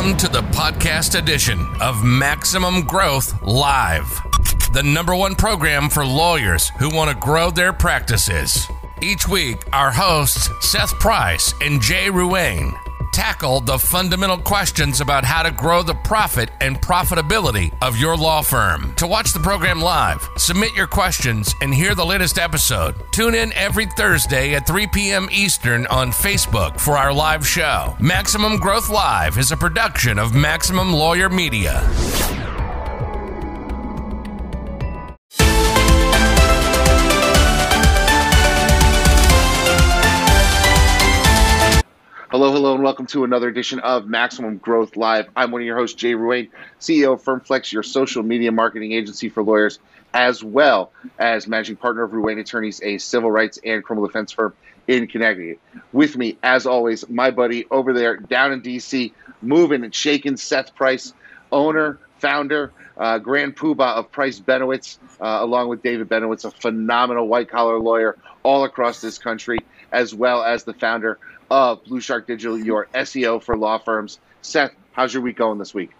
Welcome 0.00 0.16
to 0.16 0.28
the 0.28 0.40
podcast 0.40 1.14
edition 1.18 1.58
of 1.78 2.02
Maximum 2.02 2.86
Growth 2.86 3.42
Live, 3.42 4.08
the 4.72 4.82
number 4.82 5.14
one 5.14 5.34
program 5.34 5.90
for 5.90 6.06
lawyers 6.06 6.70
who 6.78 6.88
want 6.88 7.10
to 7.10 7.16
grow 7.16 7.50
their 7.50 7.74
practices. 7.74 8.66
Each 9.02 9.28
week, 9.28 9.62
our 9.74 9.90
hosts, 9.90 10.48
Seth 10.66 10.98
Price 10.98 11.52
and 11.60 11.82
Jay 11.82 12.06
Ruane, 12.06 12.72
tackle 13.20 13.60
the 13.60 13.78
fundamental 13.78 14.38
questions 14.38 15.02
about 15.02 15.26
how 15.26 15.42
to 15.42 15.50
grow 15.50 15.82
the 15.82 15.92
profit 15.92 16.48
and 16.62 16.80
profitability 16.80 17.70
of 17.82 17.94
your 17.98 18.16
law 18.16 18.40
firm. 18.40 18.94
To 18.94 19.06
watch 19.06 19.34
the 19.34 19.40
program 19.40 19.78
live, 19.78 20.26
submit 20.38 20.74
your 20.74 20.86
questions, 20.86 21.54
and 21.60 21.74
hear 21.74 21.94
the 21.94 22.06
latest 22.06 22.38
episode, 22.38 22.94
tune 23.12 23.34
in 23.34 23.52
every 23.52 23.84
Thursday 23.84 24.54
at 24.54 24.66
3 24.66 24.86
p.m. 24.86 25.28
Eastern 25.30 25.86
on 25.88 26.12
Facebook 26.12 26.80
for 26.80 26.96
our 26.96 27.12
live 27.12 27.46
show. 27.46 27.94
Maximum 28.00 28.56
Growth 28.56 28.88
Live 28.88 29.36
is 29.36 29.52
a 29.52 29.56
production 29.56 30.18
of 30.18 30.34
Maximum 30.34 30.90
Lawyer 30.90 31.28
Media. 31.28 31.86
Hello, 42.30 42.52
hello, 42.52 42.74
and 42.74 42.84
welcome 42.84 43.06
to 43.06 43.24
another 43.24 43.48
edition 43.48 43.80
of 43.80 44.06
Maximum 44.06 44.58
Growth 44.58 44.96
Live. 44.96 45.28
I'm 45.34 45.50
one 45.50 45.62
of 45.62 45.66
your 45.66 45.76
hosts, 45.76 45.96
Jay 45.96 46.12
Ruane, 46.12 46.48
CEO 46.78 47.14
of 47.14 47.24
FirmFlex, 47.24 47.72
your 47.72 47.82
social 47.82 48.22
media 48.22 48.52
marketing 48.52 48.92
agency 48.92 49.28
for 49.28 49.42
lawyers, 49.42 49.80
as 50.14 50.44
well 50.44 50.92
as 51.18 51.48
managing 51.48 51.74
partner 51.74 52.04
of 52.04 52.12
Ruane 52.12 52.38
Attorneys, 52.38 52.80
a 52.84 52.98
civil 52.98 53.32
rights 53.32 53.58
and 53.64 53.82
criminal 53.82 54.06
defense 54.06 54.30
firm 54.30 54.54
in 54.86 55.08
Connecticut. 55.08 55.58
With 55.90 56.16
me, 56.16 56.38
as 56.40 56.66
always, 56.66 57.08
my 57.08 57.32
buddy 57.32 57.66
over 57.68 57.92
there 57.92 58.18
down 58.18 58.52
in 58.52 58.62
DC, 58.62 59.12
moving 59.42 59.82
and 59.82 59.92
shaking, 59.92 60.36
Seth 60.36 60.76
Price, 60.76 61.12
owner, 61.50 61.98
founder, 62.18 62.72
uh, 62.96 63.18
grand 63.18 63.56
poobah 63.56 63.96
of 63.96 64.12
Price 64.12 64.38
Benowitz, 64.38 64.98
uh, 65.20 65.38
along 65.40 65.66
with 65.66 65.82
David 65.82 66.08
Benowitz, 66.08 66.44
a 66.44 66.52
phenomenal 66.52 67.26
white 67.26 67.48
collar 67.48 67.80
lawyer 67.80 68.16
all 68.44 68.62
across 68.62 69.00
this 69.00 69.18
country, 69.18 69.58
as 69.90 70.14
well 70.14 70.44
as 70.44 70.62
the 70.62 70.74
founder 70.74 71.18
of 71.50 71.84
Blue 71.84 72.00
Shark 72.00 72.26
Digital, 72.26 72.58
your 72.58 72.86
SEO 72.94 73.42
for 73.42 73.56
law 73.56 73.78
firms. 73.78 74.20
Seth, 74.42 74.72
how's 74.92 75.12
your 75.12 75.22
week 75.22 75.36
going 75.36 75.58
this 75.58 75.74
week? 75.74 75.90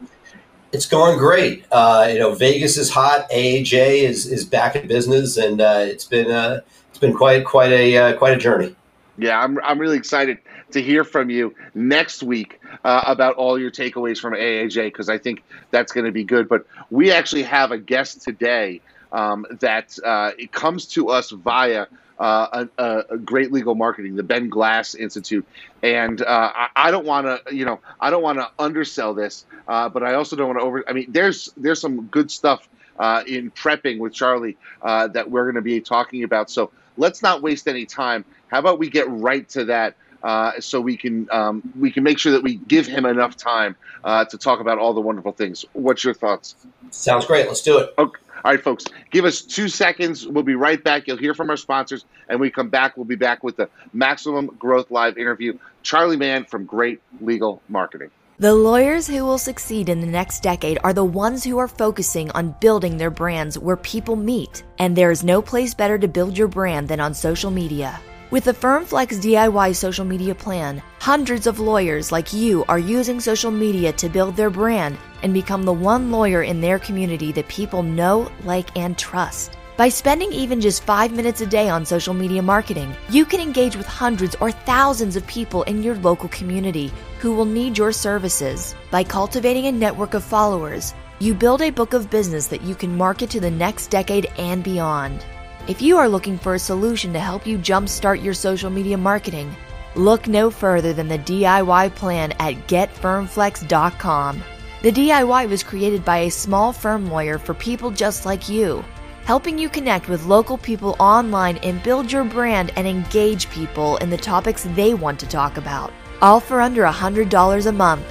It's 0.72 0.86
going 0.86 1.18
great. 1.18 1.64
Uh, 1.72 2.08
you 2.12 2.18
know, 2.18 2.34
Vegas 2.34 2.76
is 2.76 2.90
hot. 2.90 3.28
AAJ 3.30 4.02
is, 4.02 4.26
is 4.26 4.44
back 4.44 4.76
in 4.76 4.86
business, 4.86 5.36
and 5.36 5.60
uh, 5.60 5.80
it's 5.80 6.04
been 6.04 6.30
uh, 6.30 6.60
it's 6.90 6.98
been 6.98 7.12
quite 7.12 7.44
quite 7.44 7.72
a 7.72 7.96
uh, 7.96 8.16
quite 8.16 8.34
a 8.34 8.38
journey. 8.38 8.76
Yeah, 9.18 9.40
I'm 9.40 9.58
I'm 9.64 9.78
really 9.78 9.96
excited 9.96 10.38
to 10.70 10.80
hear 10.80 11.02
from 11.02 11.28
you 11.28 11.54
next 11.74 12.22
week 12.22 12.60
uh, 12.84 13.02
about 13.06 13.34
all 13.34 13.58
your 13.58 13.70
takeaways 13.72 14.18
from 14.18 14.34
AAJ 14.34 14.86
because 14.86 15.08
I 15.08 15.18
think 15.18 15.42
that's 15.72 15.92
going 15.92 16.06
to 16.06 16.12
be 16.12 16.22
good. 16.22 16.48
But 16.48 16.64
we 16.90 17.10
actually 17.10 17.42
have 17.42 17.72
a 17.72 17.78
guest 17.78 18.22
today 18.22 18.80
um, 19.12 19.46
that 19.60 19.98
uh, 20.04 20.30
it 20.38 20.52
comes 20.52 20.86
to 20.86 21.08
us 21.08 21.30
via 21.30 21.86
uh, 22.20 22.66
a, 22.78 23.04
a, 23.08 23.16
great 23.16 23.50
legal 23.50 23.74
marketing, 23.74 24.14
the 24.14 24.22
Ben 24.22 24.50
Glass 24.50 24.94
Institute, 24.94 25.46
and 25.82 26.20
uh, 26.20 26.52
I, 26.54 26.68
I, 26.76 26.90
don't 26.90 27.06
want 27.06 27.26
to, 27.26 27.54
you 27.54 27.64
know, 27.64 27.80
I 27.98 28.10
don't 28.10 28.22
want 28.22 28.38
to 28.38 28.50
undersell 28.58 29.14
this, 29.14 29.46
uh, 29.66 29.88
but 29.88 30.02
I 30.02 30.14
also 30.14 30.36
don't 30.36 30.48
want 30.48 30.60
to 30.60 30.64
over. 30.64 30.84
I 30.86 30.92
mean, 30.92 31.06
there's 31.08 31.50
there's 31.56 31.80
some 31.80 32.06
good 32.08 32.30
stuff 32.30 32.68
uh, 32.98 33.24
in 33.26 33.50
prepping 33.50 33.98
with 33.98 34.12
Charley 34.12 34.58
uh, 34.82 35.08
that 35.08 35.30
we're 35.30 35.44
going 35.44 35.54
to 35.54 35.62
be 35.62 35.80
talking 35.80 36.22
about. 36.22 36.50
So 36.50 36.70
let's 36.98 37.22
not 37.22 37.40
waste 37.40 37.66
any 37.66 37.86
time. 37.86 38.26
How 38.48 38.58
about 38.58 38.78
we 38.78 38.90
get 38.90 39.08
right 39.08 39.48
to 39.50 39.64
that? 39.66 39.96
Uh, 40.22 40.60
so 40.60 40.78
we 40.82 40.98
can 40.98 41.26
um, 41.30 41.72
we 41.78 41.90
can 41.90 42.02
make 42.02 42.18
sure 42.18 42.32
that 42.32 42.42
we 42.42 42.56
give 42.56 42.86
him 42.86 43.06
enough 43.06 43.34
time 43.34 43.74
to 44.04 44.36
talk 44.36 44.60
about 44.60 44.76
all 44.76 44.92
the 44.92 45.00
wonderful 45.00 45.32
things. 45.32 45.64
What's 45.72 46.04
your 46.04 46.12
thoughts? 46.12 46.54
Sounds 46.90 47.24
great. 47.24 47.46
Let's 47.46 47.62
do 47.62 47.78
it. 47.78 47.94
Okay. 47.96 48.20
All 48.42 48.50
right, 48.50 48.62
folks, 48.62 48.86
give 49.10 49.24
us 49.24 49.42
two 49.42 49.68
seconds. 49.68 50.26
We'll 50.26 50.44
be 50.44 50.54
right 50.54 50.82
back. 50.82 51.06
You'll 51.06 51.18
hear 51.18 51.34
from 51.34 51.50
our 51.50 51.56
sponsors. 51.58 52.04
And 52.28 52.40
we 52.40 52.50
come 52.50 52.70
back, 52.70 52.96
we'll 52.96 53.04
be 53.04 53.16
back 53.16 53.44
with 53.44 53.56
the 53.56 53.68
Maximum 53.92 54.46
Growth 54.58 54.90
Live 54.90 55.18
interview. 55.18 55.58
Charley 55.82 56.16
Mann 56.16 56.44
from 56.44 56.64
Great 56.64 57.00
Legal 57.20 57.60
Marketing. 57.68 58.10
The 58.38 58.54
lawyers 58.54 59.06
who 59.06 59.22
will 59.24 59.36
succeed 59.36 59.90
in 59.90 60.00
the 60.00 60.06
next 60.06 60.42
decade 60.42 60.78
are 60.82 60.94
the 60.94 61.04
ones 61.04 61.44
who 61.44 61.58
are 61.58 61.68
focusing 61.68 62.30
on 62.30 62.54
building 62.60 62.96
their 62.96 63.10
brands 63.10 63.58
where 63.58 63.76
people 63.76 64.16
meet. 64.16 64.62
And 64.78 64.96
there 64.96 65.10
is 65.10 65.22
no 65.22 65.42
place 65.42 65.74
better 65.74 65.98
to 65.98 66.08
build 66.08 66.38
your 66.38 66.48
brand 66.48 66.88
than 66.88 67.00
on 67.00 67.12
social 67.12 67.50
media. 67.50 68.00
With 68.30 68.44
the 68.44 68.54
FirmFlex 68.54 69.18
DIY 69.18 69.74
social 69.74 70.04
media 70.04 70.36
plan, 70.36 70.80
hundreds 71.00 71.48
of 71.48 71.58
lawyers 71.58 72.12
like 72.12 72.32
you 72.32 72.64
are 72.68 72.78
using 72.78 73.18
social 73.18 73.50
media 73.50 73.92
to 73.94 74.08
build 74.08 74.36
their 74.36 74.50
brand 74.50 74.98
and 75.24 75.34
become 75.34 75.64
the 75.64 75.72
one 75.72 76.12
lawyer 76.12 76.44
in 76.44 76.60
their 76.60 76.78
community 76.78 77.32
that 77.32 77.48
people 77.48 77.82
know, 77.82 78.30
like, 78.44 78.76
and 78.78 78.96
trust. 78.96 79.56
By 79.76 79.88
spending 79.88 80.32
even 80.32 80.60
just 80.60 80.84
five 80.84 81.10
minutes 81.10 81.40
a 81.40 81.46
day 81.46 81.68
on 81.68 81.84
social 81.84 82.14
media 82.14 82.40
marketing, 82.40 82.94
you 83.08 83.24
can 83.24 83.40
engage 83.40 83.74
with 83.74 83.86
hundreds 83.86 84.36
or 84.36 84.52
thousands 84.52 85.16
of 85.16 85.26
people 85.26 85.64
in 85.64 85.82
your 85.82 85.96
local 85.96 86.28
community 86.28 86.92
who 87.18 87.34
will 87.34 87.44
need 87.44 87.76
your 87.76 87.90
services. 87.90 88.76
By 88.92 89.02
cultivating 89.02 89.66
a 89.66 89.72
network 89.72 90.14
of 90.14 90.22
followers, 90.22 90.94
you 91.18 91.34
build 91.34 91.62
a 91.62 91.70
book 91.70 91.94
of 91.94 92.10
business 92.10 92.46
that 92.46 92.62
you 92.62 92.76
can 92.76 92.96
market 92.96 93.28
to 93.30 93.40
the 93.40 93.50
next 93.50 93.88
decade 93.88 94.26
and 94.38 94.62
beyond. 94.62 95.24
If 95.68 95.82
you 95.82 95.98
are 95.98 96.08
looking 96.08 96.38
for 96.38 96.54
a 96.54 96.58
solution 96.58 97.12
to 97.12 97.20
help 97.20 97.46
you 97.46 97.58
jumpstart 97.58 98.24
your 98.24 98.34
social 98.34 98.70
media 98.70 98.96
marketing, 98.96 99.54
look 99.94 100.26
no 100.26 100.50
further 100.50 100.92
than 100.92 101.06
the 101.06 101.18
DIY 101.18 101.94
plan 101.94 102.32
at 102.38 102.66
getfirmflex.com. 102.66 104.42
The 104.82 104.90
DIY 104.92 105.48
was 105.48 105.62
created 105.62 106.04
by 106.04 106.18
a 106.18 106.30
small 106.30 106.72
firm 106.72 107.10
lawyer 107.10 107.38
for 107.38 107.52
people 107.54 107.90
just 107.90 108.24
like 108.24 108.48
you, 108.48 108.82
helping 109.24 109.58
you 109.58 109.68
connect 109.68 110.08
with 110.08 110.24
local 110.24 110.56
people 110.56 110.96
online 110.98 111.58
and 111.58 111.82
build 111.82 112.10
your 112.10 112.24
brand 112.24 112.72
and 112.76 112.88
engage 112.88 113.50
people 113.50 113.98
in 113.98 114.08
the 114.08 114.16
topics 114.16 114.66
they 114.74 114.94
want 114.94 115.20
to 115.20 115.26
talk 115.26 115.58
about, 115.58 115.92
all 116.22 116.40
for 116.40 116.60
under 116.60 116.84
$100 116.84 117.66
a 117.66 117.72
month. 117.72 118.06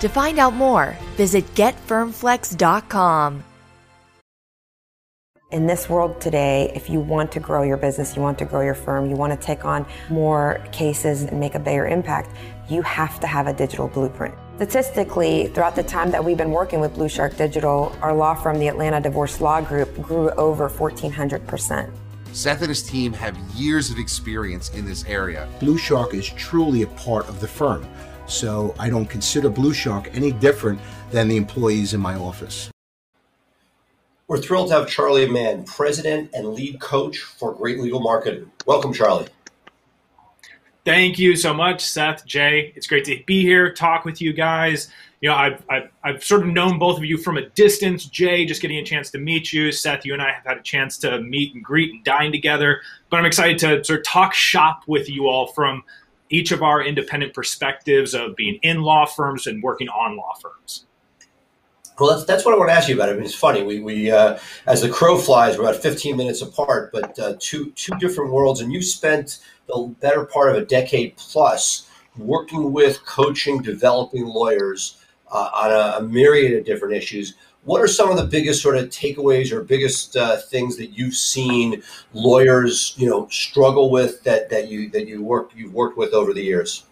To 0.00 0.08
find 0.08 0.38
out 0.38 0.54
more, 0.54 0.96
visit 1.16 1.46
getfirmflex.com. 1.54 3.44
In 5.50 5.66
this 5.66 5.88
world 5.88 6.20
today, 6.20 6.70
if 6.76 6.88
you 6.88 7.00
want 7.00 7.32
to 7.32 7.40
grow 7.40 7.64
your 7.64 7.76
business, 7.76 8.14
you 8.14 8.22
want 8.22 8.38
to 8.38 8.44
grow 8.44 8.60
your 8.60 8.76
firm, 8.76 9.10
you 9.10 9.16
want 9.16 9.32
to 9.32 9.46
take 9.46 9.64
on 9.64 9.84
more 10.08 10.64
cases 10.70 11.22
and 11.24 11.40
make 11.40 11.56
a 11.56 11.58
bigger 11.58 11.88
impact, 11.88 12.30
you 12.68 12.82
have 12.82 13.18
to 13.18 13.26
have 13.26 13.48
a 13.48 13.52
digital 13.52 13.88
blueprint. 13.88 14.32
Statistically, 14.58 15.48
throughout 15.48 15.74
the 15.74 15.82
time 15.82 16.12
that 16.12 16.24
we've 16.24 16.36
been 16.36 16.52
working 16.52 16.78
with 16.78 16.94
Blue 16.94 17.08
Shark 17.08 17.36
Digital, 17.36 17.92
our 18.00 18.14
law 18.14 18.32
firm, 18.32 18.60
the 18.60 18.68
Atlanta 18.68 19.00
Divorce 19.00 19.40
Law 19.40 19.60
Group, 19.60 19.92
grew 20.00 20.30
over 20.30 20.68
1,400%. 20.68 21.90
Seth 22.30 22.60
and 22.60 22.68
his 22.68 22.84
team 22.84 23.12
have 23.12 23.36
years 23.56 23.90
of 23.90 23.98
experience 23.98 24.70
in 24.70 24.86
this 24.86 25.04
area. 25.06 25.48
Blue 25.58 25.78
Shark 25.78 26.14
is 26.14 26.28
truly 26.28 26.82
a 26.82 26.86
part 26.86 27.28
of 27.28 27.40
the 27.40 27.48
firm, 27.48 27.84
so 28.26 28.72
I 28.78 28.88
don't 28.88 29.06
consider 29.06 29.50
Blue 29.50 29.72
Shark 29.72 30.10
any 30.12 30.30
different 30.30 30.80
than 31.10 31.26
the 31.26 31.36
employees 31.36 31.92
in 31.92 31.98
my 31.98 32.14
office. 32.14 32.70
We're 34.30 34.38
thrilled 34.38 34.68
to 34.68 34.74
have 34.74 34.88
Charley 34.88 35.28
Mann, 35.28 35.64
president 35.64 36.30
and 36.34 36.54
lead 36.54 36.80
coach 36.80 37.18
for 37.18 37.52
Great 37.52 37.80
Legal 37.80 37.98
Marketing. 37.98 38.48
Welcome, 38.64 38.92
Charley. 38.92 39.26
Thank 40.84 41.18
you 41.18 41.34
so 41.34 41.52
much, 41.52 41.84
Seth, 41.84 42.24
Jay. 42.24 42.72
It's 42.76 42.86
great 42.86 43.04
to 43.06 43.20
be 43.26 43.42
here, 43.42 43.72
talk 43.72 44.04
with 44.04 44.20
you 44.20 44.32
guys. 44.32 44.88
You 45.20 45.30
know, 45.30 45.34
I've, 45.34 45.64
I've, 45.68 45.90
I've, 46.04 46.22
sort 46.22 46.42
of 46.42 46.46
known 46.46 46.78
both 46.78 46.96
of 46.96 47.04
you 47.04 47.18
from 47.18 47.38
a 47.38 47.46
distance. 47.48 48.04
Jay, 48.04 48.44
just 48.44 48.62
getting 48.62 48.76
a 48.76 48.84
chance 48.84 49.10
to 49.10 49.18
meet 49.18 49.52
you. 49.52 49.72
Seth, 49.72 50.06
you 50.06 50.12
and 50.12 50.22
I 50.22 50.30
have 50.30 50.44
had 50.46 50.58
a 50.58 50.62
chance 50.62 50.96
to 50.98 51.20
meet 51.22 51.52
and 51.56 51.64
greet 51.64 51.92
and 51.92 52.04
dine 52.04 52.30
together. 52.30 52.82
But 53.10 53.16
I'm 53.16 53.26
excited 53.26 53.58
to 53.58 53.82
sort 53.82 53.98
of 53.98 54.06
talk 54.06 54.32
shop 54.32 54.84
with 54.86 55.10
you 55.10 55.26
all 55.26 55.48
from 55.48 55.82
each 56.28 56.52
of 56.52 56.62
our 56.62 56.84
independent 56.84 57.34
perspectives 57.34 58.14
of 58.14 58.36
being 58.36 58.60
in 58.62 58.82
law 58.82 59.06
firms 59.06 59.48
and 59.48 59.60
working 59.60 59.88
on 59.88 60.16
law 60.16 60.34
firms. 60.40 60.86
Well, 62.00 62.14
that's, 62.14 62.24
that's 62.24 62.46
what 62.46 62.54
I 62.54 62.58
want 62.58 62.70
to 62.70 62.74
ask 62.74 62.88
you 62.88 62.94
about. 62.94 63.10
I 63.10 63.12
mean, 63.12 63.24
it's 63.24 63.34
funny. 63.34 63.62
We, 63.62 63.80
we 63.80 64.10
uh, 64.10 64.38
as 64.66 64.80
the 64.80 64.88
crow 64.88 65.18
flies, 65.18 65.58
we're 65.58 65.64
about 65.64 65.82
15 65.82 66.16
minutes 66.16 66.40
apart, 66.40 66.92
but 66.92 67.18
uh, 67.18 67.34
two 67.38 67.72
two 67.72 67.92
different 67.98 68.32
worlds. 68.32 68.62
And 68.62 68.72
you 68.72 68.80
spent 68.80 69.40
the 69.66 69.94
better 70.00 70.24
part 70.24 70.50
of 70.50 70.56
a 70.56 70.64
decade 70.64 71.16
plus 71.18 71.90
working 72.16 72.72
with, 72.72 73.04
coaching, 73.04 73.60
developing 73.60 74.24
lawyers 74.24 75.04
uh, 75.30 75.50
on 75.54 75.70
a, 75.70 75.98
a, 75.98 76.08
myriad 76.08 76.58
of 76.58 76.64
different 76.64 76.94
issues. 76.94 77.34
What 77.64 77.82
are 77.82 77.86
some 77.86 78.10
of 78.10 78.16
the 78.16 78.24
biggest 78.24 78.62
sort 78.62 78.78
of 78.78 78.88
takeaways 78.88 79.52
or 79.52 79.62
biggest 79.62 80.16
uh, 80.16 80.38
things 80.38 80.78
that 80.78 80.98
you've 80.98 81.14
seen 81.14 81.82
lawyers, 82.14 82.94
you 82.96 83.08
know, 83.08 83.28
struggle 83.28 83.90
with 83.90 84.24
that 84.24 84.48
that 84.48 84.68
you 84.68 84.88
that 84.90 85.06
you 85.06 85.22
work 85.22 85.50
you've 85.54 85.74
worked 85.74 85.98
with 85.98 86.14
over 86.14 86.32
the 86.32 86.42
years? 86.42 86.84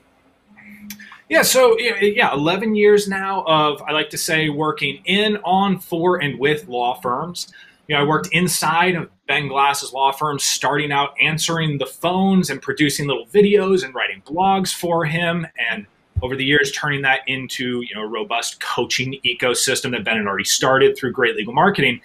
Yeah, 1.28 1.42
so 1.42 1.78
yeah, 1.78 2.32
11 2.32 2.74
years 2.74 3.06
now 3.06 3.44
of, 3.46 3.82
I 3.82 3.92
like 3.92 4.08
to 4.10 4.18
say, 4.18 4.48
working 4.48 5.02
in, 5.04 5.36
on, 5.38 5.78
for, 5.78 6.16
and 6.22 6.38
with 6.38 6.66
law 6.68 6.94
firms. 6.94 7.52
You 7.86 7.94
know, 7.94 8.02
I 8.02 8.04
worked 8.04 8.28
inside 8.32 8.94
of 8.94 9.10
Ben 9.26 9.48
Glass's 9.48 9.92
law 9.92 10.10
firm, 10.10 10.38
starting 10.38 10.90
out 10.90 11.10
answering 11.20 11.78
the 11.78 11.86
phones 11.86 12.48
and 12.48 12.62
producing 12.62 13.06
little 13.06 13.26
videos 13.26 13.84
and 13.84 13.94
writing 13.94 14.22
blogs 14.26 14.74
for 14.74 15.04
him 15.04 15.46
and 15.70 15.86
over 16.22 16.34
the 16.34 16.44
years, 16.44 16.72
turning 16.72 17.02
that 17.02 17.20
into 17.26 17.82
you 17.82 17.94
know 17.94 18.02
a 18.02 18.06
robust 18.06 18.60
coaching 18.60 19.20
ecosystem 19.24 19.92
that 19.92 20.04
Ben 20.04 20.16
had 20.16 20.26
already 20.26 20.44
started 20.44 20.96
through 20.96 21.12
Great 21.12 21.36
Legal 21.36 21.52
Marketing. 21.52 22.00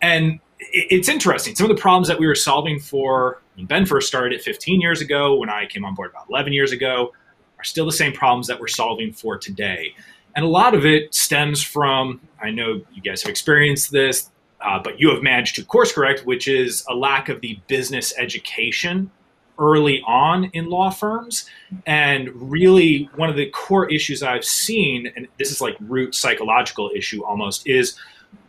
And 0.00 0.40
it's 0.58 1.08
interesting. 1.08 1.54
Some 1.54 1.70
of 1.70 1.76
the 1.76 1.80
problems 1.80 2.08
that 2.08 2.18
we 2.18 2.26
were 2.26 2.34
solving 2.34 2.78
for 2.78 3.42
when 3.56 3.66
Ben 3.66 3.86
first 3.86 4.08
started 4.08 4.32
it 4.32 4.42
15 4.42 4.80
years 4.80 5.00
ago, 5.00 5.36
when 5.36 5.50
I 5.50 5.66
came 5.66 5.84
on 5.84 5.94
board 5.94 6.10
about 6.10 6.26
11 6.30 6.52
years 6.52 6.72
ago, 6.72 7.12
are 7.60 7.64
still 7.64 7.84
the 7.84 7.92
same 7.92 8.12
problems 8.12 8.46
that 8.46 8.58
we're 8.58 8.68
solving 8.68 9.12
for 9.12 9.36
today. 9.36 9.94
And 10.34 10.44
a 10.44 10.48
lot 10.48 10.74
of 10.74 10.86
it 10.86 11.14
stems 11.14 11.62
from, 11.62 12.20
I 12.40 12.50
know 12.50 12.80
you 12.92 13.02
guys 13.02 13.22
have 13.22 13.30
experienced 13.30 13.92
this, 13.92 14.30
uh, 14.60 14.78
but 14.82 14.98
you 14.98 15.10
have 15.10 15.22
managed 15.22 15.56
to 15.56 15.64
course 15.64 15.92
correct, 15.92 16.24
which 16.24 16.48
is 16.48 16.84
a 16.88 16.94
lack 16.94 17.28
of 17.28 17.40
the 17.40 17.58
business 17.66 18.14
education 18.18 19.10
early 19.58 20.02
on 20.06 20.44
in 20.54 20.70
law 20.70 20.88
firms. 20.88 21.48
And 21.84 22.30
really, 22.34 23.10
one 23.16 23.28
of 23.28 23.36
the 23.36 23.50
core 23.50 23.90
issues 23.90 24.22
I've 24.22 24.44
seen, 24.44 25.12
and 25.16 25.28
this 25.38 25.50
is 25.50 25.60
like 25.60 25.76
root 25.80 26.14
psychological 26.14 26.90
issue 26.94 27.22
almost, 27.24 27.66
is 27.66 27.98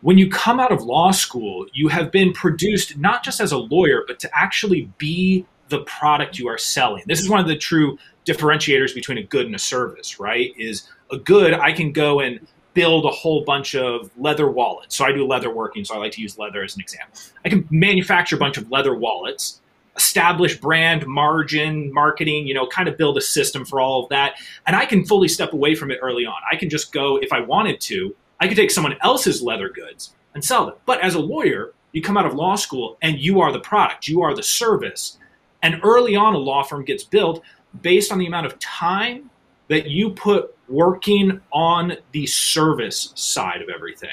when 0.01 0.17
you 0.17 0.29
come 0.29 0.59
out 0.59 0.71
of 0.71 0.83
law 0.83 1.11
school, 1.11 1.65
you 1.73 1.89
have 1.89 2.11
been 2.11 2.31
produced 2.31 2.97
not 2.97 3.23
just 3.23 3.41
as 3.41 3.51
a 3.51 3.57
lawyer, 3.57 4.03
but 4.07 4.19
to 4.19 4.29
actually 4.33 4.89
be 4.97 5.45
the 5.69 5.79
product 5.81 6.37
you 6.37 6.47
are 6.47 6.57
selling. 6.57 7.03
This 7.07 7.19
is 7.19 7.29
one 7.29 7.39
of 7.39 7.47
the 7.47 7.55
true 7.55 7.97
differentiators 8.25 8.93
between 8.93 9.17
a 9.17 9.23
good 9.23 9.45
and 9.45 9.55
a 9.55 9.59
service, 9.59 10.19
right? 10.19 10.53
Is 10.57 10.89
a 11.11 11.17
good, 11.17 11.53
I 11.53 11.71
can 11.71 11.91
go 11.91 12.19
and 12.19 12.45
build 12.73 13.05
a 13.05 13.09
whole 13.09 13.43
bunch 13.43 13.75
of 13.75 14.09
leather 14.17 14.49
wallets. 14.49 14.95
So 14.95 15.05
I 15.05 15.11
do 15.11 15.25
leather 15.27 15.53
working, 15.53 15.83
so 15.83 15.95
I 15.95 15.97
like 15.97 16.13
to 16.13 16.21
use 16.21 16.37
leather 16.37 16.63
as 16.63 16.75
an 16.75 16.81
example. 16.81 17.19
I 17.43 17.49
can 17.49 17.67
manufacture 17.69 18.35
a 18.35 18.39
bunch 18.39 18.57
of 18.57 18.71
leather 18.71 18.95
wallets, 18.95 19.59
establish 19.97 20.59
brand, 20.59 21.05
margin, 21.05 21.93
marketing, 21.93 22.47
you 22.47 22.53
know, 22.53 22.67
kind 22.67 22.87
of 22.87 22.97
build 22.97 23.17
a 23.17 23.21
system 23.21 23.65
for 23.65 23.81
all 23.81 24.03
of 24.03 24.09
that. 24.09 24.35
And 24.65 24.75
I 24.75 24.85
can 24.85 25.05
fully 25.05 25.27
step 25.27 25.51
away 25.53 25.75
from 25.75 25.91
it 25.91 25.99
early 26.01 26.25
on. 26.25 26.35
I 26.49 26.55
can 26.55 26.69
just 26.69 26.93
go, 26.93 27.17
if 27.17 27.33
I 27.33 27.41
wanted 27.41 27.81
to, 27.81 28.15
I 28.39 28.47
could 28.47 28.57
take 28.57 28.71
someone 28.71 28.95
else's 29.01 29.41
leather 29.41 29.69
goods 29.69 30.13
and 30.33 30.43
sell 30.43 30.65
them. 30.65 30.75
But 30.85 31.01
as 31.01 31.15
a 31.15 31.19
lawyer, 31.19 31.73
you 31.91 32.01
come 32.01 32.17
out 32.17 32.25
of 32.25 32.33
law 32.33 32.55
school 32.55 32.97
and 33.01 33.19
you 33.19 33.41
are 33.41 33.51
the 33.51 33.59
product, 33.59 34.07
you 34.07 34.21
are 34.21 34.33
the 34.33 34.43
service. 34.43 35.17
And 35.61 35.79
early 35.83 36.15
on, 36.15 36.33
a 36.33 36.39
law 36.39 36.63
firm 36.63 36.85
gets 36.85 37.03
built 37.03 37.43
based 37.81 38.11
on 38.11 38.19
the 38.19 38.25
amount 38.25 38.45
of 38.45 38.57
time 38.59 39.29
that 39.67 39.87
you 39.87 40.11
put 40.11 40.55
working 40.67 41.41
on 41.51 41.97
the 42.11 42.25
service 42.25 43.13
side 43.15 43.61
of 43.61 43.69
everything, 43.69 44.09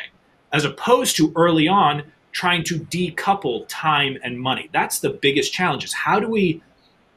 as 0.53 0.65
opposed 0.65 1.17
to 1.17 1.33
early 1.37 1.69
on 1.69 2.05
trying 2.33 2.63
to 2.65 2.79
decouple 2.79 3.65
time 3.69 4.17
and 4.23 4.39
money. 4.39 4.69
That's 4.73 5.01
the 5.01 5.11
biggest 5.11 5.53
challenge 5.53 5.85
is 5.85 5.93
how 5.93 6.21
do 6.21 6.29
we 6.29 6.63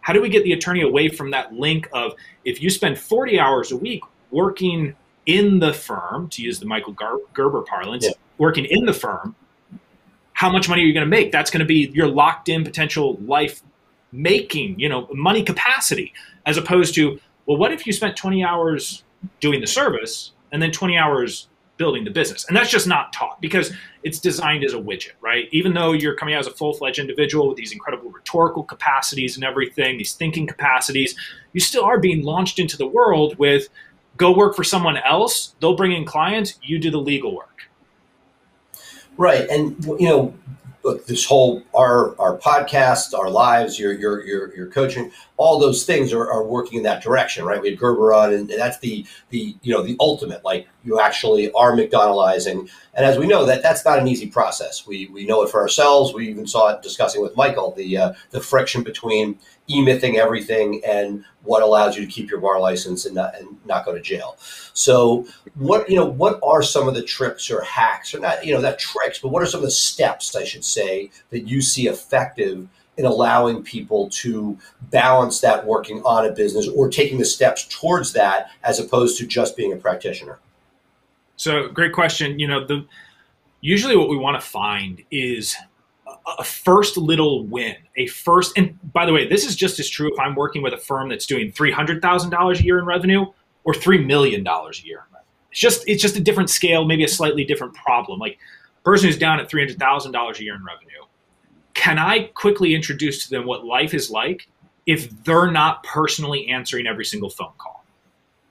how 0.02 0.14
do 0.14 0.22
we 0.22 0.30
get 0.30 0.44
the 0.44 0.54
attorney 0.54 0.82
away 0.82 1.10
from 1.10 1.30
that 1.32 1.54
link 1.54 1.88
of 1.94 2.14
if 2.44 2.62
you 2.62 2.72
spend 2.72 2.98
40 2.98 3.40
hours 3.40 3.72
a 3.72 3.78
week 3.78 4.02
working 4.32 4.96
in 5.28 5.60
the 5.60 5.74
firm, 5.74 6.28
to 6.30 6.42
use 6.42 6.60
the 6.60 6.66
Michael 6.66 6.96
Gerber 7.34 7.62
parlance, 7.62 8.06
yeah. 8.06 8.14
working 8.40 8.66
in 8.66 8.86
the 8.86 8.94
firm, 8.94 9.36
how 10.34 10.50
much 10.50 10.68
money 10.68 10.82
are 10.82 10.86
you 10.86 10.94
going 10.94 11.06
to 11.06 11.10
make? 11.10 11.32
That's 11.32 11.52
going 11.52 11.60
to 11.60 11.66
be 11.66 11.92
your 11.94 12.08
locked 12.08 12.50
in 12.50 12.64
potential 12.64 13.18
life 13.26 13.62
making, 14.12 14.80
you 14.80 14.90
know, 14.90 15.08
money 15.14 15.44
capacity, 15.44 16.14
as 16.46 16.58
opposed 16.58 16.96
to, 16.96 17.20
well, 17.46 17.58
what 17.58 17.72
if 17.72 17.86
you 17.86 17.94
spent 17.94 18.16
20 18.16 18.44
hours 18.44 19.04
doing 19.40 19.62
the 19.62 19.68
service 19.68 20.32
and 20.52 20.62
then 20.62 20.72
20 20.72 20.98
hours 20.98 21.48
building 21.78 22.04
the 22.04 22.12
business? 22.12 22.46
And 22.48 22.56
that's 22.56 22.70
just 22.70 22.88
not 22.88 23.14
taught 23.14 23.42
because 23.42 23.72
it's 24.04 24.20
designed 24.20 24.64
as 24.64 24.74
a 24.74 24.78
widget, 24.78 25.14
right? 25.22 25.48
Even 25.52 25.74
though 25.74 25.94
you're 25.94 26.16
coming 26.16 26.36
out 26.36 26.42
as 26.42 26.48
a 26.48 26.52
full 26.52 26.74
fledged 26.74 27.00
individual 27.00 27.48
with 27.48 27.58
these 27.58 27.72
incredible 27.72 28.10
rhetorical 28.10 28.64
capacities 28.64 29.36
and 29.36 29.44
everything, 29.44 29.98
these 29.98 30.14
thinking 30.14 30.48
capacities, 30.48 31.16
you 31.54 31.60
still 31.60 31.84
are 31.84 32.00
being 32.00 32.24
launched 32.24 32.60
into 32.60 32.78
the 32.78 32.88
world 32.88 33.38
with 33.38 33.70
go 34.18 34.32
work 34.32 34.56
for 34.56 34.64
someone 34.64 34.98
else, 34.98 35.56
they'll 35.60 35.76
bring 35.76 35.92
in 35.94 36.06
clients, 36.06 36.60
you 36.62 36.78
do 36.78 36.92
the 36.92 37.00
legal 37.00 37.36
work. 37.36 37.70
Right. 39.18 39.48
And, 39.50 39.84
you 40.00 40.08
know, 40.08 40.34
look, 40.84 41.06
this 41.06 41.26
whole 41.26 41.64
our 41.74 42.20
our 42.20 42.38
podcast, 42.38 43.18
our 43.18 43.30
lives, 43.30 43.80
your 43.80 43.94
your 43.94 44.26
your 44.26 44.56
your 44.56 44.68
coaching, 44.68 45.12
all 45.38 45.60
those 45.60 45.86
things 45.86 46.14
are, 46.14 46.30
are 46.30 46.46
working 46.46 46.78
in 46.78 46.84
that 46.84 47.04
direction, 47.04 47.46
right? 47.46 47.62
We 47.62 47.70
had 47.70 47.80
Gerber 47.80 48.14
on, 48.14 48.34
and, 48.34 48.50
and 48.50 48.60
that's 48.60 48.80
the 48.80 49.06
the 49.30 49.56
you 49.62 49.74
know 49.74 49.84
the 49.84 49.96
ultimate. 50.00 50.44
Like 50.44 50.68
you 50.84 51.00
actually 51.00 51.52
are 51.52 51.76
McDonaldizing, 51.76 52.70
and 52.94 53.06
as 53.06 53.18
we 53.18 53.28
know 53.28 53.46
that 53.46 53.62
that's 53.62 53.86
not 53.86 54.00
an 54.00 54.08
easy 54.08 54.28
process. 54.28 54.86
We 54.88 55.08
we 55.08 55.26
know 55.26 55.44
it 55.44 55.50
for 55.50 55.62
ourselves. 55.62 56.14
We 56.14 56.30
even 56.30 56.48
saw 56.48 56.70
it 56.70 56.82
discussing 56.82 57.22
with 57.22 57.36
Michael 57.36 57.72
the 57.72 57.98
uh, 57.98 58.14
the 58.32 58.42
friction 58.42 58.84
between 58.84 59.38
e-mything 59.70 60.18
everything 60.18 60.82
and 60.86 61.24
what 61.44 61.64
allows 61.64 61.96
you 61.96 62.06
to 62.06 62.12
keep 62.12 62.30
your 62.30 62.40
bar 62.40 62.60
license 62.60 63.06
and 63.06 63.16
not, 63.16 63.36
and 63.38 63.48
not 63.66 63.86
go 63.86 63.94
to 63.94 64.02
jail. 64.02 64.38
So 64.74 65.26
what 65.56 65.90
you 65.90 65.96
know 65.96 66.06
what 66.06 66.40
are 66.44 66.62
some 66.62 66.88
of 66.88 66.96
the 66.96 67.04
tricks 67.04 67.50
or 67.50 67.62
hacks 67.62 68.14
or 68.14 68.20
not 68.20 68.46
you 68.46 68.54
know 68.54 68.62
that 68.62 68.80
tricks, 68.80 69.20
but 69.20 69.30
what 69.30 69.42
are 69.42 69.48
some 69.48 69.60
of 69.60 69.66
the 69.66 69.72
steps 69.72 70.36
I 70.36 70.44
should 70.44 70.66
say 70.66 71.12
that 71.30 71.42
you 71.48 71.62
see 71.62 71.88
effective 71.88 72.68
in 72.98 73.06
allowing 73.06 73.64
people 73.64 74.10
to 74.10 74.58
balance 74.82 75.40
that 75.40 75.66
working 75.66 76.02
on 76.04 76.26
a 76.26 76.32
business 76.32 76.68
or 76.68 76.90
taking 76.90 77.18
the 77.18 77.26
steps 77.26 77.66
towards 77.68 78.14
that 78.14 78.52
as 78.64 78.80
opposed 78.80 79.18
to 79.18 79.26
just 79.26 79.56
being 79.56 79.74
a 79.74 79.78
practitioner? 79.78 80.40
So 81.42 81.70
great 81.70 81.92
question. 81.92 82.38
You 82.38 82.48
know 82.48 82.64
the 82.64 82.86
usually 83.62 83.98
what 83.98 84.10
we 84.10 84.16
want 84.16 84.40
to 84.40 84.48
find 84.48 85.02
is 85.10 85.56
a 86.38 86.44
first 86.44 86.98
little 86.98 87.48
win, 87.48 87.78
a 87.98 88.06
first, 88.06 88.56
and 88.60 88.78
by 88.94 89.08
the 89.08 89.12
way, 89.12 89.28
this 89.28 89.44
is 89.44 89.56
just 89.56 89.80
as 89.80 89.90
true 89.90 90.14
if 90.14 90.20
I'm 90.20 90.36
working 90.36 90.62
with 90.62 90.72
a 90.72 90.78
firm 90.78 91.10
that's 91.10 91.26
doing 91.26 91.52
three 91.52 91.72
hundred 91.72 92.00
thousand 92.00 92.30
dollars 92.30 92.60
a 92.60 92.64
year 92.64 92.78
in 92.78 92.86
revenue 92.86 93.26
or 93.64 93.74
three 93.74 93.98
million 94.06 94.44
dollars 94.44 94.84
a 94.84 94.88
year. 94.88 95.04
It's 95.50 95.60
just 95.60 95.84
it's 95.88 96.00
just 96.00 96.16
a 96.16 96.20
different 96.20 96.52
scale, 96.52 96.86
maybe 96.86 97.04
a 97.06 97.08
slightly 97.08 97.44
different 97.44 97.74
problem. 97.74 98.20
Like 98.20 98.38
person 98.86 99.08
who's 99.08 99.18
down 99.18 99.40
at 99.40 99.50
three 99.50 99.64
hundred 99.64 99.80
thousand 99.80 100.12
dollars 100.12 100.40
a 100.40 100.44
year 100.44 100.54
in 100.54 100.64
revenue, 100.64 101.08
can 101.74 101.98
I 101.98 102.30
quickly 102.36 102.76
introduce 102.76 103.24
to 103.24 103.32
them 103.32 103.48
what 103.48 103.66
life 103.66 103.96
is 103.96 104.12
like 104.12 104.48
if 104.86 105.10
they're 105.24 105.50
not 105.50 105.82
personally 105.86 106.50
answering 106.50 106.86
every 106.86 107.06
single 107.06 107.32
phone 107.32 107.54
call 107.58 107.84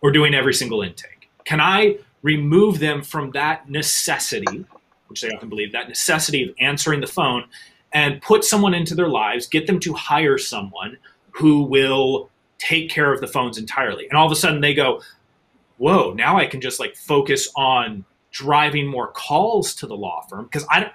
or 0.00 0.10
doing 0.10 0.34
every 0.34 0.54
single 0.54 0.82
intake? 0.82 1.31
Can 1.44 1.60
I 1.60 1.98
remove 2.22 2.78
them 2.78 3.02
from 3.02 3.31
that 3.32 3.70
necessity 3.70 4.67
which 5.11 5.22
they 5.22 5.31
often 5.31 5.49
believe, 5.49 5.72
that 5.72 5.88
necessity 5.88 6.44
of 6.49 6.55
answering 6.61 7.00
the 7.00 7.06
phone 7.06 7.44
and 7.93 8.22
put 8.22 8.44
someone 8.44 8.72
into 8.72 8.94
their 8.94 9.08
lives, 9.08 9.46
get 9.46 9.67
them 9.67 9.81
to 9.81 9.93
hire 9.93 10.38
someone 10.38 10.96
who 11.32 11.64
will 11.64 12.31
take 12.58 12.88
care 12.88 13.12
of 13.12 13.20
the 13.20 13.26
phones 13.26 13.58
entirely. 13.58 14.06
And 14.08 14.17
all 14.17 14.25
of 14.25 14.32
a 14.32 14.37
sudden 14.37 14.61
they 14.61 14.72
go, 14.72 15.02
whoa, 15.78 16.12
now 16.12 16.38
I 16.38 16.46
can 16.46 16.61
just 16.61 16.78
like 16.78 16.94
focus 16.94 17.50
on 17.56 18.04
driving 18.30 18.87
more 18.87 19.09
calls 19.09 19.75
to 19.76 19.87
the 19.88 19.97
law 19.97 20.23
firm. 20.28 20.45
Because 20.45 20.64
I 20.71 20.92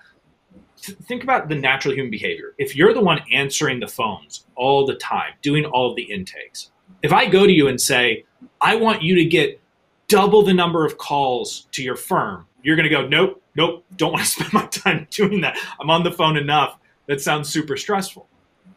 think 0.77 1.23
about 1.23 1.49
the 1.49 1.55
natural 1.55 1.93
human 1.93 2.11
behavior. 2.11 2.53
If 2.57 2.75
you're 2.75 2.93
the 2.93 3.01
one 3.01 3.19
answering 3.33 3.81
the 3.81 3.87
phones 3.87 4.45
all 4.55 4.85
the 4.85 4.95
time, 4.95 5.33
doing 5.41 5.65
all 5.65 5.89
of 5.89 5.97
the 5.97 6.03
intakes, 6.03 6.71
if 7.03 7.11
I 7.11 7.25
go 7.25 7.45
to 7.45 7.51
you 7.51 7.67
and 7.67 7.81
say, 7.81 8.23
I 8.61 8.77
want 8.77 9.01
you 9.01 9.15
to 9.15 9.25
get 9.25 9.59
double 10.07 10.43
the 10.43 10.53
number 10.53 10.85
of 10.85 10.97
calls 10.97 11.67
to 11.71 11.83
your 11.83 11.95
firm, 11.95 12.45
you're 12.63 12.75
going 12.75 12.89
to 12.89 12.95
go, 12.95 13.07
nope, 13.07 13.41
nope, 13.55 13.85
don't 13.95 14.11
want 14.11 14.23
to 14.23 14.29
spend 14.31 14.53
my 14.53 14.65
time 14.67 15.07
doing 15.11 15.41
that. 15.41 15.57
I'm 15.79 15.89
on 15.89 16.03
the 16.03 16.11
phone 16.11 16.37
enough. 16.37 16.77
That 17.07 17.21
sounds 17.21 17.49
super 17.49 17.77
stressful. 17.77 18.27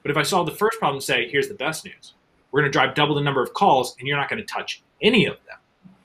But 0.03 0.11
if 0.11 0.17
I 0.17 0.23
solve 0.23 0.47
the 0.47 0.55
first 0.55 0.79
problem, 0.79 1.01
say, 1.01 1.29
here's 1.31 1.49
the 1.49 1.55
best 1.55 1.85
news. 1.85 2.15
We're 2.51 2.61
going 2.61 2.71
to 2.71 2.79
drive 2.79 2.95
double 2.95 3.15
the 3.15 3.21
number 3.21 3.43
of 3.43 3.53
calls 3.55 3.97
and 3.99 4.07
you're 4.07 4.17
not 4.17 4.29
going 4.29 4.41
to 4.41 4.53
touch 4.53 4.83
any 5.03 5.27
of 5.27 5.37
them. 5.47 5.57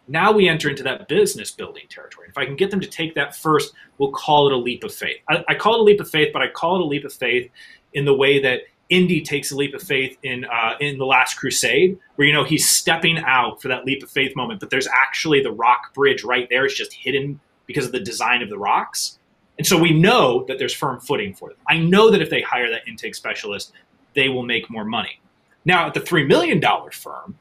Now 0.08 0.32
we 0.32 0.50
enter 0.50 0.70
into 0.70 0.84
that 0.84 1.08
business 1.08 1.52
building 1.52 1.84
territory. 1.90 2.28
If 2.30 2.38
I 2.38 2.46
can 2.46 2.56
get 2.56 2.70
them 2.70 2.82
to 2.82 2.88
take 2.88 3.16
that 3.16 3.36
first, 3.36 3.74
we'll 3.98 4.12
call 4.12 4.48
it 4.48 4.54
a 4.54 4.58
leap 4.58 4.84
of 4.84 4.94
faith. 4.94 5.18
I, 5.30 5.44
I 5.48 5.56
call 5.56 5.76
it 5.76 5.80
a 5.80 5.84
leap 5.84 6.02
of 6.02 6.10
faith, 6.10 6.32
but 6.34 6.42
I 6.42 6.50
call 6.50 6.76
it 6.76 6.82
a 6.82 6.86
leap 6.86 7.06
of 7.06 7.14
faith 7.14 7.50
in 7.94 8.04
the 8.04 8.14
way 8.14 8.42
that 8.42 8.62
Indy 8.90 9.22
takes 9.22 9.52
a 9.52 9.56
leap 9.56 9.74
of 9.74 9.82
faith 9.82 10.18
in 10.24 10.46
uh, 10.46 10.74
in 10.80 10.98
the 10.98 11.06
Last 11.06 11.36
Crusade, 11.36 11.98
where 12.16 12.28
you 12.28 12.34
know 12.34 12.44
he's 12.44 12.68
stepping 12.68 13.18
out 13.20 13.62
for 13.62 13.68
that 13.70 13.86
leap 13.86 14.04
of 14.04 14.10
faith 14.10 14.36
moment, 14.36 14.60
but 14.60 14.70
there's 14.70 14.88
actually 14.88 15.42
the 15.42 15.52
rock 15.52 15.94
bridge 15.94 16.24
right 16.24 16.48
there. 16.50 16.66
It's 16.66 16.76
just 16.76 16.94
hidden 16.94 17.40
because 17.66 17.86
of 17.86 17.92
the 17.92 18.00
design 18.00 18.42
of 18.42 18.50
the 18.50 18.58
rocks. 18.58 19.20
And 19.58 19.68
so 19.68 19.78
we 19.78 19.94
know 19.94 20.46
that 20.48 20.58
there's 20.58 20.74
firm 20.74 21.00
footing 21.00 21.34
for 21.34 21.50
them. 21.50 21.58
I 21.68 21.78
know 21.78 22.10
that 22.10 22.22
if 22.22 22.30
they 22.30 22.42
hire 22.42 22.70
that 22.72 22.88
intake 22.88 23.16
specialist, 23.16 23.72
they 24.16 24.30
will 24.30 24.44
make 24.44 24.70
more 24.70 24.84
money. 24.84 25.20
Now, 25.64 25.88
at 25.88 25.94
the 25.94 26.00
$3 26.00 26.28
million 26.28 26.62
firm, 26.92 27.38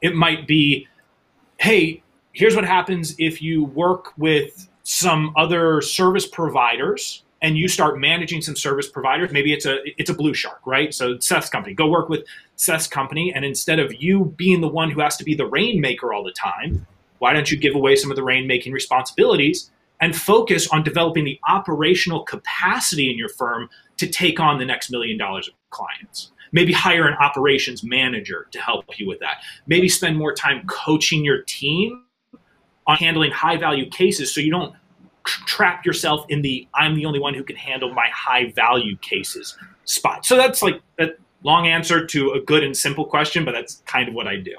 it 0.00 0.14
might 0.14 0.46
be 0.46 0.88
hey, 1.58 2.02
here's 2.32 2.54
what 2.54 2.64
happens 2.64 3.14
if 3.18 3.40
you 3.40 3.64
work 3.64 4.12
with 4.18 4.68
some 4.82 5.32
other 5.36 5.80
service 5.80 6.26
providers 6.26 7.22
and 7.42 7.58
you 7.58 7.68
start 7.68 7.98
managing 7.98 8.40
some 8.40 8.56
service 8.56 8.88
providers 8.88 9.30
maybe 9.32 9.52
it's 9.52 9.66
a 9.66 9.78
it's 10.00 10.10
a 10.10 10.14
blue 10.14 10.34
shark 10.34 10.60
right 10.66 10.94
so 10.94 11.18
seth's 11.18 11.48
company 11.48 11.74
go 11.74 11.86
work 11.86 12.08
with 12.08 12.24
seth's 12.56 12.86
company 12.86 13.32
and 13.34 13.44
instead 13.44 13.78
of 13.78 13.94
you 14.02 14.34
being 14.36 14.60
the 14.60 14.68
one 14.68 14.90
who 14.90 15.00
has 15.00 15.16
to 15.16 15.24
be 15.24 15.34
the 15.34 15.46
rainmaker 15.46 16.12
all 16.12 16.24
the 16.24 16.32
time 16.32 16.86
why 17.18 17.32
don't 17.32 17.50
you 17.50 17.56
give 17.56 17.74
away 17.74 17.96
some 17.96 18.10
of 18.10 18.16
the 18.16 18.22
rainmaking 18.22 18.72
responsibilities 18.72 19.70
and 20.00 20.14
focus 20.14 20.68
on 20.68 20.82
developing 20.82 21.24
the 21.24 21.40
operational 21.48 22.22
capacity 22.22 23.10
in 23.10 23.16
your 23.16 23.28
firm 23.28 23.68
to 23.96 24.06
take 24.06 24.38
on 24.40 24.58
the 24.58 24.64
next 24.64 24.90
million 24.90 25.16
dollars 25.16 25.48
of 25.48 25.54
clients? 25.70 26.32
Maybe 26.52 26.72
hire 26.72 27.06
an 27.06 27.14
operations 27.14 27.82
manager 27.82 28.46
to 28.52 28.60
help 28.60 28.98
you 28.98 29.08
with 29.08 29.18
that. 29.20 29.38
Maybe 29.66 29.88
spend 29.88 30.16
more 30.16 30.34
time 30.34 30.66
coaching 30.66 31.24
your 31.24 31.42
team 31.42 32.04
on 32.86 32.96
handling 32.96 33.32
high 33.32 33.56
value 33.56 33.88
cases 33.90 34.32
so 34.32 34.40
you 34.40 34.50
don't 34.50 34.74
trap 35.26 35.84
yourself 35.84 36.24
in 36.28 36.42
the 36.42 36.66
I'm 36.74 36.94
the 36.94 37.06
only 37.06 37.18
one 37.18 37.34
who 37.34 37.44
can 37.44 37.56
handle 37.56 37.92
my 37.92 38.08
high 38.14 38.52
value 38.52 38.96
cases 38.98 39.56
spot. 39.84 40.24
So 40.24 40.36
that's 40.36 40.62
like 40.62 40.80
a 40.98 41.10
long 41.42 41.66
answer 41.66 42.04
to 42.06 42.32
a 42.32 42.40
good 42.40 42.64
and 42.64 42.76
simple 42.76 43.04
question, 43.04 43.44
but 43.44 43.52
that's 43.52 43.82
kind 43.86 44.08
of 44.08 44.14
what 44.14 44.26
I 44.26 44.36
do. 44.36 44.56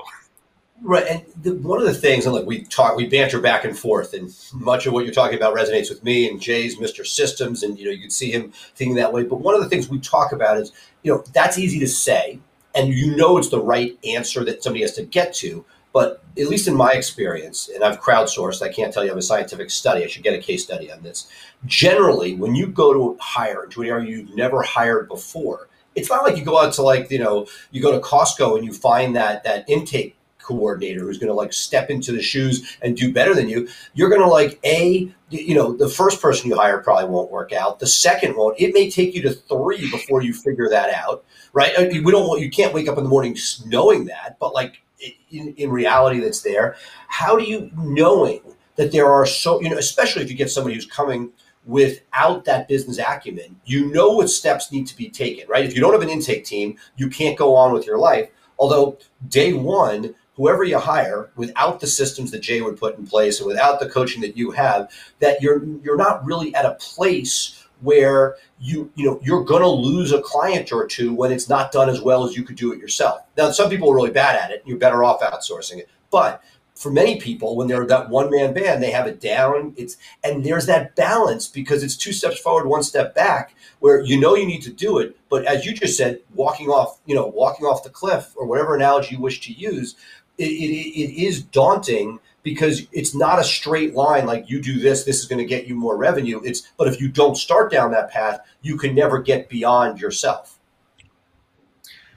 Right, 0.83 1.07
and 1.07 1.25
the, 1.41 1.55
one 1.55 1.79
of 1.79 1.87
the 1.87 1.93
things, 1.93 2.25
and 2.25 2.35
look, 2.35 2.45
we 2.45 2.63
talk, 2.63 2.95
we 2.95 3.07
banter 3.07 3.39
back 3.41 3.65
and 3.65 3.77
forth, 3.77 4.13
and 4.13 4.31
much 4.53 4.85
of 4.85 4.93
what 4.93 5.05
you're 5.05 5.13
talking 5.13 5.35
about 5.35 5.55
resonates 5.55 5.89
with 5.89 6.03
me 6.03 6.29
and 6.29 6.39
Jay's 6.39 6.77
Mr. 6.77 7.05
Systems, 7.05 7.63
and 7.63 7.79
you 7.79 7.85
know 7.85 7.91
you 7.91 8.01
can 8.01 8.11
see 8.11 8.29
him 8.29 8.51
thinking 8.75 8.95
that 8.95 9.11
way. 9.11 9.23
But 9.23 9.37
one 9.37 9.55
of 9.55 9.61
the 9.61 9.69
things 9.69 9.89
we 9.89 9.99
talk 9.99 10.33
about 10.33 10.57
is, 10.57 10.71
you 11.01 11.11
know, 11.11 11.23
that's 11.33 11.57
easy 11.57 11.79
to 11.79 11.87
say, 11.87 12.39
and 12.75 12.93
you 12.93 13.15
know 13.15 13.39
it's 13.39 13.49
the 13.49 13.59
right 13.59 13.97
answer 14.05 14.45
that 14.45 14.61
somebody 14.61 14.83
has 14.83 14.93
to 14.93 15.03
get 15.03 15.33
to. 15.35 15.65
But 15.97 16.21
at 16.37 16.45
least 16.45 16.67
in 16.67 16.75
my 16.75 16.91
experience, 16.91 17.71
and 17.73 17.83
I've 17.83 17.99
crowdsourced, 17.99 18.61
I 18.61 18.71
can't 18.71 18.93
tell 18.93 19.01
you 19.01 19.09
have 19.09 19.17
a 19.17 19.21
scientific 19.23 19.71
study. 19.71 20.03
I 20.03 20.07
should 20.07 20.21
get 20.21 20.37
a 20.37 20.37
case 20.37 20.63
study 20.63 20.91
on 20.91 21.01
this. 21.01 21.27
Generally, 21.65 22.35
when 22.35 22.53
you 22.53 22.67
go 22.67 22.93
to 22.93 23.17
hire 23.19 23.63
into 23.63 23.81
an 23.81 23.87
area 23.87 24.07
you've 24.07 24.35
never 24.35 24.61
hired 24.61 25.07
before, 25.07 25.69
it's 25.95 26.07
not 26.07 26.23
like 26.23 26.37
you 26.37 26.45
go 26.45 26.61
out 26.61 26.71
to 26.73 26.83
like 26.83 27.09
you 27.09 27.17
know 27.17 27.47
you 27.71 27.81
go 27.81 27.91
to 27.91 27.99
Costco 27.99 28.57
and 28.57 28.63
you 28.63 28.73
find 28.73 29.15
that 29.15 29.43
that 29.45 29.67
intake 29.67 30.15
coordinator 30.37 30.99
who's 30.99 31.17
going 31.17 31.29
to 31.29 31.33
like 31.33 31.51
step 31.51 31.89
into 31.89 32.11
the 32.11 32.21
shoes 32.21 32.77
and 32.83 32.95
do 32.95 33.11
better 33.11 33.33
than 33.33 33.49
you 33.49 33.67
you're 33.95 34.07
going 34.07 34.21
to 34.21 34.27
like 34.27 34.59
a 34.63 35.11
you 35.31 35.55
know 35.55 35.73
the 35.73 35.89
first 35.89 36.21
person 36.21 36.47
you 36.47 36.55
hire 36.55 36.77
probably 36.77 37.09
won't 37.09 37.31
work 37.31 37.51
out 37.51 37.79
the 37.79 37.87
second 37.87 38.35
won't 38.37 38.57
it 38.57 38.71
may 38.73 38.89
take 38.89 39.15
you 39.15 39.21
to 39.21 39.31
three 39.31 39.89
before 39.89 40.21
you 40.21 40.31
figure 40.31 40.69
that 40.69 40.93
out 40.93 41.25
right 41.51 41.73
uh, 41.77 41.85
we 41.89 42.11
don't 42.11 42.27
want 42.27 42.39
you 42.39 42.49
can't 42.49 42.73
wake 42.73 42.87
up 42.87 42.97
in 42.97 43.03
the 43.03 43.09
morning 43.09 43.35
knowing 43.65 44.05
that 44.05 44.37
but 44.39 44.53
like 44.53 44.83
in, 45.29 45.53
in 45.57 45.69
reality 45.69 46.19
that's 46.19 46.41
there 46.41 46.75
how 47.07 47.35
do 47.37 47.43
you 47.43 47.69
knowing 47.75 48.41
that 48.75 48.91
there 48.91 49.11
are 49.11 49.25
so 49.25 49.61
you 49.61 49.69
know 49.69 49.77
especially 49.77 50.23
if 50.23 50.29
you 50.29 50.35
get 50.35 50.49
somebody 50.49 50.75
who's 50.75 50.85
coming 50.85 51.31
without 51.65 52.45
that 52.45 52.67
business 52.67 52.97
acumen 52.97 53.59
you 53.65 53.91
know 53.91 54.09
what 54.11 54.29
steps 54.29 54.71
need 54.71 54.87
to 54.87 54.95
be 54.95 55.09
taken 55.09 55.47
right? 55.47 55.65
If 55.65 55.75
you 55.75 55.81
don't 55.81 55.93
have 55.93 56.01
an 56.01 56.09
intake 56.09 56.45
team 56.45 56.77
you 56.95 57.09
can't 57.09 57.37
go 57.37 57.55
on 57.55 57.73
with 57.73 57.85
your 57.85 57.97
life. 57.97 58.29
Although 58.59 58.97
day 59.27 59.53
one 59.53 60.15
whoever 60.37 60.63
you 60.63 60.77
hire 60.77 61.31
without 61.35 61.79
the 61.79 61.87
systems 61.87 62.31
that 62.31 62.39
Jay 62.39 62.61
would 62.61 62.77
put 62.77 62.97
in 62.97 63.05
place 63.05 63.39
and 63.39 63.47
without 63.47 63.79
the 63.79 63.89
coaching 63.89 64.21
that 64.21 64.37
you 64.37 64.51
have, 64.51 64.89
that 65.19 65.41
you're 65.41 65.65
you're 65.83 65.97
not 65.97 66.23
really 66.23 66.53
at 66.55 66.63
a 66.63 66.75
place 66.75 67.56
where 67.81 68.35
you 68.59 68.91
you 68.95 69.05
know 69.05 69.19
you're 69.23 69.43
going 69.43 69.61
to 69.61 69.69
lose 69.69 70.11
a 70.11 70.21
client 70.21 70.71
or 70.71 70.87
two 70.87 71.13
when 71.13 71.31
it's 71.31 71.49
not 71.49 71.71
done 71.71 71.89
as 71.89 72.01
well 72.01 72.25
as 72.25 72.35
you 72.35 72.43
could 72.43 72.55
do 72.55 72.73
it 72.73 72.79
yourself. 72.79 73.21
Now, 73.37 73.51
some 73.51 73.69
people 73.69 73.91
are 73.91 73.95
really 73.95 74.11
bad 74.11 74.35
at 74.35 74.51
it. 74.51 74.61
And 74.61 74.69
you're 74.69 74.79
better 74.79 75.03
off 75.03 75.21
outsourcing 75.21 75.77
it, 75.77 75.89
but 76.11 76.43
for 76.77 76.91
many 76.91 77.19
people 77.19 77.55
when 77.55 77.67
they're 77.67 77.85
that 77.87 78.09
one 78.09 78.29
man 78.29 78.53
band 78.53 78.83
they 78.83 78.91
have 78.91 79.07
it 79.07 79.19
down 79.19 79.73
it's 79.77 79.97
and 80.23 80.43
there's 80.43 80.67
that 80.67 80.95
balance 80.95 81.47
because 81.47 81.83
it's 81.83 81.97
two 81.97 82.13
steps 82.13 82.39
forward 82.39 82.67
one 82.67 82.83
step 82.83 83.15
back 83.15 83.55
where 83.79 84.01
you 84.01 84.19
know 84.19 84.35
you 84.35 84.45
need 84.45 84.61
to 84.61 84.71
do 84.71 84.99
it 84.99 85.17
but 85.27 85.43
as 85.45 85.65
you 85.65 85.73
just 85.73 85.97
said 85.97 86.19
walking 86.35 86.67
off 86.67 86.99
you 87.05 87.15
know 87.15 87.25
walking 87.25 87.65
off 87.65 87.83
the 87.83 87.89
cliff 87.89 88.31
or 88.35 88.45
whatever 88.45 88.75
analogy 88.75 89.15
you 89.15 89.21
wish 89.21 89.41
to 89.41 89.53
use 89.53 89.95
it, 90.37 90.43
it, 90.43 90.45
it 90.47 91.25
is 91.25 91.41
daunting 91.41 92.19
because 92.49 92.87
it's 92.91 93.13
not 93.13 93.39
a 93.39 93.43
straight 93.43 93.93
line 93.93 94.25
like 94.25 94.49
you 94.49 94.61
do 94.61 94.79
this 94.79 95.03
this 95.03 95.19
is 95.19 95.25
going 95.25 95.39
to 95.39 95.45
get 95.45 95.67
you 95.67 95.75
more 95.75 95.97
revenue. 95.97 96.39
It's 96.43 96.71
but 96.77 96.87
if 96.87 97.01
you 97.01 97.09
don't 97.09 97.35
start 97.35 97.71
down 97.71 97.91
that 97.91 98.09
path 98.09 98.39
you 98.61 98.77
can 98.77 98.95
never 98.95 99.21
get 99.21 99.49
beyond 99.49 99.99
yourself. 99.99 100.59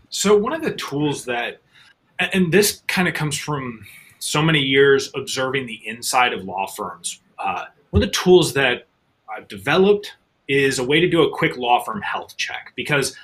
So 0.09 0.37
one 0.37 0.53
of 0.53 0.63
the 0.63 0.75
tools 0.75 1.25
that 1.25 1.61
and 2.19 2.53
this 2.53 2.83
kind 2.87 3.09
of 3.09 3.15
comes 3.15 3.37
from 3.37 3.85
so 4.21 4.41
many 4.43 4.61
years 4.61 5.11
observing 5.15 5.67
the 5.67 5.81
inside 5.87 6.33
of 6.33 6.45
law 6.45 6.67
firms 6.67 7.21
uh, 7.39 7.65
one 7.91 8.03
of 8.03 8.09
the 8.09 8.13
tools 8.13 8.53
that 8.53 8.87
i've 9.35 9.49
developed 9.49 10.15
is 10.47 10.79
a 10.79 10.85
way 10.85 11.01
to 11.01 11.09
do 11.09 11.23
a 11.23 11.31
quick 11.35 11.57
law 11.57 11.83
firm 11.83 12.03
health 12.03 12.37
check 12.37 12.73
because 12.77 13.17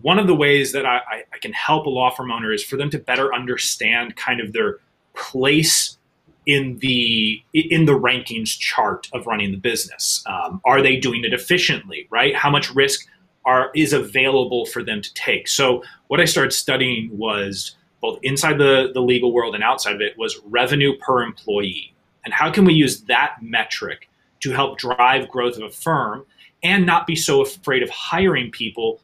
one 0.00 0.18
of 0.18 0.26
the 0.26 0.34
ways 0.34 0.72
that 0.72 0.86
I, 0.86 1.00
I, 1.32 1.38
can 1.40 1.52
help 1.52 1.86
a 1.86 1.90
law 1.90 2.10
firm 2.10 2.30
owner 2.30 2.52
is 2.52 2.64
for 2.64 2.76
them 2.76 2.88
to 2.90 2.98
better 2.98 3.34
understand 3.34 4.16
kind 4.16 4.40
of 4.40 4.52
their 4.52 4.78
place 5.14 5.98
in 6.46 6.78
the 6.78 7.42
in 7.52 7.84
the 7.84 7.92
rankings 7.92 8.58
chart 8.58 9.08
of 9.12 9.26
running 9.26 9.52
the 9.52 9.58
business. 9.58 10.24
Um, 10.26 10.60
are 10.64 10.82
they 10.82 10.96
doing 10.96 11.24
it 11.24 11.32
efficiently? 11.32 12.08
Right? 12.10 12.34
How 12.34 12.50
much 12.50 12.74
risk 12.74 13.06
are 13.44 13.70
is 13.74 13.92
available 13.92 14.66
for 14.66 14.82
them 14.82 15.02
to 15.02 15.14
take? 15.14 15.48
So 15.48 15.82
what 16.08 16.20
I 16.20 16.24
started 16.24 16.52
studying 16.52 17.16
was 17.16 17.76
both 18.00 18.18
inside 18.22 18.58
the, 18.58 18.90
the 18.92 19.00
legal 19.00 19.32
world 19.32 19.54
and 19.54 19.62
outside 19.62 19.94
of 19.94 20.00
it 20.00 20.18
was 20.18 20.40
revenue 20.44 20.96
per 20.98 21.22
employee. 21.22 21.94
And 22.24 22.34
how 22.34 22.50
can 22.50 22.64
we 22.64 22.74
use 22.74 23.02
that 23.02 23.36
metric 23.40 24.08
to 24.40 24.50
help 24.50 24.76
drive 24.76 25.28
growth 25.28 25.56
of 25.56 25.62
a 25.62 25.70
firm 25.70 26.26
and 26.62 26.84
not 26.84 27.06
be 27.06 27.16
so 27.16 27.40
afraid 27.40 27.82
of 27.82 27.90
hiring 27.90 28.50
people 28.50 29.00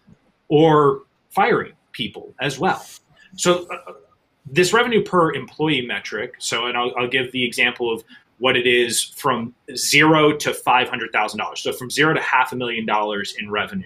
or 0.49 1.02
firing 1.30 1.73
people 1.92 2.35
as 2.40 2.59
well. 2.59 2.85
So 3.37 3.66
uh, 3.66 3.92
this 4.52 4.73
revenue 4.73 5.02
per 5.02 5.33
employee 5.35 5.87
metric. 5.87 6.35
So, 6.38 6.67
and 6.67 6.76
I'll, 6.76 6.93
I'll, 6.99 7.09
give 7.09 7.33
the 7.33 7.45
example 7.45 7.93
of 7.93 8.05
what 8.38 8.57
it 8.57 8.67
is 8.67 9.02
from 9.02 9.55
zero 9.75 10.37
to 10.37 10.55
five 10.55 10.88
hundred 10.88 11.12
thousand 11.12 11.38
dollars. 11.38 11.61
So 11.61 11.73
from 11.73 11.90
zero 11.90 12.14
to 12.14 12.21
half 12.21 12.52
a 12.52 12.57
million 12.57 12.87
dollars 12.87 13.35
in 13.38 13.50
revenue. 13.50 13.85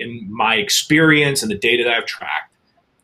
In 0.00 0.26
my 0.28 0.56
experience 0.56 1.42
and 1.42 1.50
the 1.50 1.58
data 1.58 1.84
that 1.84 1.92
I've 1.92 2.06
tracked, 2.06 2.54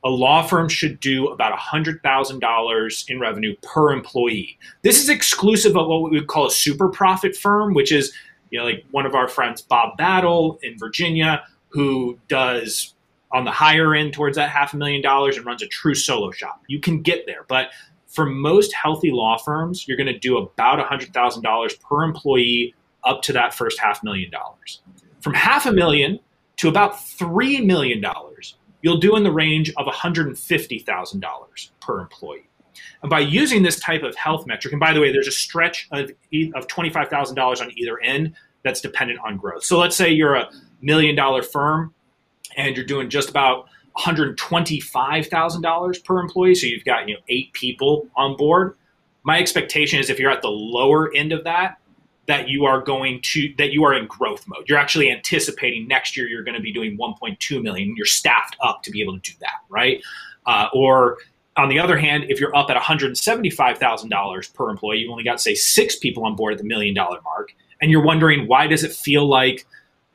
a 0.03 0.09
law 0.09 0.43
firm 0.43 0.69
should 0.69 0.99
do 1.01 1.29
about 1.29 1.53
a 1.53 1.57
$100,000 1.57 3.11
in 3.11 3.21
revenue 3.21 3.55
per 3.63 3.93
employee. 3.93 4.59
This 4.83 5.01
is 5.01 5.09
exclusive 5.09 5.77
of 5.77 5.87
what 5.87 6.11
we 6.11 6.19
would 6.19 6.27
call 6.27 6.47
a 6.47 6.51
super 6.51 6.89
profit 6.89 7.37
firm, 7.37 7.75
which 7.75 7.93
is, 7.93 8.13
you 8.51 8.59
know, 8.59 8.65
like 8.65 8.85
one 8.91 9.07
of 9.07 9.15
our 9.15 9.29
friends, 9.29 9.63
Bob 9.63 9.97
Battle 9.99 10.59
in 10.63 10.79
Virginia, 10.79 11.45
who 11.69 12.19
does 12.29 12.95
on 13.33 13.45
the 13.45 13.51
higher 13.51 13.95
end 13.95 14.13
towards 14.13 14.37
that 14.37 14.51
half 14.51 14.75
a 14.75 14.77
million 14.77 15.03
dollars 15.03 15.37
and 15.37 15.47
runs 15.47 15.63
a 15.63 15.67
true 15.67 15.95
solo 15.95 16.31
shop. 16.31 16.63
You 16.67 16.81
can 16.81 17.03
get 17.03 17.27
there, 17.27 17.45
but 17.49 17.71
for 18.07 18.27
most 18.27 18.73
healthy 18.73 19.13
law 19.13 19.39
firms, 19.39 19.87
you're 19.87 19.97
going 19.97 20.07
to 20.09 20.19
do 20.19 20.37
about 20.37 20.85
$100,000 20.85 21.81
per 21.81 22.03
employee 22.03 22.75
up 23.05 23.23
to 23.23 23.33
that 23.33 23.55
first 23.55 23.79
half 23.79 24.03
million 24.03 24.31
dollars. 24.31 24.83
From 25.21 25.35
half 25.35 25.67
a 25.67 25.73
million 25.73 26.19
to 26.57 26.69
about 26.69 26.95
$3 26.95 27.65
million, 27.65 28.03
you'll 28.83 28.99
do 28.99 29.17
in 29.17 29.23
the 29.23 29.31
range 29.31 29.73
of 29.77 29.87
$150,000 29.87 31.71
per 31.81 32.01
employee. 32.01 32.51
And 33.03 33.11
by 33.11 33.21
using 33.21 33.63
this 33.63 33.79
type 33.79 34.03
of 34.03 34.15
health 34.17 34.47
metric, 34.47 34.73
and 34.73 34.81
by 34.81 34.93
the 34.93 35.01
way, 35.01 35.13
there's 35.13 35.27
a 35.27 35.33
stretch 35.33 35.89
of, 35.93 36.11
of 36.55 36.67
$25,000 36.67 37.61
on 37.61 37.71
either 37.79 38.01
end 38.01 38.35
that's 38.65 38.81
dependent 38.81 39.21
on 39.25 39.37
growth. 39.37 39.65
So 39.65 39.79
let's 39.79 39.97
say 39.97 40.11
you're 40.11 40.35
a 40.35 40.51
million 40.83 41.15
dollar 41.15 41.43
firm 41.43 41.95
and 42.67 42.77
you're 42.77 42.87
doing 42.87 43.11
just 43.11 43.31
about 43.31 43.69
$125,000 43.99 46.05
per 46.05 46.21
employee, 46.21 46.55
so 46.55 46.67
you've 46.67 46.85
got 46.85 47.09
you 47.09 47.15
know 47.15 47.21
eight 47.29 47.53
people 47.53 48.09
on 48.17 48.37
board. 48.37 48.77
My 49.23 49.39
expectation 49.39 49.99
is 49.99 50.11
if 50.11 50.19
you're 50.19 50.31
at 50.31 50.43
the 50.43 50.49
lower 50.49 51.15
end 51.15 51.33
of 51.33 51.45
that, 51.45 51.77
that 52.27 52.49
you 52.49 52.65
are 52.65 52.81
going 52.81 53.21
to 53.23 53.53
that 53.59 53.73
you 53.73 53.85
are 53.85 53.93
in 53.93 54.07
growth 54.07 54.47
mode. 54.47 54.69
You're 54.69 54.79
actually 54.79 55.11
anticipating 55.11 55.89
next 55.89 56.17
year 56.17 56.29
you're 56.29 56.45
going 56.45 56.55
to 56.55 56.63
be 56.63 56.73
doing 56.73 56.97
1.2 56.97 57.63
million. 57.63 57.95
You're 57.97 58.07
staffed 58.07 58.57
up 58.63 58.83
to 58.85 58.91
be 58.91 59.03
able 59.03 59.19
to 59.19 59.33
do 59.33 59.37
that, 59.41 59.61
right? 59.69 60.03
Uh, 60.47 60.69
or 60.73 61.19
on 61.57 61.69
the 61.69 61.79
other 61.79 61.99
hand, 61.99 62.25
if 62.29 62.41
you're 62.41 62.55
up 62.57 62.71
at 62.71 62.77
$175,000 62.77 64.55
per 64.55 64.71
employee, 64.71 64.99
you've 64.99 65.11
only 65.11 65.25
got 65.25 65.41
say 65.41 65.55
six 65.55 65.97
people 65.97 66.25
on 66.25 66.37
board 66.37 66.53
at 66.53 66.59
the 66.59 66.65
million 66.65 66.95
dollar 66.95 67.21
mark, 67.23 67.53
and 67.83 67.91
you're 67.91 68.05
wondering 68.05 68.47
why 68.47 68.69
does 68.69 68.85
it 68.85 68.93
feel 68.93 69.29
like 69.29 69.67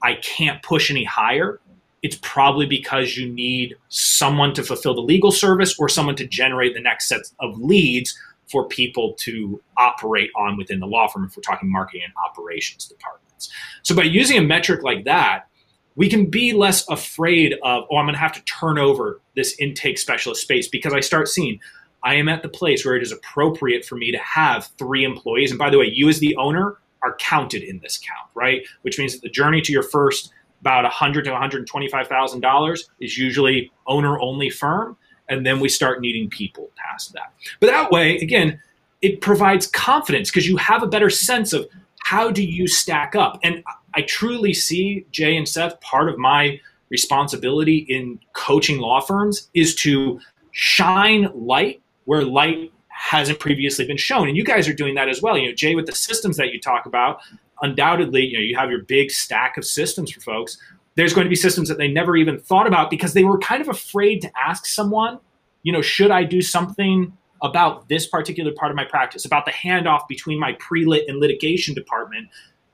I 0.01 0.15
can't 0.15 0.63
push 0.63 0.89
any 0.89 1.03
higher, 1.03 1.59
it's 2.05 2.19
probably 2.21 2.67
because 2.67 3.17
you 3.17 3.27
need 3.27 3.75
someone 3.89 4.53
to 4.53 4.61
fulfill 4.61 4.93
the 4.93 5.01
legal 5.01 5.31
service 5.31 5.75
or 5.79 5.89
someone 5.89 6.15
to 6.15 6.27
generate 6.27 6.75
the 6.75 6.79
next 6.79 7.07
set 7.07 7.21
of 7.39 7.59
leads 7.59 8.15
for 8.47 8.67
people 8.67 9.15
to 9.17 9.59
operate 9.75 10.29
on 10.37 10.55
within 10.55 10.79
the 10.79 10.85
law 10.85 11.07
firm 11.07 11.25
if 11.25 11.35
we're 11.35 11.41
talking 11.41 11.71
marketing 11.71 12.03
and 12.05 12.13
operations 12.23 12.85
departments. 12.85 13.49
So 13.81 13.95
by 13.95 14.03
using 14.03 14.37
a 14.37 14.43
metric 14.43 14.83
like 14.83 15.05
that, 15.05 15.47
we 15.95 16.07
can 16.07 16.29
be 16.29 16.53
less 16.53 16.87
afraid 16.89 17.53
of, 17.63 17.85
oh, 17.89 17.97
I'm 17.97 18.05
going 18.05 18.13
to 18.13 18.19
have 18.19 18.33
to 18.33 18.43
turn 18.43 18.77
over 18.77 19.19
this 19.35 19.55
intake 19.59 19.97
specialist 19.97 20.43
space 20.43 20.67
because 20.67 20.93
I 20.93 20.99
start 20.99 21.27
seeing 21.27 21.59
I 22.03 22.17
am 22.17 22.29
at 22.29 22.43
the 22.43 22.49
place 22.49 22.85
where 22.85 22.95
it 22.95 23.01
is 23.01 23.11
appropriate 23.11 23.83
for 23.83 23.95
me 23.95 24.11
to 24.11 24.19
have 24.19 24.69
three 24.77 25.03
employees. 25.03 25.49
And 25.49 25.57
by 25.57 25.71
the 25.71 25.79
way, 25.79 25.89
you 25.91 26.07
as 26.07 26.19
the 26.19 26.35
owner 26.35 26.77
are 27.01 27.15
counted 27.15 27.63
in 27.63 27.79
this 27.79 27.97
count, 27.97 28.29
right? 28.35 28.61
Which 28.83 28.99
means 28.99 29.13
that 29.13 29.23
the 29.23 29.29
journey 29.29 29.61
to 29.61 29.73
your 29.73 29.81
first 29.81 30.31
about 30.65 30.83
100 30.83 31.25
to 31.25 31.31
125,000 31.31 32.39
dollars 32.41 32.89
is 32.99 33.17
usually 33.19 33.71
owner 33.85 34.19
only 34.19 34.49
firm, 34.49 34.97
and 35.29 35.45
then 35.45 35.59
we 35.59 35.69
start 35.69 36.01
needing 36.01 36.27
people 36.27 36.71
past 36.75 37.13
that. 37.13 37.31
But 37.59 37.67
that 37.67 37.91
way, 37.91 38.17
again, 38.17 38.59
it 39.03 39.21
provides 39.21 39.67
confidence 39.67 40.31
because 40.31 40.47
you 40.47 40.57
have 40.57 40.81
a 40.81 40.87
better 40.87 41.11
sense 41.11 41.53
of 41.53 41.67
how 42.03 42.31
do 42.31 42.43
you 42.43 42.67
stack 42.67 43.15
up. 43.15 43.39
And 43.43 43.63
I 43.93 44.01
truly 44.01 44.53
see 44.53 45.05
Jay 45.11 45.37
and 45.37 45.47
Seth 45.47 45.79
part 45.81 46.09
of 46.09 46.17
my 46.17 46.59
responsibility 46.89 47.85
in 47.87 48.19
coaching 48.33 48.79
law 48.79 49.01
firms 49.01 49.49
is 49.53 49.75
to 49.75 50.19
shine 50.51 51.29
light 51.35 51.81
where 52.05 52.23
light 52.23 52.71
hasn't 52.87 53.39
previously 53.39 53.85
been 53.85 53.97
shown. 53.97 54.27
And 54.27 54.37
you 54.37 54.43
guys 54.43 54.67
are 54.67 54.73
doing 54.73 54.95
that 54.95 55.09
as 55.09 55.21
well. 55.21 55.37
You 55.37 55.49
know, 55.49 55.55
Jay, 55.55 55.75
with 55.75 55.85
the 55.85 55.91
systems 55.91 56.37
that 56.37 56.53
you 56.53 56.59
talk 56.59 56.87
about, 56.87 57.19
undoubtedly, 57.61 58.25
you 58.25 58.37
know, 58.37 58.43
you 58.43 58.57
have 58.57 58.69
your 58.69 58.83
big 58.83 59.11
stack 59.11 59.57
of 59.57 59.65
systems 59.65 60.11
for 60.11 60.21
folks. 60.21 60.57
There's 60.95 61.13
going 61.13 61.25
to 61.25 61.29
be 61.29 61.35
systems 61.35 61.67
that 61.69 61.77
they 61.77 61.87
never 61.87 62.15
even 62.15 62.39
thought 62.39 62.67
about 62.67 62.89
because 62.89 63.13
they 63.13 63.23
were 63.23 63.37
kind 63.39 63.61
of 63.61 63.67
afraid 63.67 64.21
to 64.21 64.31
ask 64.37 64.65
someone, 64.65 65.19
you 65.63 65.73
know, 65.73 65.81
should 65.81 66.11
I 66.11 66.23
do 66.23 66.41
something 66.41 67.11
about 67.41 67.89
this 67.89 68.07
particular 68.07 68.51
part 68.53 68.71
of 68.71 68.75
my 68.75 68.85
practice, 68.85 69.25
about 69.25 69.45
the 69.45 69.51
handoff 69.51 70.07
between 70.07 70.39
my 70.39 70.53
pre-lit 70.53 71.05
and 71.07 71.19
litigation 71.19 71.73
department, 71.73 72.29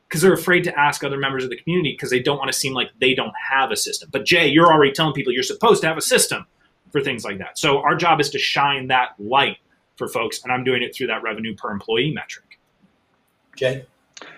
because 0.08 0.22
they're 0.22 0.34
afraid 0.34 0.64
to 0.66 0.80
ask 0.80 1.04
other 1.04 1.18
members 1.18 1.44
of 1.44 1.50
the 1.50 1.58
community 1.58 1.94
because 1.94 2.10
they 2.10 2.20
don't 2.20 2.38
want 2.38 2.52
to 2.52 2.58
seem 2.58 2.74
like 2.74 2.90
they 3.00 3.14
don't 3.14 3.34
have 3.50 3.72
a 3.72 3.76
system. 3.76 4.10
But 4.12 4.26
Jay, 4.26 4.48
you're 4.48 4.72
already 4.72 4.92
telling 4.92 5.14
people 5.14 5.34
you're 5.34 5.42
supposed 5.42 5.82
to 5.82 5.88
have 5.88 5.98
a 5.98 6.02
system 6.02 6.46
for 6.92 7.02
things 7.02 7.24
like 7.24 7.38
that. 7.40 7.58
So 7.58 7.80
our 7.80 7.96
job 7.96 8.20
is 8.20 8.30
to 8.32 8.38
shine 8.38 8.88
that 8.88 9.10
light 9.20 9.58
for 9.96 10.08
folks, 10.08 10.44
and 10.44 10.52
I'm 10.52 10.64
doing 10.64 10.84
it 10.84 10.96
through 10.96 11.08
that 11.08 11.24
revenue 11.24 11.56
per 11.56 11.72
employee 11.72 12.12
metric. 12.12 12.60
Jay? 13.56 13.86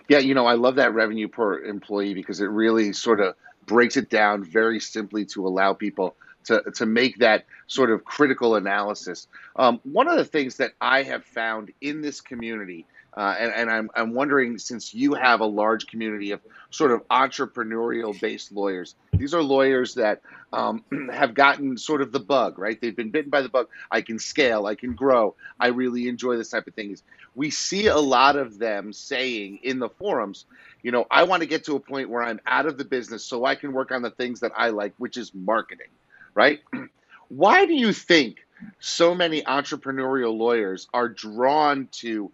Yeah, 0.09 0.19
you 0.19 0.33
know, 0.33 0.45
I 0.45 0.53
love 0.53 0.75
that 0.75 0.93
revenue 0.93 1.27
per 1.27 1.63
employee 1.63 2.13
because 2.13 2.41
it 2.41 2.45
really 2.45 2.93
sort 2.93 3.19
of 3.19 3.35
breaks 3.65 3.97
it 3.97 4.09
down 4.09 4.43
very 4.43 4.79
simply 4.79 5.25
to 5.25 5.47
allow 5.47 5.73
people 5.73 6.15
to, 6.45 6.61
to 6.75 6.85
make 6.85 7.19
that 7.19 7.45
sort 7.67 7.89
of 7.89 8.03
critical 8.03 8.55
analysis. 8.55 9.27
Um, 9.55 9.79
one 9.83 10.07
of 10.07 10.17
the 10.17 10.25
things 10.25 10.57
that 10.57 10.73
I 10.81 11.03
have 11.03 11.23
found 11.23 11.71
in 11.81 12.01
this 12.01 12.19
community 12.19 12.85
uh, 13.15 13.35
and, 13.37 13.53
and 13.53 13.69
I'm, 13.69 13.89
I'm 13.95 14.13
wondering, 14.13 14.57
since 14.57 14.93
you 14.93 15.13
have 15.13 15.41
a 15.41 15.45
large 15.45 15.87
community 15.87 16.31
of 16.31 16.41
sort 16.71 16.91
of 16.91 17.07
entrepreneurial 17.09 18.19
based 18.19 18.51
lawyers, 18.51 18.95
these 19.11 19.33
are 19.33 19.43
lawyers 19.43 19.95
that 19.95 20.21
um, 20.51 20.83
have 21.11 21.33
gotten 21.33 21.77
sort 21.77 22.01
of 22.01 22.11
the 22.11 22.19
bug, 22.19 22.57
right? 22.57 22.79
They've 22.79 22.95
been 22.95 23.11
bitten 23.11 23.29
by 23.29 23.41
the 23.41 23.49
bug. 23.49 23.67
I 23.91 24.01
can 24.01 24.17
scale, 24.17 24.65
I 24.65 24.75
can 24.75 24.95
grow. 24.95 25.35
I 25.59 25.67
really 25.67 26.07
enjoy 26.07 26.37
this 26.37 26.49
type 26.49 26.67
of 26.67 26.73
thing. 26.73 26.97
We 27.35 27.51
see 27.51 27.87
a 27.87 27.97
lot 27.97 28.35
of 28.35 28.57
them 28.57 28.93
saying 28.93 29.59
in 29.63 29.79
the 29.79 29.89
forums, 29.89 30.45
you 30.81 30.91
know, 30.91 31.05
I 31.09 31.23
want 31.23 31.41
to 31.41 31.47
get 31.47 31.65
to 31.65 31.75
a 31.75 31.79
point 31.79 32.09
where 32.09 32.23
I'm 32.23 32.39
out 32.47 32.65
of 32.65 32.77
the 32.77 32.85
business 32.85 33.23
so 33.23 33.45
I 33.45 33.55
can 33.55 33.73
work 33.73 33.91
on 33.91 34.01
the 34.01 34.11
things 34.11 34.39
that 34.39 34.51
I 34.55 34.69
like, 34.69 34.93
which 34.97 35.17
is 35.17 35.33
marketing, 35.33 35.87
right? 36.33 36.61
Why 37.29 37.65
do 37.65 37.73
you 37.73 37.93
think 37.93 38.45
so 38.79 39.13
many 39.15 39.41
entrepreneurial 39.43 40.37
lawyers 40.37 40.87
are 40.93 41.09
drawn 41.09 41.87
to 41.93 42.31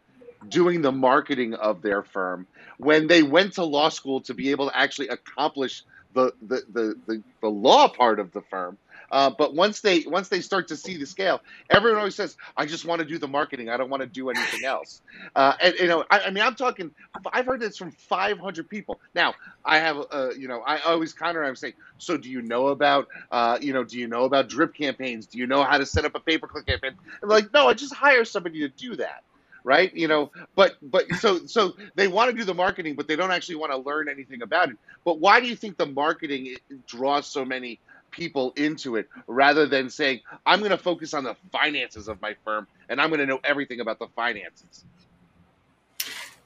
doing 0.47 0.81
the 0.81 0.91
marketing 0.91 1.53
of 1.53 1.81
their 1.81 2.03
firm 2.03 2.47
when 2.77 3.07
they 3.07 3.23
went 3.23 3.53
to 3.53 3.63
law 3.63 3.89
school 3.89 4.21
to 4.21 4.33
be 4.33 4.51
able 4.51 4.69
to 4.69 4.77
actually 4.77 5.09
accomplish 5.09 5.83
the 6.13 6.33
the 6.41 6.63
the, 6.71 6.95
the, 7.05 7.23
the 7.41 7.49
law 7.49 7.87
part 7.87 8.19
of 8.19 8.31
the 8.31 8.41
firm. 8.41 8.77
Uh, 9.11 9.29
but 9.29 9.55
once 9.55 9.81
they 9.81 10.01
once 10.01 10.29
they 10.29 10.39
start 10.39 10.67
to 10.67 10.77
see 10.77 10.95
the 10.97 11.05
scale, 11.05 11.41
everyone 11.69 11.97
always 11.97 12.13
says, 12.13 12.37
"I 12.55 12.67
just 12.67 12.85
want 12.85 12.99
to 12.99 13.05
do 13.05 13.17
the 13.17 13.27
marketing. 13.27 13.69
I 13.69 13.77
don't 13.77 13.89
want 13.89 14.01
to 14.01 14.07
do 14.07 14.29
anything 14.29 14.65
else." 14.65 15.01
Uh, 15.35 15.53
and 15.59 15.73
you 15.79 15.87
know, 15.87 16.05
I, 16.11 16.19
I, 16.21 16.29
mean, 16.29 16.43
I'm 16.43 16.55
talking. 16.55 16.91
I've 17.33 17.47
heard 17.47 17.59
this 17.59 17.75
from 17.75 17.91
500 17.91 18.69
people. 18.69 18.99
Now, 19.15 19.33
I 19.65 19.79
have, 19.79 19.97
uh, 20.11 20.29
you 20.37 20.47
know, 20.47 20.61
I 20.61 20.79
always 20.81 21.13
counter. 21.13 21.43
I'm 21.43 21.55
saying, 21.55 21.73
so 21.97 22.17
do 22.17 22.29
you 22.29 22.43
know 22.43 22.67
about, 22.67 23.07
uh, 23.31 23.57
you 23.59 23.73
know, 23.73 23.83
do 23.83 23.97
you 23.97 24.07
know 24.07 24.25
about 24.25 24.47
drip 24.47 24.75
campaigns? 24.75 25.25
Do 25.25 25.39
you 25.39 25.47
know 25.47 25.63
how 25.63 25.79
to 25.79 25.87
set 25.87 26.05
up 26.05 26.13
a 26.13 26.19
pay 26.19 26.37
per 26.37 26.47
click 26.47 26.67
campaign? 26.67 26.93
I'm 27.23 27.29
like, 27.29 27.51
no, 27.51 27.67
I 27.67 27.73
just 27.73 27.95
hire 27.95 28.25
somebody 28.25 28.59
to 28.59 28.69
do 28.69 28.95
that 28.97 29.23
right? 29.63 29.93
You 29.95 30.07
know 30.07 30.31
but 30.55 30.77
but 30.81 31.11
so 31.15 31.45
so 31.45 31.73
they 31.95 32.07
want 32.07 32.31
to 32.31 32.37
do 32.37 32.43
the 32.43 32.53
marketing 32.53 32.95
but 32.95 33.07
they 33.07 33.15
don't 33.15 33.31
actually 33.31 33.55
want 33.55 33.71
to 33.71 33.77
learn 33.77 34.09
anything 34.09 34.41
about 34.41 34.69
it. 34.69 34.77
But 35.05 35.19
why 35.19 35.39
do 35.39 35.47
you 35.47 35.55
think 35.55 35.77
the 35.77 35.85
marketing 35.85 36.57
draws 36.87 37.27
so 37.27 37.45
many 37.45 37.79
people 38.11 38.53
into 38.55 38.95
it 38.95 39.07
rather 39.27 39.65
than 39.67 39.89
saying 39.89 40.19
i'm 40.45 40.59
going 40.59 40.71
to 40.71 40.77
focus 40.77 41.13
on 41.13 41.23
the 41.23 41.35
finances 41.51 42.07
of 42.07 42.19
my 42.21 42.35
firm 42.43 42.67
and 42.89 42.99
i'm 42.99 43.09
going 43.09 43.19
to 43.19 43.25
know 43.25 43.39
everything 43.43 43.81
about 43.81 43.99
the 43.99 44.07
finances 44.15 44.83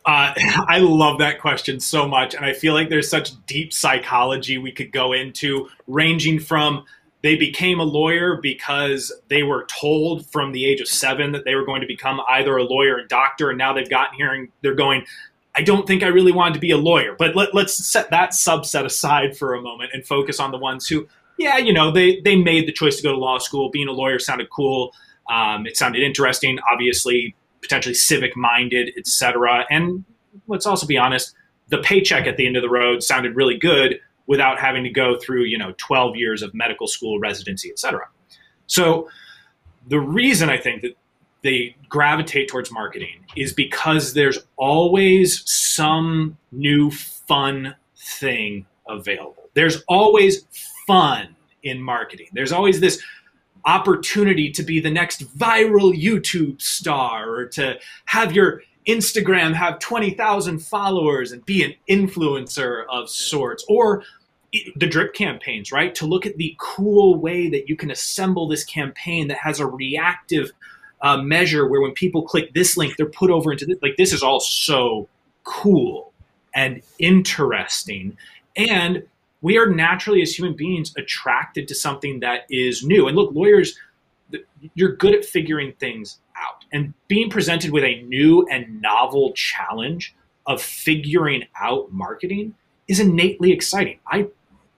uh, 0.06 0.34
I 0.68 0.80
love 0.80 1.20
that 1.20 1.40
question 1.40 1.80
so 1.80 2.06
much, 2.06 2.36
and 2.36 2.44
I 2.44 2.52
feel 2.52 2.74
like 2.74 2.90
there's 2.90 3.10
such 3.10 3.32
deep 3.46 3.72
psychology 3.72 4.58
we 4.58 4.70
could 4.70 4.92
go 4.92 5.14
into, 5.14 5.70
ranging 5.88 6.40
from 6.40 6.84
they 7.24 7.38
became 7.38 7.80
a 7.80 7.84
lawyer 7.84 8.38
because 8.42 9.12
they 9.30 9.44
were 9.44 9.66
told 9.66 10.30
from 10.30 10.52
the 10.52 10.66
age 10.66 10.82
of 10.82 10.88
seven 10.90 11.32
that 11.32 11.46
they 11.46 11.56
were 11.56 11.66
going 11.66 11.80
to 11.80 11.88
become 11.88 12.22
either 12.30 12.58
a 12.58 12.64
lawyer 12.64 12.98
or 12.98 13.06
doctor, 13.06 13.50
and 13.50 13.58
now 13.58 13.74
they've 13.74 13.90
gotten 13.90 14.16
here 14.16 14.34
and 14.34 14.50
they're 14.62 14.76
going, 14.76 15.06
I 15.56 15.62
don't 15.62 15.88
think 15.88 16.04
I 16.04 16.08
really 16.08 16.34
wanted 16.34 16.56
to 16.56 16.60
be 16.60 16.72
a 16.72 16.78
lawyer. 16.78 17.16
But 17.18 17.34
let, 17.36 17.56
us 17.56 17.78
set 17.78 18.10
that 18.10 18.32
subset 18.32 18.84
aside 18.84 19.38
for 19.38 19.54
a 19.54 19.62
moment 19.62 19.92
and 19.94 20.06
focus 20.06 20.40
on 20.42 20.52
the 20.52 20.58
ones 20.58 20.86
who, 20.86 21.08
yeah, 21.38 21.58
you 21.58 21.72
know, 21.72 21.92
they, 21.92 22.20
they 22.22 22.36
made 22.36 22.68
the 22.68 22.74
choice 22.74 22.98
to 22.98 23.04
go 23.04 23.14
to 23.14 23.18
law 23.18 23.38
school. 23.38 23.70
Being 23.70 23.88
a 23.88 23.94
lawyer 23.94 24.20
sounded 24.20 24.50
cool. 24.50 24.92
Um, 25.30 25.66
it 25.66 25.78
sounded 25.78 26.04
interesting, 26.04 26.60
obviously, 26.72 27.36
potentially 27.62 27.94
civic 27.94 28.36
minded, 28.36 28.92
etc. 28.98 29.66
And 29.70 30.04
let's 30.48 30.66
also 30.66 30.86
be 30.86 30.98
honest, 30.98 31.34
the 31.70 31.78
paycheck 31.78 32.28
at 32.28 32.36
the 32.36 32.46
end 32.46 32.58
of 32.58 32.64
the 32.64 32.70
road 32.70 33.02
sounded 33.02 33.36
really 33.36 33.58
good 33.58 34.00
without 34.28 34.60
having 34.60 34.84
to 34.84 34.90
go 34.90 35.18
through, 35.20 35.44
you 35.44 35.58
know, 35.58 35.74
12 35.78 36.16
years 36.16 36.42
of 36.42 36.54
medical 36.54 36.88
school 36.88 37.20
residency, 37.20 37.70
et 37.70 37.80
cetera. 37.80 38.08
So 38.68 39.10
the 39.88 40.00
reason 40.00 40.50
I 40.50 40.58
think 40.58 40.82
that 40.82 40.96
they 41.44 41.76
gravitate 41.90 42.48
towards 42.48 42.72
marketing 42.72 43.26
is 43.36 43.54
because 43.54 44.14
there's 44.14 44.40
always 44.56 45.44
some 45.50 46.38
new 46.52 46.90
fun 46.90 47.76
thing 47.98 48.66
available. 48.88 49.50
There's 49.54 49.84
always 49.88 50.46
fun 50.88 51.36
in 51.64 51.82
marketing. 51.82 52.28
There's 52.34 52.52
always 52.52 52.80
this 52.80 53.04
opportunity 53.66 54.52
to 54.52 54.64
be 54.64 54.80
the 54.80 54.90
next 54.90 55.24
viral 55.38 55.94
YouTube 55.94 56.62
star 56.62 57.30
or 57.30 57.46
to 57.48 57.80
have 58.06 58.34
your 58.34 58.62
Instagram 58.88 59.54
have 59.54 59.80
20,000 59.80 60.60
followers 60.60 61.32
and 61.32 61.46
be 61.46 61.64
an 61.64 61.74
influencer 61.90 62.84
of 62.90 63.10
sorts, 63.10 63.66
or 63.68 64.04
the 64.76 64.88
drip 64.88 65.14
campaigns, 65.14 65.72
right? 65.72 65.96
To 65.96 66.06
look 66.06 66.26
at 66.26 66.38
the 66.38 66.56
cool 66.60 67.16
way 67.20 67.50
that 67.50 67.68
you 67.68 67.76
can 67.76 67.90
assemble 67.90 68.48
this 68.48 68.64
campaign 68.64 69.28
that 69.30 69.38
has 69.38 69.60
a 69.60 69.66
reactive 69.66 70.52
uh, 71.02 71.18
measure 71.18 71.68
where 71.68 71.82
when 71.82 71.92
people 71.94 72.24
click 72.24 72.54
this 72.54 72.78
link, 72.78 72.96
they're 72.96 73.06
put 73.08 73.32
over 73.32 73.52
into 73.52 73.66
this. 73.66 73.78
Like, 73.82 73.98
this 73.98 74.14
is 74.14 74.22
all 74.22 74.40
so 74.40 75.08
cool 75.44 76.14
and 76.54 76.82
interesting. 77.00 78.16
And 78.56 79.04
we 79.42 79.58
are 79.58 79.68
naturally, 79.68 80.22
as 80.22 80.38
human 80.38 80.56
beings, 80.56 80.94
attracted 80.98 81.68
to 81.68 81.76
something 81.76 82.20
that 82.22 82.42
is 82.50 82.84
new. 82.84 83.08
And 83.08 83.16
look, 83.16 83.34
lawyers, 83.34 83.78
you're 84.76 84.96
good 84.96 85.14
at 85.14 85.26
figuring 85.26 85.74
things 85.80 86.20
out. 86.38 86.63
And 86.74 86.94
being 87.08 87.30
presented 87.30 87.72
with 87.72 87.84
a 87.84 88.02
new 88.02 88.46
and 88.48 88.82
novel 88.82 89.32
challenge 89.34 90.14
of 90.46 90.62
figuring 90.62 91.44
out 91.62 91.94
marketing 91.94 92.56
is 92.88 93.00
innately 93.00 93.52
exciting. 93.52 94.00
I 94.08 94.28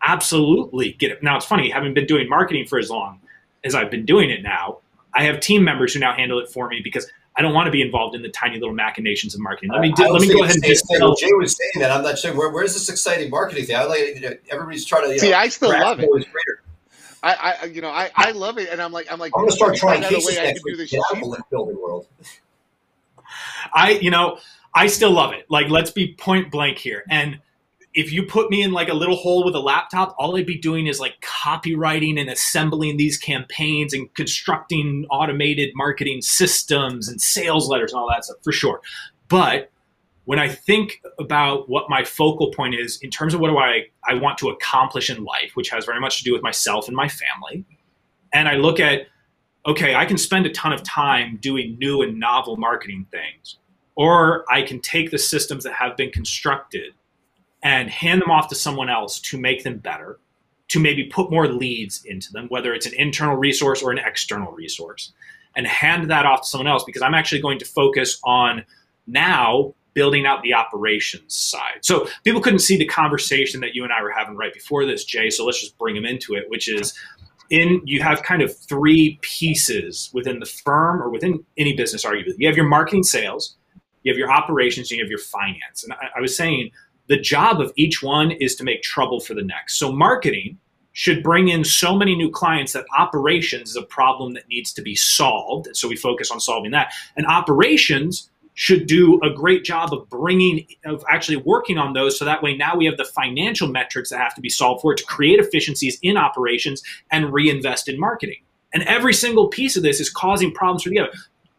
absolutely 0.06 0.92
get 0.92 1.12
it. 1.12 1.24
Now 1.24 1.38
it's 1.38 1.46
funny, 1.46 1.70
having 1.70 1.94
been 1.94 2.06
doing 2.06 2.30
marketing 2.30 2.68
for 2.68 2.78
as 2.78 2.90
long 2.90 3.22
as 3.64 3.74
I've 3.74 3.90
been 3.90 4.06
doing 4.06 4.30
it 4.30 4.44
now, 4.44 4.80
I 5.14 5.24
have 5.24 5.40
team 5.40 5.64
members 5.64 5.94
who 5.94 6.00
now 6.00 6.14
handle 6.14 6.40
it 6.40 6.50
for 6.50 6.68
me 6.68 6.82
because 6.84 7.10
I 7.38 7.42
don't 7.42 7.54
want 7.54 7.66
to 7.66 7.72
be 7.72 7.82
involved 7.82 8.16
in 8.16 8.22
the 8.22 8.30
tiny 8.30 8.60
little 8.60 8.74
machinations 8.74 9.34
of 9.34 9.42
marketing. 9.42 9.72
Let 9.72 9.82
me 9.82 9.92
do, 9.92 10.08
let 10.08 10.22
me 10.22 10.28
go 10.32 10.44
ahead 10.44 10.56
and 10.56 10.64
just 10.64 10.86
tell 10.90 11.16
Jay 11.16 11.32
was 11.34 11.58
saying 11.58 11.72
that. 11.82 11.92
I'm 11.92 12.04
not 12.04 12.18
sure 12.18 12.34
where, 12.36 12.50
where's 12.50 12.74
this 12.74 12.90
exciting 12.90 13.30
marketing 13.30 13.66
thing. 13.66 13.76
I 13.76 13.84
like 13.86 14.16
you 14.16 14.22
know, 14.22 14.34
everybody's 14.50 14.86
trying 14.86 15.08
to 15.08 15.14
you 15.14 15.20
see. 15.20 15.32
Know, 15.32 15.38
I 15.38 15.48
still 15.50 15.70
love 15.70 16.00
it. 16.00 16.10
I, 17.26 17.56
I, 17.62 17.66
you 17.66 17.82
know, 17.82 17.90
I, 17.90 18.12
I 18.16 18.32
love 18.32 18.60
it, 18.60 18.70
and 18.70 18.80
I'm 18.80 18.92
like, 18.92 19.12
I'm 19.12 19.18
like, 19.18 19.32
I'm 19.36 19.42
gonna 19.42 19.52
start 19.52 19.76
trying 19.76 20.04
cases 20.04 20.36
next 20.36 20.64
week. 20.64 20.78
Get 20.90 21.02
out 21.12 21.24
of 21.24 21.32
the 21.32 21.44
building 21.50 21.76
world. 21.82 22.08
I, 23.74 23.92
you 24.02 24.12
know, 24.12 24.38
I 24.76 24.88
still 24.88 25.12
love 25.12 25.34
it. 25.34 25.46
Like, 25.50 25.70
let's 25.70 25.90
be 25.90 26.14
point 26.14 26.52
blank 26.52 26.78
here. 26.78 27.04
And 27.10 27.40
if 27.96 28.12
you 28.12 28.24
put 28.24 28.52
me 28.52 28.62
in 28.62 28.74
like 28.74 28.90
a 28.90 28.94
little 28.94 29.16
hole 29.16 29.44
with 29.44 29.56
a 29.56 29.60
laptop, 29.60 30.16
all 30.20 30.38
I'd 30.38 30.46
be 30.46 30.58
doing 30.58 30.86
is 30.86 31.00
like 31.00 31.20
copywriting 31.22 32.20
and 32.20 32.30
assembling 32.30 32.98
these 32.98 33.18
campaigns 33.18 33.94
and 33.94 34.14
constructing 34.14 35.08
automated 35.10 35.72
marketing 35.76 36.22
systems 36.22 37.08
and 37.08 37.20
sales 37.20 37.68
letters 37.70 37.92
and 37.92 38.00
all 38.00 38.10
that 38.10 38.26
stuff 38.26 38.38
for 38.44 38.52
sure. 38.52 38.82
But 39.30 39.72
when 40.26 40.40
I 40.40 40.50
think 40.50 41.02
about 41.20 41.70
what 41.70 41.90
my 41.90 42.04
focal 42.04 42.52
point 42.52 42.76
is 42.76 42.98
in 43.02 43.10
terms 43.10 43.34
of 43.34 43.40
what 43.40 43.50
do 43.50 43.58
I, 43.58 43.86
I 44.04 44.16
want 44.16 44.38
to 44.40 44.50
accomplish 44.50 45.10
in 45.10 45.24
life, 45.24 45.52
which 45.54 45.70
has 45.70 45.86
very 45.86 46.00
much 46.00 46.18
to 46.18 46.24
do 46.24 46.34
with 46.34 46.42
myself 46.42 46.88
and 46.88 46.96
my 46.96 47.08
family, 47.08 47.64
and 48.34 48.50
I 48.50 48.56
look 48.56 48.80
at, 48.80 49.08
okay, 49.68 49.96
I 49.96 50.06
can 50.06 50.18
spend 50.18 50.46
a 50.46 50.52
ton 50.52 50.74
of 50.74 50.84
time 50.84 51.38
doing 51.42 51.78
new 51.80 52.02
and 52.02 52.20
novel 52.20 52.58
marketing 52.58 53.06
things, 53.12 53.58
or 53.96 54.46
I 54.50 54.64
can 54.64 54.82
take 54.82 55.12
the 55.12 55.18
systems 55.20 55.64
that 55.64 55.74
have 55.74 55.96
been 55.96 56.12
constructed 56.12 56.94
and 57.64 57.90
hand 57.90 58.22
them 58.22 58.32
off 58.32 58.48
to 58.50 58.56
someone 58.56 58.90
else 58.90 59.20
to 59.20 59.40
make 59.40 59.64
them 59.64 59.78
better, 59.78 60.20
to 60.70 60.80
maybe 60.80 61.06
put 61.06 61.32
more 61.32 61.48
leads 61.48 62.04
into 62.06 62.32
them, 62.32 62.48
whether 62.50 62.74
it's 62.74 62.86
an 62.86 62.94
internal 62.96 63.36
resource 63.36 63.82
or 63.82 63.92
an 63.92 64.00
external 64.00 64.52
resource, 64.52 65.14
and 65.56 65.68
hand 65.68 66.10
that 66.10 66.26
off 66.26 66.42
to 66.42 66.48
someone 66.48 66.68
else 66.68 66.84
because 66.84 67.02
I'm 67.02 67.14
actually 67.14 67.42
going 67.42 67.60
to 67.60 67.66
focus 67.66 68.20
on 68.24 68.66
now 69.08 69.74
building 69.96 70.28
out 70.28 70.44
the 70.44 70.54
operations 70.54 71.34
side. 71.34 71.80
So 71.82 72.08
people 72.24 72.42
couldn't 72.42 72.60
see 72.60 72.78
the 72.78 72.86
conversation 72.86 73.62
that 73.62 73.74
you 73.74 73.84
and 73.84 73.92
I 73.92 74.04
were 74.04 74.12
having 74.12 74.36
right 74.36 74.54
before 74.54 74.86
this, 74.86 75.04
Jay. 75.04 75.32
So 75.32 75.46
let's 75.46 75.60
just 75.60 75.78
bring 75.80 75.96
them 75.96 76.06
into 76.06 76.36
it, 76.36 76.44
which 76.50 76.68
is 76.68 76.94
in 77.50 77.82
you 77.86 78.02
have 78.04 78.22
kind 78.22 78.42
of 78.42 78.56
three 78.56 79.18
pieces 79.22 80.12
within 80.14 80.40
the 80.40 80.46
firm 80.46 81.02
or 81.02 81.10
within 81.10 81.44
any 81.58 81.76
business 81.76 82.06
arguably. 82.06 82.36
You 82.38 82.48
have 82.48 82.58
your 82.58 82.68
marketing 82.68 83.04
sales, 83.04 83.56
you 84.04 84.12
have 84.12 84.20
your 84.20 84.32
operations, 84.32 84.92
and 84.92 85.00
you 85.00 85.04
have 85.04 85.10
your 85.10 85.20
finance. 85.20 85.84
And 85.84 85.94
I, 85.94 86.18
I 86.18 86.22
was 86.22 86.36
saying 86.36 86.72
the 87.08 87.20
job 87.20 87.62
of 87.62 87.72
each 87.76 88.04
one 88.04 88.32
is 88.32 88.56
to 88.56 88.64
make 88.64 88.82
trouble 88.82 89.20
for 89.20 89.34
the 89.34 89.44
next. 89.44 89.78
So 89.80 89.92
marketing 89.92 90.58
should 90.92 91.22
bring 91.22 91.50
in 91.50 91.64
so 91.64 91.96
many 91.96 92.16
new 92.16 92.32
clients 92.32 92.72
that 92.72 92.86
operations 92.98 93.72
is 93.72 93.76
a 93.76 93.82
problem 93.84 94.34
that 94.34 94.48
needs 94.50 94.72
to 94.72 94.82
be 94.82 94.96
solved. 94.96 95.68
So 95.74 95.90
we 95.90 95.96
focus 95.98 96.32
on 96.32 96.40
solving 96.40 96.72
that. 96.72 96.94
And 97.18 97.28
operations 97.28 98.32
should 98.56 98.88
do 98.88 99.20
a 99.22 99.30
great 99.30 99.64
job 99.64 99.94
of 99.94 100.10
bringing 100.10 100.66
of 100.86 101.04
actually 101.10 101.38
working 101.38 101.78
on 101.78 101.94
those 101.94 102.18
so 102.18 102.26
that 102.26 102.42
way 102.42 102.56
now 102.56 102.76
we 102.76 102.86
have 102.86 102.98
the 102.98 103.06
financial 103.06 103.68
metrics 103.68 104.10
that 104.10 104.20
have 104.20 104.34
to 104.34 104.42
be 104.42 104.50
solved 104.50 104.82
for 104.82 104.96
to 104.96 105.04
create 105.06 105.40
efficiencies 105.40 106.00
in 106.02 106.18
operations 106.18 106.82
and 107.12 107.32
reinvest 107.32 107.88
in 107.88 108.00
marketing. 108.00 108.42
And 108.74 108.84
every 108.84 109.14
single 109.14 109.48
piece 109.48 109.78
of 109.78 109.84
this 109.84 110.00
is 110.00 110.10
causing 110.10 110.54
problems 110.54 110.84
for 110.84 110.90
the 110.90 111.00
other. 111.00 111.12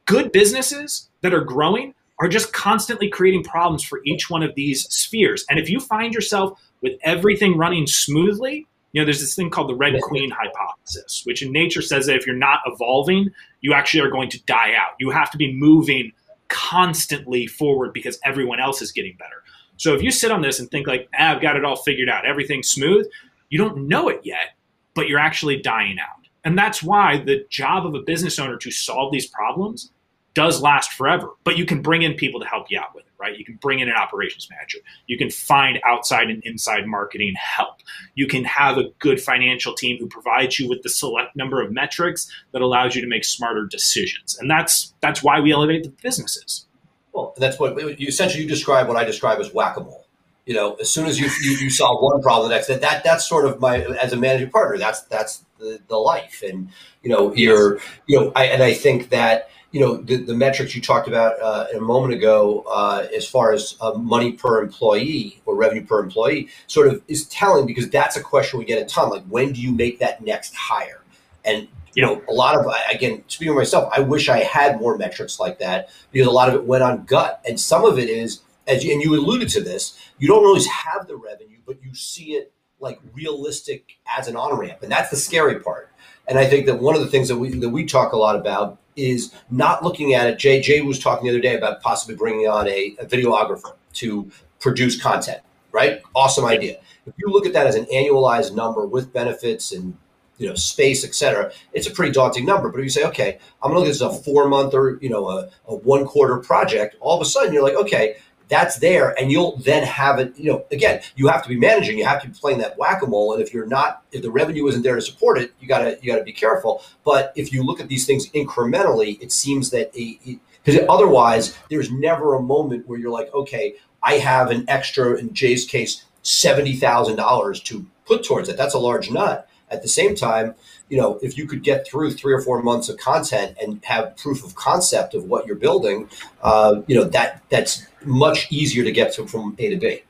Good 0.06 0.32
businesses 0.32 1.08
that 1.20 1.34
are 1.34 1.44
growing 1.44 1.94
are 2.18 2.28
just 2.28 2.52
constantly 2.52 3.08
creating 3.08 3.44
problems 3.44 3.84
for 3.84 4.00
each 4.04 4.30
one 4.30 4.42
of 4.42 4.54
these 4.54 4.84
spheres. 4.84 5.44
And 5.50 5.58
if 5.58 5.68
you 5.68 5.80
find 5.80 6.14
yourself 6.14 6.58
with 6.82 6.98
everything 7.02 7.56
running 7.56 7.86
smoothly 7.86 8.66
you 8.92 9.02
know 9.02 9.04
there's 9.04 9.20
this 9.20 9.34
thing 9.34 9.50
called 9.50 9.68
the 9.68 9.74
red 9.74 10.00
queen 10.00 10.30
hypothesis 10.30 11.22
which 11.24 11.42
in 11.42 11.52
nature 11.52 11.82
says 11.82 12.06
that 12.06 12.16
if 12.16 12.26
you're 12.26 12.36
not 12.36 12.60
evolving 12.64 13.30
you 13.60 13.74
actually 13.74 14.00
are 14.00 14.10
going 14.10 14.30
to 14.30 14.42
die 14.44 14.74
out. 14.74 14.94
You 15.00 15.10
have 15.10 15.30
to 15.32 15.36
be 15.36 15.52
moving 15.52 16.12
constantly 16.48 17.46
forward 17.46 17.92
because 17.92 18.18
everyone 18.24 18.60
else 18.60 18.82
is 18.82 18.92
getting 18.92 19.16
better. 19.16 19.42
So 19.76 19.94
if 19.94 20.02
you 20.02 20.10
sit 20.10 20.30
on 20.30 20.42
this 20.42 20.58
and 20.58 20.70
think 20.70 20.86
like, 20.86 21.08
ah, 21.18 21.34
I've 21.34 21.42
got 21.42 21.56
it 21.56 21.64
all 21.64 21.76
figured 21.76 22.08
out, 22.08 22.26
everything's 22.26 22.68
smooth, 22.68 23.06
you 23.50 23.58
don't 23.58 23.88
know 23.88 24.08
it 24.08 24.20
yet, 24.24 24.56
but 24.94 25.08
you're 25.08 25.18
actually 25.18 25.60
dying 25.60 25.98
out. 25.98 26.26
And 26.44 26.58
that's 26.58 26.82
why 26.82 27.18
the 27.18 27.44
job 27.50 27.86
of 27.86 27.94
a 27.94 28.00
business 28.00 28.38
owner 28.38 28.56
to 28.56 28.70
solve 28.70 29.12
these 29.12 29.26
problems 29.26 29.90
does 30.36 30.60
last 30.60 30.92
forever, 30.92 31.30
but 31.44 31.56
you 31.56 31.64
can 31.64 31.80
bring 31.80 32.02
in 32.02 32.12
people 32.12 32.38
to 32.38 32.46
help 32.46 32.66
you 32.70 32.78
out 32.78 32.94
with 32.94 33.06
it, 33.06 33.12
right? 33.18 33.38
You 33.38 33.44
can 33.44 33.56
bring 33.56 33.80
in 33.80 33.88
an 33.88 33.94
operations 33.94 34.48
manager. 34.50 34.78
You 35.06 35.16
can 35.16 35.30
find 35.30 35.80
outside 35.82 36.28
and 36.28 36.44
inside 36.44 36.86
marketing 36.86 37.34
help. 37.36 37.76
You 38.16 38.26
can 38.26 38.44
have 38.44 38.76
a 38.76 38.90
good 38.98 39.18
financial 39.18 39.74
team 39.74 39.96
who 39.98 40.06
provides 40.06 40.58
you 40.58 40.68
with 40.68 40.82
the 40.82 40.90
select 40.90 41.36
number 41.36 41.62
of 41.62 41.72
metrics 41.72 42.30
that 42.52 42.60
allows 42.60 42.94
you 42.94 43.00
to 43.00 43.08
make 43.08 43.24
smarter 43.24 43.64
decisions. 43.64 44.36
And 44.38 44.50
that's 44.50 44.92
that's 45.00 45.22
why 45.22 45.40
we 45.40 45.52
elevate 45.52 45.84
the 45.84 45.88
businesses. 46.02 46.66
Well, 47.14 47.32
that's 47.38 47.58
what 47.58 47.98
you 47.98 48.06
essentially 48.06 48.42
you 48.42 48.48
describe 48.48 48.88
what 48.88 48.98
I 48.98 49.04
describe 49.04 49.40
as 49.40 49.54
whack-a-mole. 49.54 50.06
You 50.44 50.54
know, 50.54 50.74
as 50.74 50.90
soon 50.90 51.06
as 51.06 51.18
you, 51.18 51.28
you, 51.42 51.56
you 51.56 51.70
solve 51.70 52.02
one 52.02 52.20
problem, 52.20 52.50
the 52.50 52.54
next 52.54 52.66
that, 52.66 52.82
that 52.82 53.02
that's 53.02 53.26
sort 53.26 53.46
of 53.46 53.58
my 53.58 53.80
as 53.80 54.12
a 54.12 54.16
managing 54.16 54.50
partner. 54.50 54.76
That's 54.76 55.00
that's 55.00 55.44
the, 55.58 55.80
the 55.88 55.96
life, 55.96 56.42
and 56.46 56.68
you 57.02 57.08
know, 57.10 57.34
you're 57.34 57.80
you 58.06 58.20
know, 58.20 58.32
I, 58.36 58.44
and 58.44 58.62
I 58.62 58.74
think 58.74 59.08
that 59.08 59.48
you 59.76 59.82
know 59.82 59.98
the, 59.98 60.16
the 60.16 60.34
metrics 60.34 60.74
you 60.74 60.80
talked 60.80 61.06
about 61.06 61.38
uh, 61.38 61.66
a 61.76 61.80
moment 61.80 62.14
ago 62.14 62.64
uh, 62.66 63.06
as 63.14 63.28
far 63.28 63.52
as 63.52 63.76
uh, 63.82 63.92
money 63.92 64.32
per 64.32 64.62
employee 64.62 65.42
or 65.44 65.54
revenue 65.54 65.84
per 65.84 66.02
employee 66.02 66.48
sort 66.66 66.88
of 66.88 67.02
is 67.08 67.26
telling 67.26 67.66
because 67.66 67.90
that's 67.90 68.16
a 68.16 68.22
question 68.22 68.58
we 68.58 68.64
get 68.64 68.80
a 68.80 68.86
ton 68.86 69.10
like 69.10 69.22
when 69.24 69.52
do 69.52 69.60
you 69.60 69.70
make 69.70 69.98
that 69.98 70.24
next 70.24 70.54
hire? 70.54 71.02
And 71.44 71.68
you 71.94 72.00
know 72.02 72.22
a 72.26 72.32
lot 72.32 72.56
of 72.56 72.64
again 72.90 73.22
speaking 73.26 73.50
of 73.50 73.56
myself 73.56 73.90
i 73.94 74.00
wish 74.00 74.28
i 74.28 74.38
had 74.38 74.80
more 74.80 74.96
metrics 74.96 75.38
like 75.40 75.58
that 75.58 75.90
because 76.10 76.26
a 76.26 76.30
lot 76.30 76.48
of 76.48 76.54
it 76.54 76.64
went 76.64 76.82
on 76.82 77.04
gut. 77.04 77.42
And 77.46 77.60
some 77.60 77.84
of 77.84 77.98
it 77.98 78.08
is 78.08 78.40
as 78.66 78.82
you, 78.82 78.92
and 78.92 79.02
you 79.02 79.14
alluded 79.14 79.50
to 79.50 79.62
this 79.62 79.98
you 80.18 80.26
don't 80.26 80.44
always 80.44 80.66
have 80.66 81.06
the 81.06 81.16
revenue 81.16 81.58
but 81.66 81.76
you 81.82 81.94
see 81.94 82.32
it 82.32 82.50
like 82.80 82.98
realistic 83.12 83.96
as 84.18 84.26
an 84.26 84.36
on 84.36 84.58
ramp 84.58 84.82
and 84.82 84.90
that's 84.90 85.10
the 85.10 85.16
scary 85.16 85.60
part 85.60 85.90
and 86.28 86.38
i 86.38 86.46
think 86.46 86.66
that 86.66 86.80
one 86.80 86.94
of 86.94 87.00
the 87.00 87.08
things 87.08 87.28
that 87.28 87.36
we 87.36 87.50
that 87.50 87.70
we 87.70 87.84
talk 87.84 88.12
a 88.12 88.16
lot 88.16 88.36
about 88.36 88.78
is 88.96 89.32
not 89.50 89.84
looking 89.84 90.14
at 90.14 90.26
it. 90.26 90.38
Jay, 90.38 90.60
Jay 90.60 90.80
was 90.80 90.98
talking 90.98 91.24
the 91.24 91.30
other 91.30 91.40
day 91.40 91.54
about 91.54 91.82
possibly 91.82 92.16
bringing 92.16 92.48
on 92.48 92.66
a, 92.66 92.96
a 92.98 93.04
videographer 93.04 93.72
to 93.94 94.30
produce 94.58 95.00
content, 95.00 95.40
right? 95.70 96.00
Awesome 96.14 96.44
idea. 96.44 96.78
If 97.06 97.14
you 97.18 97.28
look 97.28 97.46
at 97.46 97.52
that 97.52 97.66
as 97.66 97.76
an 97.76 97.84
annualized 97.86 98.54
number 98.54 98.86
with 98.86 99.12
benefits 99.12 99.70
and 99.70 99.96
you 100.38 100.48
know 100.48 100.54
space, 100.54 101.04
etc., 101.04 101.52
it's 101.72 101.86
a 101.86 101.90
pretty 101.90 102.12
daunting 102.12 102.44
number. 102.44 102.68
But 102.70 102.78
if 102.80 102.84
you 102.84 102.90
say, 102.90 103.04
okay, 103.04 103.38
I'm 103.62 103.70
going 103.70 103.74
to 103.74 103.78
look 103.80 103.86
at 103.86 103.92
this 103.92 104.02
as 104.02 104.18
a 104.18 104.22
four 104.22 104.48
month 104.48 104.74
or 104.74 104.98
you 105.00 105.08
know 105.08 105.28
a, 105.28 105.50
a 105.68 105.76
one 105.76 106.04
quarter 106.04 106.38
project, 106.38 106.96
all 107.00 107.14
of 107.14 107.22
a 107.22 107.28
sudden 107.28 107.52
you're 107.52 107.62
like, 107.62 107.76
okay, 107.76 108.16
that's 108.48 108.78
there 108.78 109.18
and 109.18 109.30
you'll 109.30 109.56
then 109.58 109.82
have 109.82 110.18
it 110.18 110.36
you 110.36 110.50
know 110.50 110.64
again 110.70 111.00
you 111.16 111.26
have 111.28 111.42
to 111.42 111.48
be 111.48 111.56
managing 111.56 111.98
you 111.98 112.04
have 112.04 112.22
to 112.22 112.28
be 112.28 112.34
playing 112.34 112.58
that 112.58 112.78
whack-a-mole 112.78 113.32
and 113.32 113.42
if 113.42 113.52
you're 113.52 113.66
not 113.66 114.02
if 114.12 114.22
the 114.22 114.30
revenue 114.30 114.66
isn't 114.68 114.82
there 114.82 114.94
to 114.94 115.00
support 115.00 115.38
it 115.38 115.52
you 115.60 115.66
gotta 115.66 115.98
you 116.00 116.10
gotta 116.10 116.24
be 116.24 116.32
careful. 116.32 116.82
But 117.04 117.32
if 117.36 117.52
you 117.52 117.62
look 117.62 117.80
at 117.80 117.88
these 117.88 118.06
things 118.06 118.30
incrementally 118.30 119.20
it 119.20 119.32
seems 119.32 119.70
that 119.70 119.90
a 119.96 120.38
because 120.64 120.80
otherwise 120.88 121.56
there's 121.70 121.90
never 121.90 122.34
a 122.34 122.42
moment 122.42 122.86
where 122.88 122.98
you're 122.98 123.10
like 123.10 123.32
okay 123.34 123.74
i 124.02 124.14
have 124.14 124.50
an 124.50 124.64
extra 124.68 125.16
in 125.16 125.32
jay's 125.32 125.64
case 125.64 126.04
$70000 126.24 127.62
to 127.62 127.86
put 128.04 128.24
towards 128.24 128.48
it. 128.48 128.56
That's 128.56 128.74
a 128.74 128.80
large 128.80 129.12
nut. 129.12 129.48
At 129.70 129.82
the 129.82 129.88
same 129.88 130.16
time 130.16 130.56
you 130.88 130.96
know, 130.96 131.18
if 131.22 131.36
you 131.36 131.46
could 131.46 131.62
get 131.62 131.86
through 131.86 132.12
three 132.12 132.32
or 132.32 132.40
four 132.40 132.62
months 132.62 132.88
of 132.88 132.96
content 132.96 133.56
and 133.60 133.84
have 133.84 134.16
proof 134.16 134.44
of 134.44 134.54
concept 134.54 135.14
of 135.14 135.24
what 135.24 135.46
you're 135.46 135.56
building, 135.56 136.08
uh, 136.42 136.82
you 136.86 136.94
know, 136.94 137.04
that 137.04 137.42
that's 137.48 137.86
much 138.06 138.50
easier 138.50 138.84
to 138.84 138.92
get 138.92 139.12
to 139.14 139.26
from 139.26 139.54
A 139.58 139.70
to 139.70 139.76
B. 139.76 140.02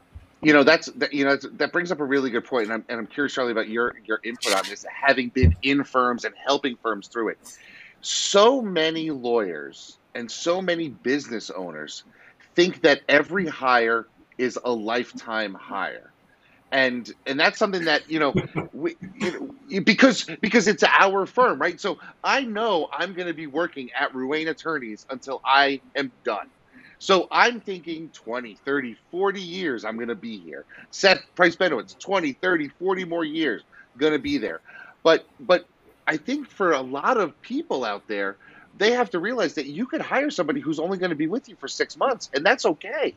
You 0.43 0.53
know, 0.53 0.63
that's 0.63 0.87
that, 0.97 1.13
you 1.13 1.25
know 1.25 1.37
that 1.37 1.73
brings 1.73 1.91
up 1.91 2.01
a 2.01 2.05
really 2.05 2.31
good 2.31 2.45
point, 2.45 2.65
and 2.65 2.75
I'm, 2.75 2.85
and 2.89 3.01
I'm 3.01 3.07
curious, 3.07 3.35
Charley, 3.35 3.53
about 3.53 3.69
your 3.69 3.95
your 4.05 4.21
input 4.25 4.55
on 4.55 4.65
this, 4.69 4.85
having 4.93 5.31
been 5.31 5.57
in 5.63 5.85
firms 5.85 6.25
and 6.25 6.35
helping 6.47 6.77
firms 6.83 7.09
through 7.09 7.31
it. 7.31 7.39
So 8.03 8.61
many 8.61 9.11
lawyers 9.11 9.99
and 10.15 10.31
so 10.31 10.63
many 10.63 10.91
business 10.91 11.51
owners 11.51 12.05
think 12.55 12.83
that 12.83 13.01
every 13.09 13.47
hire 13.47 14.07
is 14.39 14.59
a 14.63 14.71
lifetime 14.71 15.55
hire 15.55 16.13
and 16.73 17.13
and 17.27 17.39
that's 17.39 17.59
something 17.59 17.85
that 17.85 18.11
you 18.11 18.19
know, 18.19 18.35
we, 18.73 18.97
you 19.19 19.33
know 19.33 19.81
because 19.85 20.27
because 20.41 20.69
it's 20.69 20.83
our 20.85 21.27
firm 21.27 21.61
right 21.61 21.81
so 21.81 21.99
i 22.25 22.43
know 22.43 22.89
i'm 22.93 23.15
going 23.15 23.29
to 23.29 23.35
be 23.35 23.47
working 23.47 23.91
at 23.99 24.13
ruane 24.13 24.49
attorneys 24.49 25.07
until 25.11 25.41
i 25.45 25.81
am 25.95 26.13
done 26.25 26.49
so 26.99 27.29
i'm 27.31 27.61
thinking 27.61 28.09
20 28.11 28.57
30 28.65 28.97
40 29.11 29.41
years 29.41 29.85
i'm 29.85 29.97
going 29.97 30.09
to 30.09 30.15
be 30.15 30.39
here. 30.39 30.65
Seth 30.91 31.23
price 31.35 31.57
benowitz 31.57 31.99
20 31.99 32.33
30 32.33 32.69
40 32.69 33.05
more 33.05 33.25
years 33.25 33.63
going 33.99 34.13
to 34.13 34.19
be 34.19 34.39
there. 34.39 34.61
But 35.03 35.27
but 35.41 35.67
i 36.07 36.17
think 36.17 36.49
for 36.49 36.73
a 36.73 36.81
lot 36.81 37.17
of 37.17 37.41
people 37.43 37.85
out 37.85 38.07
there 38.09 38.37
they 38.79 38.93
have 38.93 39.11
to 39.11 39.19
realize 39.19 39.55
that 39.55 39.67
you 39.67 39.87
could 39.87 40.03
hire 40.03 40.31
somebody 40.31 40.61
who's 40.61 40.79
only 40.79 40.99
going 40.99 41.11
to 41.11 41.17
be 41.17 41.27
with 41.27 41.49
you 41.49 41.57
for 41.57 41.69
six 41.69 41.97
months 41.97 42.31
and 42.35 42.45
that's 42.45 42.67
okay. 42.67 43.15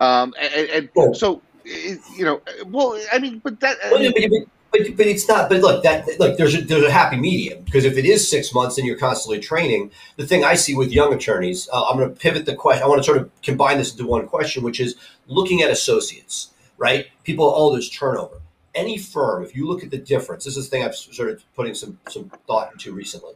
Um, 0.00 0.34
and, 0.38 0.90
and 0.94 1.16
so 1.16 1.42
you 1.64 2.24
know, 2.24 2.40
well, 2.66 3.00
I 3.12 3.18
mean, 3.18 3.40
but 3.42 3.60
that. 3.60 3.76
Well, 3.90 4.12
but, 4.12 4.48
but, 4.72 4.96
but, 4.96 5.06
it's 5.06 5.28
not. 5.28 5.48
But 5.48 5.60
look, 5.60 5.82
that 5.82 6.06
look, 6.18 6.36
there's 6.36 6.54
a, 6.54 6.60
there's 6.62 6.84
a 6.84 6.90
happy 6.90 7.16
medium 7.16 7.62
because 7.64 7.84
if 7.84 7.96
it 7.96 8.04
is 8.04 8.28
six 8.28 8.54
months 8.54 8.78
and 8.78 8.86
you're 8.86 8.96
constantly 8.96 9.40
training, 9.40 9.90
the 10.16 10.26
thing 10.26 10.44
I 10.44 10.54
see 10.54 10.74
with 10.74 10.92
young 10.92 11.12
attorneys, 11.12 11.68
uh, 11.72 11.88
I'm 11.88 11.98
going 11.98 12.08
to 12.08 12.18
pivot 12.18 12.46
the 12.46 12.54
question. 12.54 12.82
I 12.82 12.86
want 12.86 13.00
to 13.00 13.04
sort 13.04 13.18
of 13.18 13.30
combine 13.42 13.78
this 13.78 13.92
into 13.92 14.06
one 14.06 14.26
question, 14.26 14.62
which 14.62 14.80
is 14.80 14.96
looking 15.26 15.62
at 15.62 15.70
associates, 15.70 16.50
right? 16.78 17.06
People, 17.24 17.52
oh, 17.54 17.72
there's 17.72 17.90
turnover. 17.90 18.40
Any 18.74 18.98
firm, 18.98 19.42
if 19.42 19.56
you 19.56 19.66
look 19.66 19.82
at 19.82 19.90
the 19.90 19.98
difference, 19.98 20.44
this 20.44 20.56
is 20.56 20.68
the 20.68 20.70
thing 20.70 20.84
I've 20.84 20.94
sort 20.94 21.30
of 21.30 21.42
putting 21.54 21.74
some 21.74 21.98
some 22.08 22.30
thought 22.46 22.70
into 22.72 22.92
recently. 22.92 23.34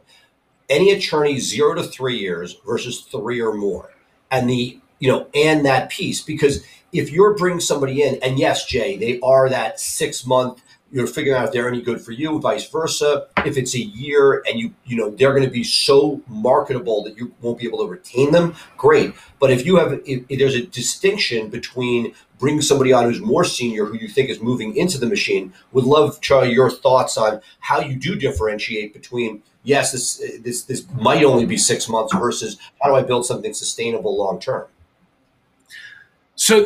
Any 0.69 0.91
attorney 0.91 1.39
zero 1.39 1.75
to 1.75 1.83
three 1.83 2.17
years 2.17 2.55
versus 2.65 3.01
three 3.01 3.41
or 3.41 3.53
more, 3.53 3.91
and 4.31 4.49
the 4.49 4.79
you 4.99 5.11
know, 5.11 5.27
and 5.35 5.65
that 5.65 5.89
piece 5.89 6.21
because 6.21 6.65
if 6.93 7.11
you're 7.11 7.35
bringing 7.35 7.59
somebody 7.59 8.01
in, 8.01 8.17
and 8.23 8.39
yes, 8.39 8.65
Jay, 8.65 8.97
they 8.97 9.19
are 9.19 9.49
that 9.49 9.79
six 9.79 10.25
month, 10.25 10.61
you're 10.95 11.07
figuring 11.07 11.37
out 11.37 11.47
if 11.47 11.51
they're 11.51 11.67
any 11.67 11.81
good 11.81 11.99
for 11.99 12.13
you, 12.13 12.39
vice 12.39 12.69
versa. 12.69 13.27
If 13.45 13.57
it's 13.57 13.75
a 13.75 13.81
year 13.81 14.41
and 14.47 14.57
you, 14.57 14.73
you 14.85 14.95
know, 14.95 15.09
they're 15.09 15.33
going 15.33 15.43
to 15.43 15.51
be 15.51 15.65
so 15.65 16.21
marketable 16.25 17.03
that 17.03 17.17
you 17.17 17.33
won't 17.41 17.59
be 17.59 17.67
able 17.67 17.79
to 17.79 17.91
retain 17.91 18.31
them, 18.31 18.55
great. 18.77 19.13
But 19.37 19.51
if 19.51 19.65
you 19.65 19.75
have, 19.75 19.99
if, 20.05 20.23
if 20.29 20.39
there's 20.39 20.55
a 20.55 20.65
distinction 20.65 21.49
between 21.49 22.13
bringing 22.39 22.61
somebody 22.61 22.93
on 22.93 23.03
who's 23.03 23.19
more 23.19 23.43
senior, 23.43 23.83
who 23.83 23.97
you 23.97 24.07
think 24.07 24.29
is 24.29 24.39
moving 24.39 24.77
into 24.77 24.97
the 24.97 25.05
machine, 25.05 25.51
would 25.73 25.83
love, 25.83 26.21
Charley, 26.21 26.53
your 26.53 26.71
thoughts 26.71 27.17
on 27.17 27.41
how 27.59 27.81
you 27.81 27.97
do 27.97 28.15
differentiate 28.15 28.93
between, 28.93 29.43
yes, 29.63 29.91
this, 29.91 30.23
this, 30.39 30.63
this 30.63 30.85
might 30.93 31.25
only 31.25 31.45
be 31.45 31.57
six 31.57 31.89
months 31.89 32.15
versus 32.15 32.57
how 32.81 32.87
do 32.87 32.95
I 32.95 33.01
build 33.01 33.25
something 33.25 33.53
sustainable 33.53 34.17
long 34.17 34.39
term? 34.39 34.65
So 36.35 36.65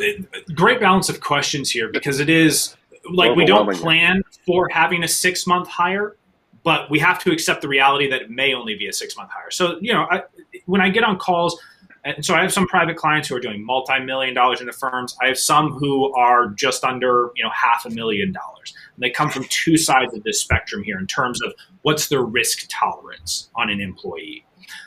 great 0.54 0.80
balance 0.80 1.10
of 1.10 1.20
questions 1.20 1.72
here 1.72 1.90
because 1.90 2.20
it 2.20 2.30
is 2.30 2.76
like 3.14 3.36
we 3.36 3.46
don't 3.46 3.74
plan 3.76 4.22
for 4.46 4.70
having 4.70 5.04
a 5.04 5.08
six 5.08 5.46
month 5.48 5.68
hire, 5.68 6.16
but 6.64 6.90
we 6.90 7.00
have 7.00 7.20
to 7.24 7.32
accept 7.32 7.62
the 7.62 7.68
reality 7.68 8.10
that 8.10 8.22
it 8.24 8.30
may 8.30 8.54
only 8.54 8.76
be 8.76 8.88
a 8.88 8.94
six 8.94 9.16
month 9.16 9.30
hire. 9.32 9.52
So 9.52 9.78
you 9.82 9.94
know, 9.94 10.08
I, 10.10 10.24
when 10.66 10.82
I 10.82 10.90
get 10.90 11.04
on 11.04 11.18
calls, 11.18 11.60
And 12.04 12.24
so 12.26 12.34
I 12.34 12.42
have 12.42 12.54
some 12.54 12.68
private 12.68 12.96
clients 12.96 13.28
who 13.28 13.36
are 13.36 13.40
doing 13.40 13.64
multi-million 13.66 14.34
dollars 14.34 14.62
in 14.62 14.68
the 14.68 14.74
firms. 14.74 15.18
I 15.22 15.28
have 15.28 15.38
some 15.38 15.72
who 15.72 16.14
are 16.14 16.48
just 16.50 16.84
under, 16.84 17.32
you 17.36 17.44
know, 17.44 17.52
half 17.54 17.86
a 17.86 17.90
million 17.90 18.32
dollars. 18.32 18.74
And 18.96 19.04
they 19.04 19.10
come 19.10 19.30
from 19.30 19.44
two 19.50 19.78
sides 19.78 20.14
of 20.14 20.24
this 20.24 20.40
spectrum 20.40 20.84
here 20.84 20.98
in 20.98 21.08
terms 21.08 21.42
of 21.42 21.54
what's 21.82 22.08
their 22.08 22.24
risk 22.24 22.68
tolerance 22.70 23.50
on 23.56 23.70
an 23.70 23.82
employee. 23.82 24.46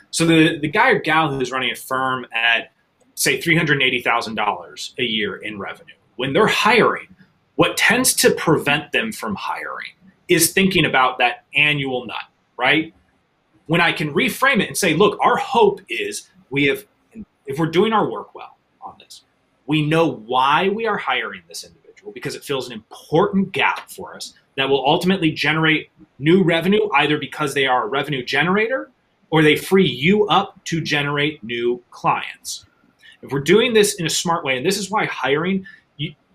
So 0.09 0.25
the, 0.25 0.59
the 0.59 0.67
guy 0.67 0.89
or 0.91 0.99
gal 0.99 1.29
who's 1.29 1.51
running 1.51 1.71
a 1.71 1.75
firm 1.75 2.25
at 2.33 2.71
say 3.15 3.39
$380,000 3.39 4.93
a 4.97 5.03
year 5.03 5.35
in 5.37 5.59
revenue, 5.59 5.93
when 6.15 6.33
they're 6.33 6.47
hiring, 6.47 7.12
what 7.55 7.77
tends 7.77 8.13
to 8.15 8.31
prevent 8.31 8.91
them 8.91 9.11
from 9.11 9.35
hiring 9.35 9.91
is 10.27 10.51
thinking 10.51 10.85
about 10.85 11.17
that 11.19 11.45
annual 11.55 12.05
nut, 12.05 12.23
right? 12.57 12.93
When 13.67 13.81
I 13.81 13.91
can 13.91 14.13
reframe 14.13 14.61
it 14.61 14.67
and 14.67 14.77
say, 14.77 14.93
look, 14.93 15.17
our 15.21 15.37
hope 15.37 15.81
is 15.89 16.29
we 16.49 16.65
have 16.65 16.85
if 17.45 17.59
we're 17.59 17.67
doing 17.67 17.91
our 17.91 18.09
work 18.09 18.33
well 18.33 18.57
on 18.81 18.95
this, 18.99 19.23
we 19.67 19.85
know 19.85 20.07
why 20.07 20.69
we 20.69 20.87
are 20.87 20.97
hiring 20.97 21.41
this 21.47 21.63
individual 21.63 22.11
because 22.13 22.35
it 22.35 22.43
fills 22.43 22.67
an 22.67 22.73
important 22.73 23.51
gap 23.51 23.89
for 23.89 24.15
us 24.15 24.33
that 24.55 24.69
will 24.69 24.85
ultimately 24.85 25.31
generate 25.31 25.89
new 26.19 26.43
revenue, 26.43 26.89
either 26.93 27.17
because 27.17 27.53
they 27.53 27.65
are 27.65 27.85
a 27.85 27.87
revenue 27.87 28.23
generator 28.23 28.91
or 29.29 29.41
they 29.41 29.55
free 29.55 29.87
you 29.87 30.27
up 30.27 30.63
to 30.65 30.79
generate 30.79 31.43
new 31.43 31.83
clients. 31.91 32.65
If 33.21 33.31
we're 33.31 33.39
doing 33.39 33.73
this 33.73 33.95
in 33.95 34.05
a 34.05 34.09
smart 34.09 34.43
way, 34.43 34.57
and 34.57 34.65
this 34.65 34.77
is 34.77 34.91
why 34.91 35.05
hiring, 35.05 35.65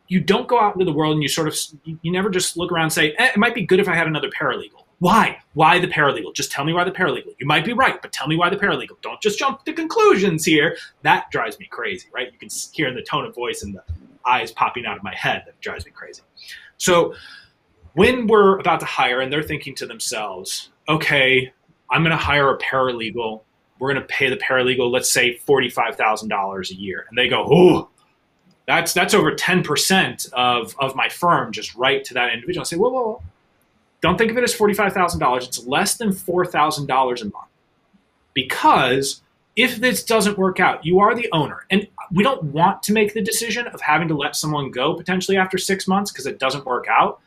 you, 0.09 0.21
don't 0.21 0.49
go 0.49 0.59
out 0.59 0.75
into 0.75 0.85
the 0.85 0.92
world 0.92 1.14
and 1.14 1.23
you 1.23 1.29
sort 1.29 1.49
of, 1.49 1.57
you, 1.85 1.99
you 2.03 2.11
never 2.11 2.31
just 2.31 2.57
look 2.57 2.73
around 2.73 2.85
and 2.85 2.92
say, 2.92 3.12
eh, 3.12 3.29
it 3.29 3.37
might 3.37 3.55
be 3.55 3.64
good 3.64 3.79
if 3.79 3.88
I 3.88 3.94
had 3.94 4.07
another 4.07 4.31
paralegal. 4.31 4.85
Why? 5.01 5.38
Why 5.55 5.79
the 5.79 5.87
paralegal? 5.87 6.35
Just 6.35 6.51
tell 6.51 6.64
me 6.64 6.73
why 6.73 6.83
the 6.85 6.90
paralegal. 6.90 7.35
You 7.38 7.47
might 7.47 7.64
be 7.64 7.73
right, 7.73 8.01
but 8.03 8.12
tell 8.12 8.27
me 8.27 8.37
why 8.37 8.51
the 8.51 8.57
paralegal. 8.57 9.01
Don't 9.01 9.21
just 9.21 9.38
jump 9.38 9.64
to 9.64 9.73
conclusions 9.73 10.44
here. 10.44 10.77
That 11.03 11.31
drives 11.31 11.59
me 11.59 11.66
crazy, 11.71 12.09
right? 12.12 12.33
You 12.33 12.38
can 12.38 12.49
hear 12.73 12.88
in 12.88 12.94
the 12.94 13.03
tone 13.03 13.25
of 13.25 13.35
voice 13.35 13.62
and 13.62 13.75
the 13.75 13.83
eyes 14.27 14.51
popping 14.51 14.87
out 14.87 14.97
of 14.97 15.03
my 15.03 15.14
head 15.14 15.44
that 15.47 15.61
drives 15.61 15.85
me 15.85 15.92
crazy. 15.92 16.23
So 16.79 17.14
when 17.94 18.27
we're 18.27 18.59
about 18.59 18.81
to 18.81 18.87
hire 18.87 19.21
and 19.21 19.33
they're 19.33 19.42
thinking 19.42 19.75
to 19.77 19.87
themselves, 19.87 20.71
okay, 20.88 21.53
I'm 21.90 22.03
going 22.03 22.11
to 22.11 22.16
hire 22.16 22.53
a 22.53 22.59
paralegal. 22.59 23.42
We're 23.79 23.92
going 23.92 24.03
to 24.03 24.09
pay 24.09 24.29
the 24.29 24.37
paralegal, 24.37 24.90
let's 24.90 25.11
say 25.11 25.38
$45,000 25.47 26.71
a 26.71 26.75
year. 26.75 27.07
And 27.09 27.16
they 27.16 27.29
go, 27.29 27.47
oh, 27.49 27.88
that's, 28.68 28.92
that's 28.92 29.14
over 29.14 29.33
10% 29.33 30.33
of, 30.33 30.76
of 30.78 30.94
my 30.94 31.09
firm 31.09 31.50
just 31.50 31.74
right 31.74 32.04
to 32.04 32.14
that 32.14 32.33
individual. 32.33 32.62
I 32.62 32.64
say, 32.64 32.76
whoa, 32.76 32.90
whoa, 32.90 33.02
whoa 33.02 33.22
don't 34.00 34.16
think 34.16 34.31
of 34.31 34.38
it 34.38 34.44
as 34.44 34.54
$45,000. 34.54 35.44
It's 35.44 35.66
less 35.66 35.96
than 35.96 36.11
$4,000 36.11 37.20
a 37.20 37.24
month. 37.24 37.35
Because 38.33 39.22
if 39.57 39.76
this 39.76 40.04
doesn't 40.04 40.38
work 40.38 40.61
out, 40.61 40.87
you 40.87 41.00
are 41.00 41.14
the 41.14 41.28
owner. 41.33 41.64
And 41.70 41.88
we 42.12 42.22
don't 42.22 42.44
want 42.44 42.83
to 42.85 42.92
make 42.92 43.14
the 43.14 43.22
decision 43.22 43.66
of 43.68 43.81
having 43.81 44.09
to 44.09 44.16
let 44.16 44.37
someone 44.37 44.70
go 44.70 44.94
potentially 44.94 45.37
after 45.37 45.59
six 45.59 45.88
months 45.88 46.12
because 46.12 46.26
it 46.26 46.38
doesn't 46.38 46.64
work 46.64 46.87
out. 46.88 47.20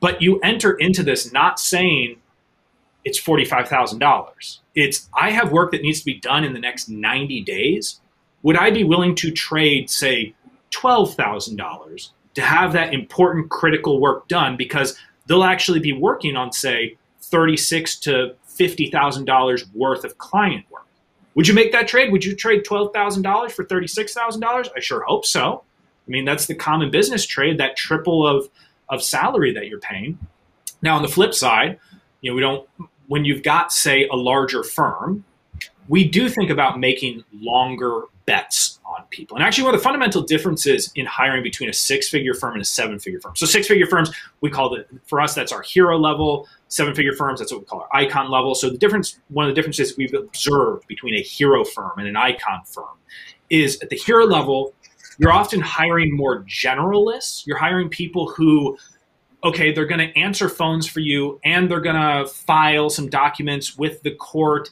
But 0.00 0.20
you 0.20 0.38
enter 0.40 0.72
into 0.72 1.02
this 1.02 1.32
not 1.32 1.58
saying 1.58 2.16
it's 3.04 3.20
$45,000. 3.20 4.58
It's, 4.74 5.08
I 5.14 5.30
have 5.30 5.52
work 5.52 5.72
that 5.72 5.82
needs 5.82 6.00
to 6.00 6.04
be 6.04 6.20
done 6.20 6.44
in 6.44 6.52
the 6.52 6.58
next 6.58 6.88
90 6.90 7.40
days. 7.42 8.00
Would 8.42 8.56
I 8.56 8.70
be 8.70 8.84
willing 8.84 9.14
to 9.16 9.30
trade, 9.30 9.88
say, 9.88 10.34
$12,000 10.72 12.10
to 12.34 12.42
have 12.42 12.72
that 12.72 12.94
important 12.94 13.50
critical 13.50 14.00
work 14.00 14.28
done? 14.28 14.56
Because 14.56 14.98
they'll 15.26 15.44
actually 15.44 15.80
be 15.80 15.92
working 15.92 16.36
on, 16.36 16.52
say, 16.52 16.96
thirty-six 17.20 17.96
to 18.00 18.34
fifty 18.44 18.90
thousand 18.90 19.24
dollars 19.24 19.64
worth 19.74 20.04
of 20.04 20.18
client 20.18 20.64
work. 20.70 20.86
Would 21.34 21.46
you 21.46 21.54
make 21.54 21.72
that 21.72 21.86
trade? 21.88 22.10
Would 22.12 22.24
you 22.24 22.34
trade 22.34 22.64
twelve 22.64 22.92
thousand 22.92 23.22
dollars 23.22 23.52
for 23.52 23.64
thirty-six 23.64 24.12
thousand 24.12 24.40
dollars? 24.40 24.68
I 24.76 24.80
sure 24.80 25.02
hope 25.04 25.24
so. 25.24 25.62
I 26.06 26.10
mean, 26.10 26.24
that's 26.24 26.46
the 26.46 26.54
common 26.54 26.90
business 26.90 27.24
trade, 27.24 27.58
that 27.58 27.76
triple 27.76 28.26
of 28.26 28.48
of 28.88 29.02
salary 29.02 29.54
that 29.54 29.68
you're 29.68 29.78
paying. 29.80 30.18
Now, 30.82 30.96
on 30.96 31.02
the 31.02 31.08
flip 31.08 31.34
side, 31.34 31.78
you 32.20 32.30
know, 32.30 32.34
we 32.34 32.40
don't 32.40 32.68
when 33.06 33.24
you've 33.24 33.42
got, 33.42 33.72
say, 33.72 34.08
a 34.08 34.16
larger 34.16 34.62
firm, 34.62 35.24
we 35.88 36.08
do 36.08 36.28
think 36.28 36.50
about 36.50 36.78
making 36.78 37.24
longer 37.32 38.02
bets 38.26 38.79
people. 39.10 39.36
And 39.36 39.44
actually, 39.44 39.64
one 39.64 39.74
of 39.74 39.80
the 39.80 39.84
fundamental 39.84 40.22
differences 40.22 40.90
in 40.94 41.06
hiring 41.06 41.42
between 41.42 41.68
a 41.68 41.72
six 41.72 42.08
figure 42.08 42.34
firm 42.34 42.54
and 42.54 42.62
a 42.62 42.64
seven 42.64 42.98
figure 42.98 43.20
firm. 43.20 43.36
So, 43.36 43.46
six 43.46 43.66
figure 43.66 43.86
firms, 43.86 44.10
we 44.40 44.50
call 44.50 44.74
it, 44.74 44.88
for 45.06 45.20
us, 45.20 45.34
that's 45.34 45.52
our 45.52 45.62
hero 45.62 45.98
level. 45.98 46.48
Seven 46.68 46.94
figure 46.94 47.12
firms, 47.12 47.40
that's 47.40 47.52
what 47.52 47.60
we 47.60 47.66
call 47.66 47.80
our 47.80 47.96
icon 47.96 48.30
level. 48.30 48.54
So, 48.54 48.70
the 48.70 48.78
difference, 48.78 49.18
one 49.28 49.46
of 49.46 49.50
the 49.50 49.54
differences 49.54 49.96
we've 49.96 50.14
observed 50.14 50.86
between 50.86 51.14
a 51.14 51.22
hero 51.22 51.64
firm 51.64 51.92
and 51.98 52.08
an 52.08 52.16
icon 52.16 52.62
firm 52.64 52.96
is 53.50 53.80
at 53.82 53.90
the 53.90 53.96
hero 53.96 54.24
level, 54.24 54.74
you're 55.18 55.32
often 55.32 55.60
hiring 55.60 56.16
more 56.16 56.44
generalists. 56.44 57.46
You're 57.46 57.58
hiring 57.58 57.88
people 57.88 58.30
who 58.30 58.78
okay, 59.42 59.72
they're 59.72 59.86
going 59.86 60.06
to 60.06 60.18
answer 60.18 60.48
phones 60.48 60.86
for 60.86 61.00
you 61.00 61.40
and 61.44 61.70
they're 61.70 61.80
going 61.80 61.96
to 61.96 62.30
file 62.30 62.90
some 62.90 63.08
documents 63.08 63.76
with 63.76 64.02
the 64.02 64.14
court 64.16 64.68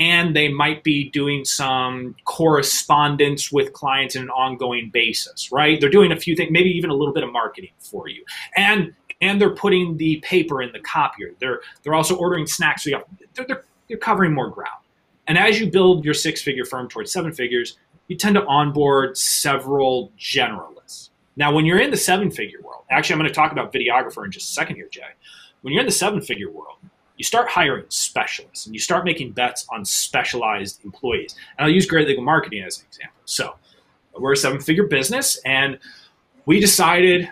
and 0.00 0.34
they 0.34 0.48
might 0.48 0.82
be 0.82 1.10
doing 1.10 1.44
some 1.44 2.16
correspondence 2.24 3.52
with 3.52 3.74
clients 3.74 4.16
in 4.16 4.22
an 4.22 4.30
ongoing 4.30 4.88
basis, 4.88 5.52
right? 5.52 5.78
They're 5.78 5.90
doing 5.90 6.10
a 6.10 6.16
few 6.16 6.34
things, 6.34 6.50
maybe 6.50 6.70
even 6.70 6.88
a 6.88 6.94
little 6.94 7.12
bit 7.12 7.22
of 7.22 7.30
marketing 7.30 7.70
for 7.78 8.08
you. 8.08 8.24
And 8.56 8.94
and 9.20 9.38
they're 9.38 9.54
putting 9.54 9.98
the 9.98 10.16
paper 10.24 10.62
in 10.62 10.72
the 10.72 10.80
copier. 10.80 11.34
They're 11.38 11.60
they're 11.82 11.94
also 11.94 12.16
ordering 12.16 12.46
snacks. 12.46 12.84
So 12.84 12.90
you 12.90 12.96
have, 12.96 13.04
they're, 13.34 13.46
they're, 13.46 13.64
they're 13.88 13.98
covering 13.98 14.32
more 14.32 14.48
ground. 14.48 14.80
And 15.28 15.36
as 15.36 15.60
you 15.60 15.70
build 15.70 16.04
your 16.04 16.14
six 16.14 16.40
figure 16.40 16.64
firm 16.64 16.88
towards 16.88 17.12
seven 17.12 17.32
figures, 17.32 17.76
you 18.08 18.16
tend 18.16 18.34
to 18.36 18.44
onboard 18.46 19.18
several 19.18 20.10
generalists. 20.18 21.10
Now, 21.36 21.52
when 21.52 21.66
you're 21.66 21.78
in 21.78 21.90
the 21.90 21.96
seven 21.96 22.30
figure 22.30 22.60
world, 22.62 22.84
actually, 22.90 23.14
I'm 23.14 23.18
going 23.20 23.28
to 23.28 23.34
talk 23.34 23.52
about 23.52 23.72
videographer 23.72 24.24
in 24.24 24.32
just 24.32 24.50
a 24.50 24.52
second 24.54 24.76
here, 24.76 24.88
Jay. 24.90 25.02
When 25.60 25.72
you're 25.72 25.82
in 25.82 25.86
the 25.86 25.92
seven 25.92 26.20
figure 26.22 26.50
world, 26.50 26.78
you 27.20 27.24
start 27.24 27.50
hiring 27.50 27.84
specialists 27.90 28.64
and 28.64 28.74
you 28.74 28.80
start 28.80 29.04
making 29.04 29.30
bets 29.32 29.66
on 29.70 29.84
specialized 29.84 30.82
employees. 30.86 31.34
And 31.58 31.66
I'll 31.66 31.70
use 31.70 31.84
Great 31.84 32.08
Legal 32.08 32.24
Marketing 32.24 32.62
as 32.62 32.78
an 32.78 32.86
example. 32.88 33.20
So 33.26 33.56
we're 34.18 34.32
a 34.32 34.36
seven 34.38 34.58
figure 34.58 34.86
business 34.86 35.38
and 35.44 35.78
we 36.46 36.60
decided 36.60 37.28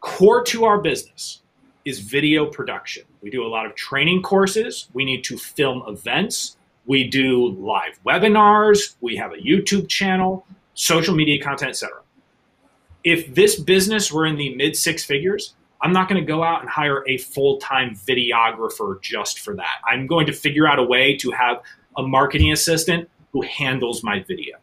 core 0.00 0.42
to 0.42 0.64
our 0.64 0.80
business 0.80 1.42
is 1.84 2.00
video 2.00 2.46
production. 2.46 3.04
We 3.22 3.30
do 3.30 3.44
a 3.44 3.46
lot 3.46 3.64
of 3.64 3.76
training 3.76 4.22
courses. 4.22 4.88
We 4.92 5.04
need 5.04 5.22
to 5.26 5.38
film 5.38 5.84
events. 5.86 6.56
We 6.86 7.04
do 7.04 7.50
live 7.60 8.00
webinars. 8.04 8.96
We 9.00 9.14
have 9.18 9.32
a 9.32 9.36
YouTube 9.36 9.88
channel, 9.88 10.44
social 10.74 11.14
media 11.14 11.40
content, 11.40 11.70
etc. 11.70 12.00
If 13.04 13.32
this 13.36 13.54
business 13.56 14.10
were 14.10 14.26
in 14.26 14.34
the 14.34 14.56
mid 14.56 14.74
six 14.74 15.04
figures, 15.04 15.54
I'm 15.80 15.92
not 15.92 16.08
going 16.08 16.20
to 16.20 16.26
go 16.26 16.42
out 16.42 16.60
and 16.60 16.68
hire 16.68 17.04
a 17.06 17.18
full 17.18 17.58
time 17.58 17.94
videographer 17.94 19.00
just 19.00 19.40
for 19.40 19.54
that. 19.56 19.76
I'm 19.88 20.06
going 20.06 20.26
to 20.26 20.32
figure 20.32 20.66
out 20.66 20.78
a 20.78 20.82
way 20.82 21.16
to 21.18 21.30
have 21.30 21.62
a 21.96 22.02
marketing 22.02 22.52
assistant 22.52 23.08
who 23.32 23.42
handles 23.42 24.02
my 24.02 24.20
video. 24.20 24.56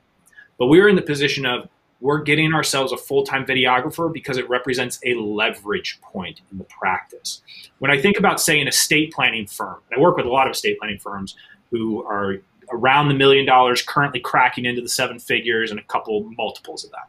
But 0.58 0.68
we're 0.68 0.88
in 0.88 0.96
the 0.96 1.02
position 1.02 1.46
of 1.46 1.70
we're 2.02 2.22
getting 2.22 2.54
ourselves 2.54 2.92
a 2.92 2.98
full 2.98 3.26
time 3.26 3.46
videographer 3.46 4.12
because 4.12 4.38
it 4.38 4.48
represents 4.50 5.00
a 5.06 5.14
leverage 5.16 6.00
point 6.02 6.42
in 6.52 6.58
the 6.58 6.66
practice. 6.66 7.42
When 7.80 7.92
I 7.92 8.02
think 8.02 8.18
about, 8.18 8.42
say, 8.42 8.60
an 8.60 8.68
estate 8.68 9.14
planning 9.14 9.48
firm, 9.48 9.78
I 9.96 10.00
work 10.00 10.18
with 10.18 10.26
a 10.26 10.30
lot 10.30 10.48
of 10.48 10.52
estate 10.52 10.78
planning 10.80 11.00
firms 11.00 11.36
who 11.72 12.04
are 12.04 12.38
around 12.72 13.08
the 13.08 13.14
million 13.14 13.46
dollars, 13.46 13.82
currently 13.82 14.20
cracking 14.20 14.66
into 14.66 14.82
the 14.82 14.90
seven 14.90 15.20
figures 15.20 15.72
and 15.72 15.80
a 15.80 15.84
couple 15.84 16.24
multiples 16.38 16.84
of 16.84 16.92
that. 16.92 17.08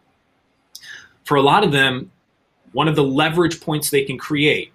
For 1.25 1.37
a 1.37 1.43
lot 1.43 1.65
of 1.65 1.73
them, 1.73 2.11
one 2.77 2.89
of 2.89 2.95
the 2.95 3.03
leverage 3.03 3.59
points 3.63 3.89
they 3.89 4.05
can 4.05 4.19
create 4.19 4.71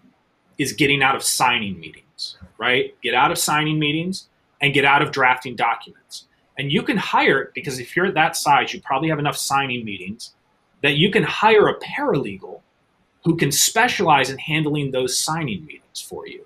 is 0.57 0.73
getting 0.73 1.03
out 1.03 1.15
of 1.15 1.21
signing 1.21 1.79
meetings, 1.79 2.35
right? 2.57 2.99
Get 3.03 3.13
out 3.13 3.29
of 3.29 3.37
signing 3.37 3.77
meetings 3.77 4.27
and 4.59 4.73
get 4.73 4.85
out 4.85 5.03
of 5.03 5.11
drafting 5.11 5.55
documents. 5.55 6.25
And 6.57 6.71
you 6.71 6.81
can 6.81 6.97
hire 6.97 7.51
because 7.53 7.77
if 7.77 7.95
you're 7.95 8.07
at 8.07 8.15
that 8.15 8.35
size, 8.35 8.73
you 8.73 8.81
probably 8.81 9.09
have 9.09 9.19
enough 9.19 9.37
signing 9.37 9.85
meetings 9.85 10.33
that 10.81 10.95
you 10.95 11.11
can 11.11 11.21
hire 11.21 11.67
a 11.67 11.79
paralegal 11.79 12.61
who 13.23 13.37
can 13.37 13.51
specialize 13.51 14.31
in 14.31 14.39
handling 14.39 14.89
those 14.89 15.15
signing 15.15 15.63
meetings 15.63 16.01
for 16.01 16.25
you. 16.25 16.43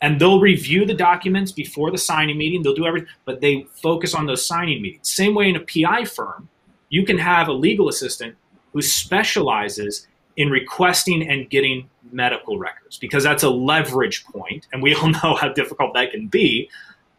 And 0.00 0.18
they'll 0.18 0.40
review 0.40 0.86
the 0.86 0.94
documents 0.94 1.52
before 1.52 1.90
the 1.90 1.98
signing 1.98 2.38
meeting, 2.38 2.62
they'll 2.62 2.74
do 2.74 2.86
everything, 2.86 3.10
but 3.26 3.42
they 3.42 3.66
focus 3.82 4.14
on 4.14 4.24
those 4.24 4.46
signing 4.46 4.80
meetings. 4.80 5.10
Same 5.10 5.34
way 5.34 5.50
in 5.50 5.56
a 5.56 5.60
PI 5.60 6.06
firm, 6.06 6.48
you 6.88 7.04
can 7.04 7.18
have 7.18 7.48
a 7.48 7.52
legal 7.52 7.90
assistant 7.90 8.36
who 8.72 8.80
specializes 8.80 10.06
in 10.38 10.50
requesting 10.50 11.28
and 11.28 11.50
getting 11.50 11.90
medical 12.12 12.58
records 12.58 12.96
because 12.96 13.24
that's 13.24 13.42
a 13.42 13.50
leverage 13.50 14.24
point 14.26 14.66
and 14.72 14.82
we 14.82 14.94
all 14.94 15.08
know 15.22 15.34
how 15.34 15.48
difficult 15.48 15.92
that 15.92 16.10
can 16.10 16.26
be 16.28 16.70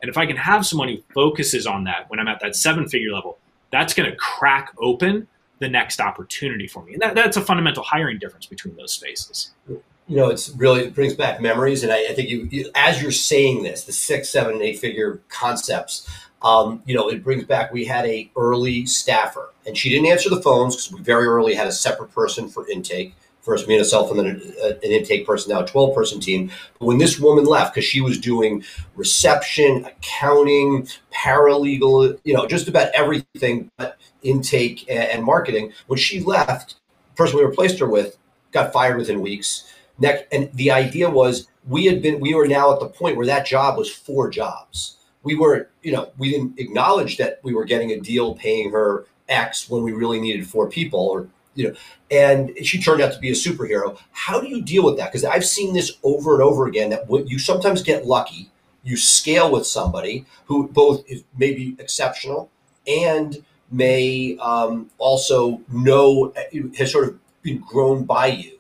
and 0.02 0.10
if 0.10 0.18
i 0.18 0.26
can 0.26 0.38
have 0.38 0.66
someone 0.66 0.88
who 0.88 0.98
focuses 1.14 1.68
on 1.68 1.84
that 1.84 2.10
when 2.10 2.20
i'm 2.20 2.28
at 2.28 2.40
that 2.40 2.56
seven 2.56 2.88
figure 2.88 3.12
level 3.12 3.38
that's 3.72 3.94
going 3.94 4.10
to 4.10 4.16
crack 4.16 4.74
open 4.80 5.28
the 5.60 5.70
next 5.70 6.00
opportunity 6.00 6.66
for 6.66 6.84
me 6.86 6.94
and 6.94 7.02
that, 7.02 7.14
that's 7.14 7.38
a 7.38 7.42
fundamental 7.42 7.84
hiring 7.84 8.18
difference 8.18 8.48
between 8.48 8.76
those 8.78 8.92
spaces 8.94 9.52
you 9.68 10.16
know 10.16 10.30
it's 10.30 10.50
really 10.52 10.86
it 10.86 10.96
brings 10.96 11.14
back 11.14 11.40
memories 11.42 11.84
and 11.84 11.92
i, 11.92 12.08
I 12.10 12.14
think 12.14 12.30
you, 12.30 12.48
you, 12.50 12.72
as 12.74 13.02
you're 13.02 13.12
saying 13.12 13.62
this 13.64 13.84
the 13.84 13.92
six 13.92 14.30
seven 14.30 14.60
eight 14.62 14.80
figure 14.80 15.22
concepts 15.30 16.08
Um, 16.42 16.82
you 16.86 16.96
know, 16.96 17.10
it 17.10 17.22
brings 17.22 17.44
back. 17.44 17.74
We 17.74 17.84
had 17.86 18.06
a 18.06 18.32
early 18.38 18.86
staffer, 18.86 19.50
and 19.70 19.78
she 19.78 19.90
didn't 19.90 20.08
answer 20.08 20.30
the 20.30 20.42
phones 20.42 20.76
because 20.76 20.92
we 20.92 21.00
very 21.02 21.28
early 21.28 21.54
had 21.54 21.68
a 21.68 21.72
separate 21.72 22.12
person 22.12 22.50
for 22.50 22.68
intake. 22.68 23.16
First 23.42 23.68
me 23.68 23.76
and 23.76 23.82
myself, 23.82 24.12
and 24.12 24.20
then 24.20 24.26
an, 24.26 24.42
an 24.84 24.92
intake 24.92 25.26
person. 25.26 25.54
Now 25.54 25.62
a 25.64 25.68
twelve 25.68 25.96
person 25.96 26.20
team. 26.20 26.52
But 26.78 26.88
when 26.88 26.98
this 26.98 27.20
woman 27.20 27.46
left, 27.46 27.74
because 27.74 27.88
she 27.88 28.02
was 28.02 28.20
doing 28.20 28.66
reception, 28.96 29.86
accounting, 29.86 30.88
paralegal, 31.14 32.20
you 32.26 32.34
know, 32.34 32.46
just 32.48 32.68
about 32.68 32.92
everything 32.94 33.72
but 33.78 33.98
intake 34.24 34.86
and, 34.90 35.10
and 35.10 35.24
marketing. 35.24 35.72
When 35.88 35.98
she 35.98 36.20
left, 36.20 36.76
the 37.12 37.16
person 37.16 37.38
we 37.38 37.46
replaced 37.46 37.80
her 37.80 37.88
with 37.88 38.18
got 38.52 38.74
fired 38.74 38.98
within 38.98 39.22
weeks. 39.22 39.72
Next, 40.00 40.26
and 40.34 40.52
the 40.54 40.72
idea 40.72 41.10
was 41.10 41.48
we 41.68 41.86
had 41.86 42.02
been 42.02 42.20
we 42.20 42.34
were 42.34 42.48
now 42.48 42.74
at 42.74 42.80
the 42.80 42.90
point 42.90 43.16
where 43.16 43.28
that 43.28 43.46
job 43.46 43.78
was 43.78 43.90
four 43.90 44.30
jobs. 44.30 44.98
We 45.24 45.36
weren't, 45.36 45.68
you 45.82 45.92
know, 45.92 46.12
we 46.18 46.32
didn't 46.32 46.60
acknowledge 46.60 47.18
that 47.18 47.40
we 47.44 47.54
were 47.54 47.66
getting 47.66 47.92
a 47.92 48.00
deal 48.00 48.36
paying 48.36 48.72
her 48.72 49.06
X 49.30 49.70
when 49.70 49.84
we 49.84 49.92
really 49.94 50.20
needed 50.20 50.48
four 50.48 50.70
people 50.70 51.00
or 51.00 51.28
you 51.56 51.68
know, 51.68 51.76
and 52.10 52.52
she 52.64 52.82
turned 52.82 53.02
out 53.02 53.12
to 53.14 53.20
be 53.20 53.30
a 53.30 53.34
superhero. 53.34 53.98
How 54.12 54.40
do 54.40 54.48
you 54.48 54.62
deal 54.62 54.84
with 54.86 54.98
that? 54.98 55.12
Because 55.12 55.26
I've 55.26 55.46
seen 55.46 55.74
this 55.74 55.98
over 56.04 56.34
and 56.34 56.42
over 56.42 56.68
again 56.68 56.90
that 56.92 57.08
you 57.28 57.38
sometimes 57.38 57.84
get 57.84 58.06
lucky, 58.06 58.50
you 58.84 58.96
scale 58.96 59.52
with 59.52 59.68
somebody 59.68 60.26
who 60.46 60.68
both 60.70 61.04
is 61.10 61.24
maybe 61.38 61.76
exceptional 61.80 62.50
and 62.88 63.44
may 63.72 64.38
um, 64.40 64.90
also 64.98 65.62
know 65.72 66.34
has 66.78 66.92
sort 66.92 67.08
of 67.10 67.20
been 67.42 67.60
grown 67.60 68.04
by 68.04 68.28
you. 68.28 68.58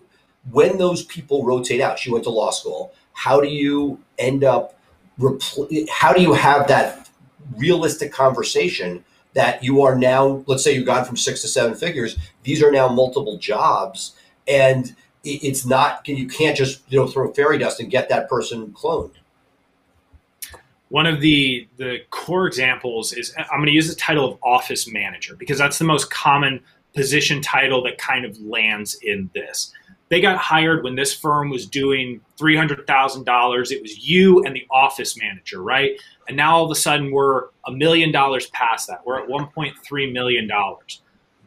When 0.52 0.78
those 0.78 1.04
people 1.04 1.46
rotate 1.46 1.82
out, 1.82 2.00
she 2.00 2.12
went 2.12 2.24
to 2.26 2.30
law 2.30 2.52
school. 2.52 2.94
How 3.14 3.40
do 3.40 3.48
you 3.48 4.00
end 4.18 4.44
up? 4.44 4.76
Repl- 5.20 5.88
how 5.90 6.14
do 6.14 6.22
you 6.22 6.34
have 6.34 6.68
that 6.68 7.10
realistic 7.58 8.12
conversation 8.12 9.04
that 9.34 9.64
you 9.64 9.82
are 9.82 9.96
now? 9.96 10.44
Let's 10.48 10.64
say 10.64 10.74
you've 10.74 10.86
gone 10.86 11.06
from 11.06 11.18
six 11.18 11.42
to 11.42 11.48
seven 11.48 11.76
figures. 11.76 12.18
These 12.44 12.64
are 12.64 12.72
now 12.72 12.88
multiple 12.88 13.38
jobs, 13.38 14.16
and 14.48 14.96
it's 15.24 15.66
not. 15.66 16.08
You 16.08 16.28
can't 16.28 16.58
just 16.58 16.82
you 16.90 17.00
know 17.00 17.08
throw 17.08 17.32
fairy 17.34 17.58
dust 17.58 17.80
and 17.80 17.92
get 17.92 18.10
that 18.10 18.30
person 18.30 18.68
cloned 18.72 19.12
one 20.90 21.06
of 21.06 21.22
the 21.22 21.68
the 21.78 22.00
core 22.10 22.48
examples 22.48 23.14
is 23.14 23.34
I'm 23.38 23.60
going 23.60 23.68
to 23.68 23.72
use 23.72 23.88
the 23.88 23.96
title 23.96 24.26
of 24.26 24.38
office 24.44 24.92
manager 24.92 25.36
because 25.36 25.58
that's 25.58 25.78
the 25.78 25.86
most 25.86 26.12
common 26.12 26.62
position 26.94 27.42
title 27.42 27.82
that 27.84 27.98
kind 27.98 28.26
of 28.26 28.38
lands 28.40 28.96
in 28.96 29.30
this. 29.34 29.72
They 30.10 30.20
got 30.20 30.38
hired 30.38 30.84
when 30.84 30.96
this 30.96 31.14
firm 31.14 31.52
was 31.52 31.68
doing 31.68 32.20
$300,000. 32.40 33.72
It 33.72 33.82
was 33.82 34.10
you 34.10 34.44
and 34.44 34.56
the 34.56 34.66
office 34.72 35.16
manager, 35.16 35.62
right? 35.62 35.92
And 36.30 36.38
now 36.38 36.56
all 36.56 36.66
of 36.66 36.72
a 36.72 36.76
sudden 36.76 37.12
we're 37.12 37.48
a 37.66 37.72
million 37.72 38.12
dollars 38.12 38.46
past 38.52 38.88
that. 38.88 39.04
We're 39.04 39.20
at 39.20 39.28
$1.3 39.28 40.14
million. 40.14 40.50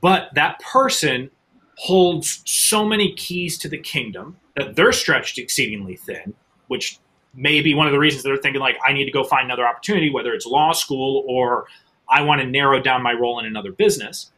But 0.00 0.30
that 0.34 0.58
person 0.60 1.30
holds 1.76 2.42
so 2.44 2.84
many 2.84 3.14
keys 3.14 3.56
to 3.58 3.68
the 3.68 3.78
kingdom 3.78 4.36
that 4.56 4.74
they're 4.74 4.92
stretched 4.92 5.38
exceedingly 5.38 5.94
thin, 5.94 6.34
which 6.66 6.98
may 7.32 7.60
be 7.60 7.74
one 7.74 7.86
of 7.86 7.92
the 7.92 7.98
reasons 7.98 8.24
they're 8.24 8.36
thinking 8.36 8.60
like 8.60 8.76
I 8.84 8.92
need 8.92 9.04
to 9.04 9.12
go 9.12 9.22
find 9.22 9.44
another 9.44 9.64
opportunity, 9.64 10.10
whether 10.10 10.34
it's 10.34 10.46
law 10.46 10.72
school 10.72 11.24
or 11.28 11.66
I 12.08 12.22
want 12.22 12.40
to 12.40 12.46
narrow 12.46 12.80
down 12.80 13.04
my 13.04 13.12
role 13.12 13.38
in 13.38 13.46
another 13.46 13.70
business. 13.70 14.32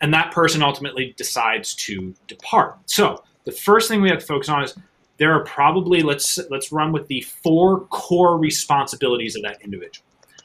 And 0.00 0.12
that 0.14 0.32
person 0.32 0.62
ultimately 0.62 1.14
decides 1.18 1.74
to 1.74 2.14
depart. 2.28 2.78
So 2.86 3.22
the 3.44 3.52
first 3.52 3.88
thing 3.88 4.00
we 4.00 4.08
have 4.08 4.20
to 4.20 4.26
focus 4.26 4.48
on 4.48 4.64
is 4.64 4.74
there 5.18 5.32
are 5.32 5.44
probably 5.44 6.02
let's 6.02 6.38
let's 6.50 6.72
run 6.72 6.92
with 6.92 7.06
the 7.08 7.20
four 7.22 7.86
core 7.86 8.38
responsibilities 8.38 9.36
of 9.36 9.42
that 9.42 9.62
individual. 9.62 10.04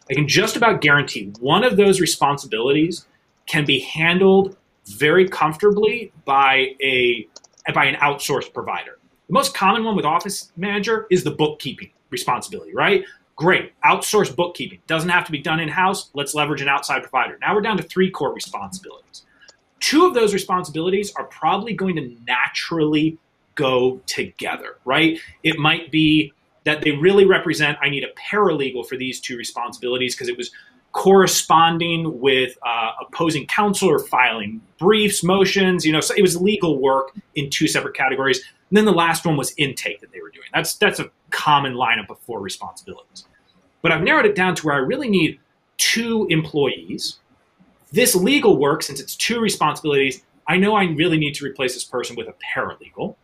I 0.09 0.13
can 0.13 0.27
just 0.27 0.55
about 0.55 0.81
guarantee 0.81 1.31
one 1.39 1.63
of 1.63 1.77
those 1.77 1.99
responsibilities 1.99 3.05
can 3.45 3.65
be 3.65 3.79
handled 3.79 4.57
very 4.85 5.27
comfortably 5.27 6.11
by 6.25 6.75
a 6.81 7.27
by 7.73 7.85
an 7.85 7.95
outsourced 7.95 8.53
provider. 8.53 8.97
The 9.27 9.33
most 9.33 9.53
common 9.53 9.83
one 9.83 9.95
with 9.95 10.05
Office 10.05 10.51
Manager 10.57 11.07
is 11.09 11.23
the 11.23 11.31
bookkeeping 11.31 11.91
responsibility, 12.09 12.73
right? 12.73 13.03
Great. 13.35 13.71
Outsource 13.83 14.35
bookkeeping. 14.35 14.79
Doesn't 14.87 15.09
have 15.09 15.25
to 15.25 15.31
be 15.31 15.39
done 15.39 15.59
in 15.59 15.69
house. 15.69 16.11
Let's 16.13 16.35
leverage 16.35 16.61
an 16.61 16.67
outside 16.67 17.01
provider. 17.01 17.37
Now 17.41 17.55
we're 17.55 17.61
down 17.61 17.77
to 17.77 17.83
three 17.83 18.11
core 18.11 18.33
responsibilities. 18.33 19.23
Two 19.79 20.05
of 20.05 20.13
those 20.13 20.33
responsibilities 20.33 21.11
are 21.15 21.23
probably 21.25 21.73
going 21.73 21.95
to 21.95 22.15
naturally 22.27 23.17
go 23.55 24.01
together, 24.05 24.77
right? 24.85 25.19
It 25.43 25.57
might 25.57 25.91
be 25.91 26.33
that 26.63 26.81
they 26.81 26.91
really 26.91 27.25
represent 27.25 27.77
I 27.81 27.89
need 27.89 28.03
a 28.03 28.11
paralegal 28.19 28.87
for 28.87 28.97
these 28.97 29.19
two 29.19 29.37
responsibilities 29.37 30.15
because 30.15 30.27
it 30.27 30.37
was 30.37 30.51
corresponding 30.91 32.19
with 32.19 32.57
uh, 32.65 32.91
opposing 33.01 33.47
counsel 33.47 33.89
or 33.89 33.99
filing 33.99 34.61
briefs, 34.77 35.23
motions, 35.23 35.85
you 35.85 35.91
know, 35.91 36.01
so 36.01 36.13
it 36.15 36.21
was 36.21 36.39
legal 36.39 36.79
work 36.79 37.15
in 37.35 37.49
two 37.49 37.67
separate 37.67 37.95
categories. 37.95 38.39
And 38.69 38.77
then 38.77 38.85
the 38.85 38.91
last 38.91 39.25
one 39.25 39.37
was 39.37 39.53
intake 39.57 40.01
that 40.01 40.11
they 40.11 40.21
were 40.21 40.29
doing. 40.29 40.47
That's 40.53 40.75
that's 40.75 40.99
a 40.99 41.09
common 41.29 41.73
lineup 41.73 42.09
of 42.09 42.19
four 42.19 42.41
responsibilities. 42.41 43.25
But 43.81 43.91
I've 43.91 44.03
narrowed 44.03 44.25
it 44.25 44.35
down 44.35 44.55
to 44.55 44.65
where 44.65 44.75
I 44.75 44.79
really 44.79 45.09
need 45.09 45.39
two 45.77 46.27
employees. 46.29 47.17
This 47.91 48.15
legal 48.15 48.57
work, 48.57 48.83
since 48.83 48.99
it's 48.99 49.15
two 49.15 49.39
responsibilities, 49.39 50.23
I 50.47 50.57
know 50.57 50.75
I 50.75 50.83
really 50.83 51.17
need 51.17 51.35
to 51.35 51.45
replace 51.45 51.73
this 51.73 51.83
person 51.83 52.15
with 52.15 52.27
a 52.27 52.35
paralegal. 52.55 53.15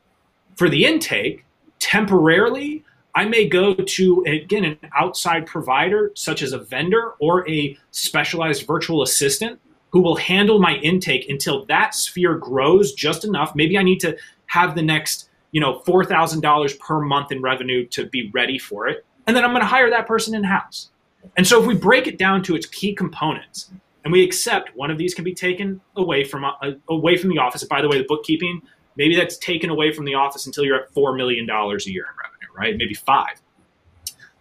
For 0.58 0.70
the 0.70 0.86
intake, 0.86 1.46
temporarily, 1.80 2.84
I 3.16 3.26
may 3.26 3.48
go 3.48 3.74
to, 3.74 4.24
again, 4.28 4.66
an 4.66 4.78
outside 4.96 5.46
provider, 5.46 6.12
such 6.16 6.42
as 6.42 6.52
a 6.52 6.60
vendor 6.60 7.14
or 7.20 7.48
a 7.50 7.78
specialized 7.92 8.68
virtual 8.68 9.02
assistant, 9.02 9.60
who 9.92 10.02
will 10.02 10.18
handle 10.18 10.60
my 10.60 10.76
intake 10.76 11.30
until 11.30 11.66
that 11.66 11.96
sphere 11.96 12.36
grows 12.36 12.94
just 12.94 13.24
enough. 13.24 13.56
Maybe 13.56 13.78
I 13.78 13.84
need 13.84 14.00
to 14.02 14.18
have 14.48 14.76
the 14.76 14.82
next 14.82 15.30
you 15.52 15.62
know, 15.62 15.82
$4,000 15.86 16.80
per 16.80 17.02
month 17.02 17.32
in 17.32 17.42
revenue 17.42 17.88
to 17.88 18.06
be 18.06 18.30
ready 18.34 18.60
for 18.60 18.88
it. 18.88 19.06
And 19.26 19.36
then 19.36 19.44
I'm 19.44 19.52
going 19.52 19.62
to 19.62 19.68
hire 19.68 19.90
that 19.90 20.08
person 20.08 20.36
in 20.36 20.44
house. 20.44 20.90
And 21.36 21.48
so 21.48 21.60
if 21.60 21.66
we 21.66 21.76
break 21.76 22.08
it 22.08 22.18
down 22.18 22.44
to 22.44 22.56
its 22.56 22.66
key 22.66 22.94
components 22.94 23.72
and 24.04 24.12
we 24.12 24.24
accept 24.24 24.76
one 24.76 24.92
of 24.92 24.98
these 24.98 25.14
can 25.14 25.24
be 25.24 25.34
taken 25.34 25.82
away 25.96 26.24
from 26.24 26.46
uh, 26.46 26.52
away 26.88 27.18
from 27.18 27.30
the 27.30 27.38
office. 27.38 27.64
By 27.64 27.82
the 27.82 27.90
way, 27.90 27.98
the 27.98 28.06
bookkeeping, 28.08 28.62
maybe 28.98 29.16
that's 29.16 29.38
taken 29.38 29.70
away 29.70 29.94
from 29.94 30.06
the 30.06 30.16
office 30.16 30.46
until 30.46 30.66
you're 30.66 30.76
at 30.76 30.94
$4 30.94 31.16
million 31.16 31.50
a 31.50 31.90
year 31.90 32.06
in 32.06 32.16
revenue, 32.22 32.54
right? 32.56 32.76
Maybe 32.78 32.94
five. 32.94 33.42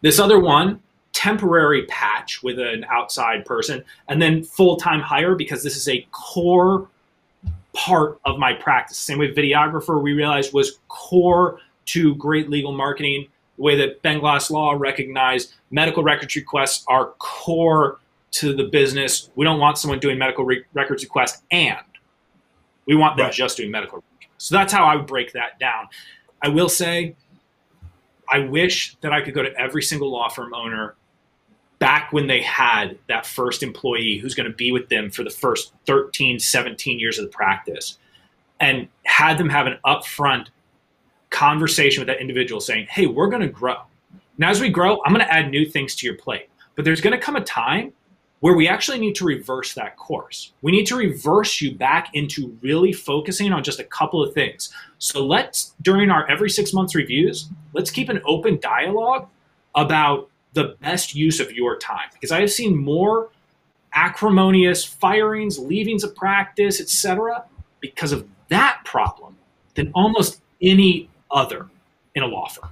This 0.01 0.19
other 0.19 0.41
one, 0.41 0.81
temporary 1.13 1.85
patch 1.87 2.43
with 2.43 2.59
an 2.59 2.85
outside 2.91 3.45
person 3.45 3.83
and 4.09 4.21
then 4.21 4.43
full-time 4.43 5.01
hire 5.01 5.35
because 5.35 5.63
this 5.63 5.77
is 5.77 5.89
a 5.89 6.07
core 6.11 6.89
part 7.73 8.21
of 8.25 8.39
my 8.39 8.53
practice. 8.53 8.99
Same 8.99 9.19
way 9.19 9.33
videographer 9.33 10.03
we 10.03 10.13
realized 10.13 10.53
was 10.53 10.79
core 10.89 11.59
to 11.87 12.15
great 12.17 12.51
legal 12.51 12.73
marketing. 12.73 13.29
The 13.57 13.63
way 13.63 13.77
that 13.77 14.03
Ben 14.03 14.21
Glass 14.21 14.51
Law 14.51 14.73
recognized 14.73 15.55
medical 15.71 16.03
records 16.03 16.37
requests 16.37 16.85
are 16.89 17.13
core 17.19 17.99
to 18.33 18.55
the 18.55 18.65
business. 18.65 19.31
We 19.35 19.45
don't 19.45 19.59
want 19.59 19.79
someone 19.79 19.99
doing 19.99 20.19
medical 20.19 20.45
re- 20.45 20.65
records 20.75 21.03
requests 21.03 21.43
and 21.51 21.79
we 22.87 22.95
want 22.95 23.17
them 23.17 23.27
right. 23.27 23.35
just 23.35 23.57
doing 23.57 23.71
medical. 23.71 24.03
So 24.39 24.55
that's 24.55 24.73
how 24.73 24.85
I 24.85 24.97
would 24.97 25.07
break 25.07 25.33
that 25.33 25.59
down. 25.59 25.89
I 26.43 26.49
will 26.49 26.69
say, 26.69 27.17
I 28.29 28.41
wish 28.41 28.97
that 29.01 29.13
I 29.13 29.21
could 29.21 29.35
go 29.35 29.43
to 29.43 29.55
every 29.59 29.83
single 29.83 30.11
law 30.11 30.29
firm 30.29 30.53
owner 30.55 30.95
back 31.79 32.13
when 32.13 32.27
they 32.27 32.41
had 32.41 32.99
that 33.09 33.27
first 33.27 33.63
employee 33.63 34.19
who's 34.19 34.35
going 34.35 34.51
to 34.51 34.57
be 34.57 34.73
with 34.73 34.89
them 34.89 35.11
for 35.11 35.23
the 35.23 35.31
first 35.31 35.73
13, 35.87 36.39
17 36.39 36.99
years 36.99 37.19
of 37.19 37.25
the 37.25 37.31
practice 37.31 37.99
and 38.61 38.89
had 39.05 39.39
them 39.39 39.49
have 39.49 39.67
an 39.67 39.79
upfront 39.85 40.49
conversation 41.31 42.01
with 42.01 42.07
that 42.07 42.21
individual 42.21 42.61
saying, 42.61 42.87
Hey, 42.89 43.07
we're 43.07 43.29
going 43.29 43.43
to 43.43 43.49
grow. 43.49 43.77
Now, 44.39 44.51
as 44.51 44.61
we 44.61 44.71
grow, 44.71 45.01
I'm 45.05 45.13
going 45.13 45.25
to 45.25 45.33
add 45.33 45.51
new 45.51 45.67
things 45.67 45.95
to 45.97 46.07
your 46.07 46.17
plate. 46.17 46.49
But 46.75 46.85
there's 46.85 47.01
going 47.01 47.13
to 47.13 47.19
come 47.19 47.37
a 47.37 47.45
time 47.45 47.93
where 48.41 48.55
we 48.55 48.69
actually 48.69 48.99
need 48.99 49.15
to 49.17 49.25
reverse 49.25 49.75
that 49.75 49.97
course. 49.97 50.53
We 50.63 50.73
need 50.73 50.87
to 50.87 50.97
reverse 50.97 51.61
you 51.61 51.75
back 51.75 52.11
into 52.13 52.57
really 52.61 52.93
focusing 52.93 53.53
on 53.53 53.65
just 53.65 53.81
a 53.81 53.85
couple 53.85 54.23
of 54.23 54.35
things. 54.35 54.73
So 54.99 55.25
let's, 55.25 55.75
during 55.83 56.11
our 56.11 56.29
every 56.31 56.51
six 56.51 56.73
months 56.73 56.95
reviews, 56.95 57.49
let's 57.73 57.91
keep 57.91 58.09
an 58.09 58.21
open 58.25 58.59
dialogue 58.61 59.29
about 59.75 60.31
the 60.53 60.77
best 60.81 61.15
use 61.15 61.41
of 61.41 61.53
your 61.53 61.79
time 61.79 62.09
because 62.13 62.31
I 62.31 62.41
have 62.41 62.51
seen 62.51 62.77
more 62.77 63.31
acrimonious 63.95 64.85
firings, 64.85 65.59
leavings 65.59 66.05
of 66.05 66.15
practice, 66.15 66.81
etc., 66.81 67.45
because 67.81 68.13
of 68.13 68.29
that 68.49 68.81
problem 68.85 69.37
than 69.75 69.91
almost 69.95 70.41
any 70.61 71.09
other 71.31 71.67
in 72.15 72.23
a 72.23 72.27
law 72.27 72.49
firm. 72.49 72.71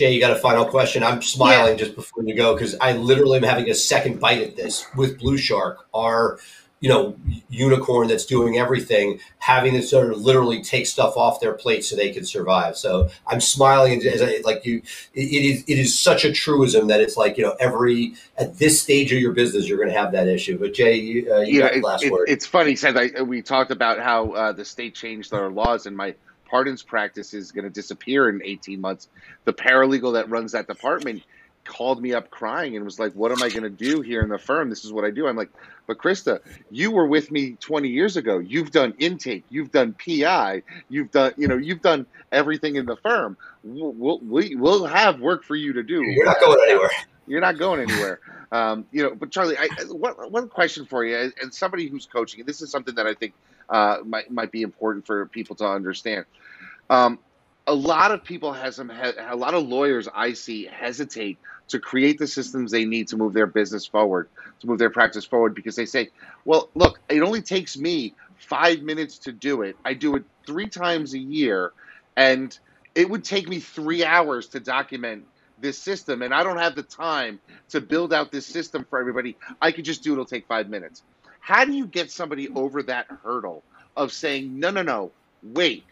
Jay, 0.00 0.14
you 0.14 0.18
got 0.18 0.30
a 0.30 0.36
final 0.36 0.64
question? 0.64 1.02
I'm 1.02 1.20
smiling 1.20 1.72
yeah. 1.72 1.84
just 1.84 1.94
before 1.94 2.24
you 2.24 2.34
go 2.34 2.54
because 2.54 2.74
I 2.80 2.94
literally 2.94 3.36
am 3.36 3.42
having 3.42 3.68
a 3.68 3.74
second 3.74 4.18
bite 4.18 4.40
at 4.40 4.56
this 4.56 4.86
with 4.96 5.20
BluShark. 5.20 5.76
Our 5.92 6.38
you 6.80 6.88
know 6.88 7.14
unicorn 7.50 8.08
that's 8.08 8.24
doing 8.24 8.56
everything 8.56 9.20
having 9.40 9.74
to 9.74 9.82
sort 9.82 10.10
of 10.10 10.16
literally 10.16 10.62
take 10.62 10.86
stuff 10.86 11.18
off 11.18 11.38
their 11.38 11.52
plate 11.52 11.84
so 11.84 11.94
they 11.94 12.10
can 12.10 12.24
survive 12.24 12.74
so 12.74 13.10
i'm 13.26 13.38
smiling 13.38 14.02
as 14.06 14.22
I, 14.22 14.38
like 14.44 14.64
you 14.64 14.80
it, 15.12 15.20
it 15.20 15.44
is 15.44 15.64
it 15.68 15.78
is 15.78 15.98
such 15.98 16.24
a 16.24 16.32
truism 16.32 16.86
that 16.86 17.02
it's 17.02 17.18
like 17.18 17.36
you 17.36 17.44
know 17.44 17.54
every 17.60 18.14
at 18.38 18.56
this 18.56 18.80
stage 18.80 19.12
of 19.12 19.18
your 19.18 19.32
business 19.32 19.68
you're 19.68 19.76
going 19.76 19.90
to 19.90 19.94
have 19.94 20.12
that 20.12 20.26
issue 20.26 20.58
but 20.58 20.72
jay 20.72 20.96
you, 20.96 21.30
uh, 21.30 21.40
you 21.40 21.60
yeah, 21.60 21.68
got 21.68 21.74
the 21.74 21.80
last 21.82 22.04
it, 22.04 22.12
word 22.12 22.26
it's 22.26 22.46
funny 22.46 22.74
said 22.74 22.96
I, 22.96 23.20
we 23.20 23.42
talked 23.42 23.70
about 23.70 23.98
how 23.98 24.30
uh, 24.30 24.52
the 24.52 24.64
state 24.64 24.94
changed 24.94 25.30
their 25.30 25.50
laws 25.50 25.84
and 25.84 25.94
my 25.94 26.14
pardons 26.50 26.82
practice 26.82 27.34
is 27.34 27.52
going 27.52 27.64
to 27.64 27.70
disappear 27.70 28.28
in 28.28 28.42
18 28.44 28.80
months 28.80 29.08
the 29.44 29.52
paralegal 29.52 30.14
that 30.14 30.28
runs 30.28 30.52
that 30.52 30.66
department 30.66 31.22
called 31.64 32.02
me 32.02 32.12
up 32.14 32.30
crying 32.30 32.76
and 32.76 32.84
was 32.84 32.98
like, 32.98 33.12
"What 33.12 33.32
am 33.32 33.42
I 33.42 33.48
going 33.48 33.62
to 33.62 33.70
do 33.70 34.00
here 34.00 34.22
in 34.22 34.28
the 34.28 34.38
firm? 34.38 34.70
This 34.70 34.84
is 34.84 34.92
what 34.92 35.04
I 35.04 35.10
do." 35.10 35.26
I'm 35.26 35.36
like, 35.36 35.50
"But 35.86 35.98
Krista, 35.98 36.40
you 36.70 36.90
were 36.90 37.06
with 37.06 37.30
me 37.30 37.52
20 37.60 37.88
years 37.88 38.16
ago. 38.16 38.38
You've 38.38 38.70
done 38.70 38.94
intake, 38.98 39.44
you've 39.50 39.70
done 39.70 39.94
PI, 39.94 40.62
you've 40.88 41.10
done, 41.10 41.32
you 41.36 41.48
know, 41.48 41.56
you've 41.56 41.82
done 41.82 42.06
everything 42.32 42.76
in 42.76 42.86
the 42.86 42.96
firm. 42.96 43.36
We'll 43.62 43.92
we'll, 44.20 44.48
we'll 44.56 44.86
have 44.86 45.20
work 45.20 45.44
for 45.44 45.54
you 45.54 45.74
to 45.74 45.82
do. 45.82 46.02
You're 46.02 46.26
not 46.26 46.40
going 46.40 46.60
anywhere. 46.68 46.90
You're 47.26 47.40
not 47.40 47.58
going 47.58 47.80
anywhere." 47.80 48.20
Um, 48.52 48.86
you 48.90 49.04
know, 49.04 49.14
but 49.14 49.30
Charley, 49.30 49.56
I, 49.56 49.68
one, 49.90 50.14
one 50.32 50.48
question 50.48 50.84
for 50.84 51.04
you, 51.04 51.30
and 51.40 51.54
somebody 51.54 51.86
who's 51.86 52.06
coaching, 52.06 52.40
and 52.40 52.48
this 52.48 52.62
is 52.62 52.70
something 52.70 52.96
that 52.96 53.06
I 53.06 53.14
think 53.14 53.32
uh, 53.70 53.98
might 54.04 54.30
might 54.30 54.52
be 54.52 54.62
important 54.62 55.06
for 55.06 55.26
people 55.28 55.56
to 55.56 55.66
understand. 55.66 56.26
Um, 56.90 57.20
a 57.66 57.74
lot 57.74 58.12
of 58.12 58.24
people 58.24 58.52
has 58.52 58.76
some 58.76 58.90
a 58.90 59.36
lot 59.36 59.54
of 59.54 59.66
lawyers 59.66 60.08
I 60.14 60.32
see 60.34 60.66
hesitate 60.66 61.38
to 61.68 61.80
create 61.80 62.18
the 62.18 62.26
systems 62.26 62.72
they 62.72 62.84
need 62.84 63.08
to 63.08 63.16
move 63.16 63.32
their 63.32 63.46
business 63.46 63.86
forward, 63.86 64.28
to 64.60 64.66
move 64.66 64.78
their 64.78 64.90
practice 64.90 65.24
forward 65.26 65.54
because 65.54 65.76
they 65.76 65.86
say, 65.86 66.10
"Well, 66.44 66.70
look, 66.74 67.00
it 67.08 67.22
only 67.22 67.42
takes 67.42 67.76
me 67.76 68.16
5 68.38 68.82
minutes 68.82 69.18
to 69.20 69.32
do 69.32 69.62
it. 69.62 69.78
I 69.84 69.94
do 69.94 70.16
it 70.16 70.24
3 70.46 70.68
times 70.68 71.14
a 71.14 71.18
year 71.18 71.72
and 72.16 72.56
it 72.94 73.08
would 73.10 73.24
take 73.24 73.48
me 73.48 73.60
3 73.60 74.04
hours 74.04 74.48
to 74.50 74.60
document 74.60 75.26
this 75.58 75.82
system 75.82 76.22
and 76.22 76.34
I 76.34 76.42
don't 76.42 76.58
have 76.58 76.74
the 76.76 76.82
time 76.84 77.40
to 77.70 77.80
build 77.80 78.12
out 78.12 78.32
this 78.32 78.48
system 78.48 78.86
for 78.90 78.98
everybody. 79.00 79.36
I 79.60 79.72
could 79.72 79.84
just 79.84 80.02
do 80.04 80.10
it, 80.10 80.14
it'll 80.14 80.26
take 80.26 80.46
5 80.48 80.68
minutes." 80.68 81.02
How 81.40 81.64
do 81.64 81.72
you 81.72 81.86
get 81.86 82.10
somebody 82.10 82.48
over 82.54 82.82
that 82.84 83.06
hurdle 83.24 83.64
of 83.96 84.12
saying, 84.12 84.60
"No, 84.60 84.70
no, 84.70 84.82
no. 84.82 85.12
Wait. 85.42 85.84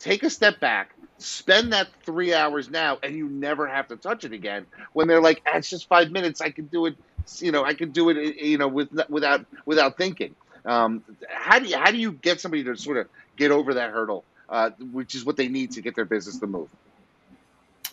Take 0.00 0.22
a 0.24 0.30
step 0.30 0.60
back 0.60 0.94
spend 1.18 1.72
that 1.72 1.88
three 2.04 2.32
hours 2.32 2.70
now 2.70 2.98
and 3.02 3.16
you 3.16 3.28
never 3.28 3.66
have 3.66 3.88
to 3.88 3.96
touch 3.96 4.24
it 4.24 4.32
again 4.32 4.66
when 4.92 5.08
they're 5.08 5.20
like 5.20 5.42
ah, 5.46 5.56
it's 5.56 5.68
just 5.68 5.88
five 5.88 6.10
minutes 6.10 6.40
i 6.40 6.50
can 6.50 6.66
do 6.66 6.86
it 6.86 6.96
you 7.40 7.50
know 7.52 7.64
i 7.64 7.74
can 7.74 7.90
do 7.90 8.08
it 8.08 8.36
you 8.36 8.56
know 8.56 8.68
with, 8.68 8.88
without 9.08 9.44
without 9.66 9.96
thinking 9.96 10.34
um, 10.64 11.02
how 11.28 11.58
do 11.58 11.66
you 11.66 11.76
how 11.76 11.90
do 11.90 11.98
you 11.98 12.12
get 12.12 12.40
somebody 12.40 12.64
to 12.64 12.76
sort 12.76 12.98
of 12.98 13.08
get 13.36 13.50
over 13.50 13.74
that 13.74 13.90
hurdle 13.90 14.24
uh, 14.48 14.70
which 14.92 15.14
is 15.14 15.24
what 15.24 15.36
they 15.36 15.48
need 15.48 15.72
to 15.72 15.82
get 15.82 15.96
their 15.96 16.04
business 16.04 16.38
to 16.38 16.46
move 16.46 16.68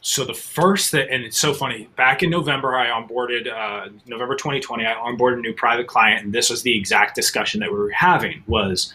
so 0.07 0.23
the 0.23 0.33
first 0.33 0.91
that, 0.91 1.09
and 1.09 1.23
it's 1.23 1.37
so 1.37 1.53
funny. 1.53 1.89
Back 1.95 2.21
in 2.21 2.29
November, 2.29 2.75
I 2.75 2.89
onboarded 2.89 3.51
uh, 3.51 3.89
November 4.05 4.35
2020. 4.35 4.85
I 4.85 4.93
onboarded 4.93 5.39
a 5.39 5.41
new 5.41 5.53
private 5.53 5.87
client, 5.87 6.23
and 6.23 6.33
this 6.33 6.49
was 6.49 6.61
the 6.61 6.77
exact 6.77 7.15
discussion 7.15 7.59
that 7.61 7.71
we 7.71 7.77
were 7.77 7.89
having: 7.89 8.43
was 8.45 8.93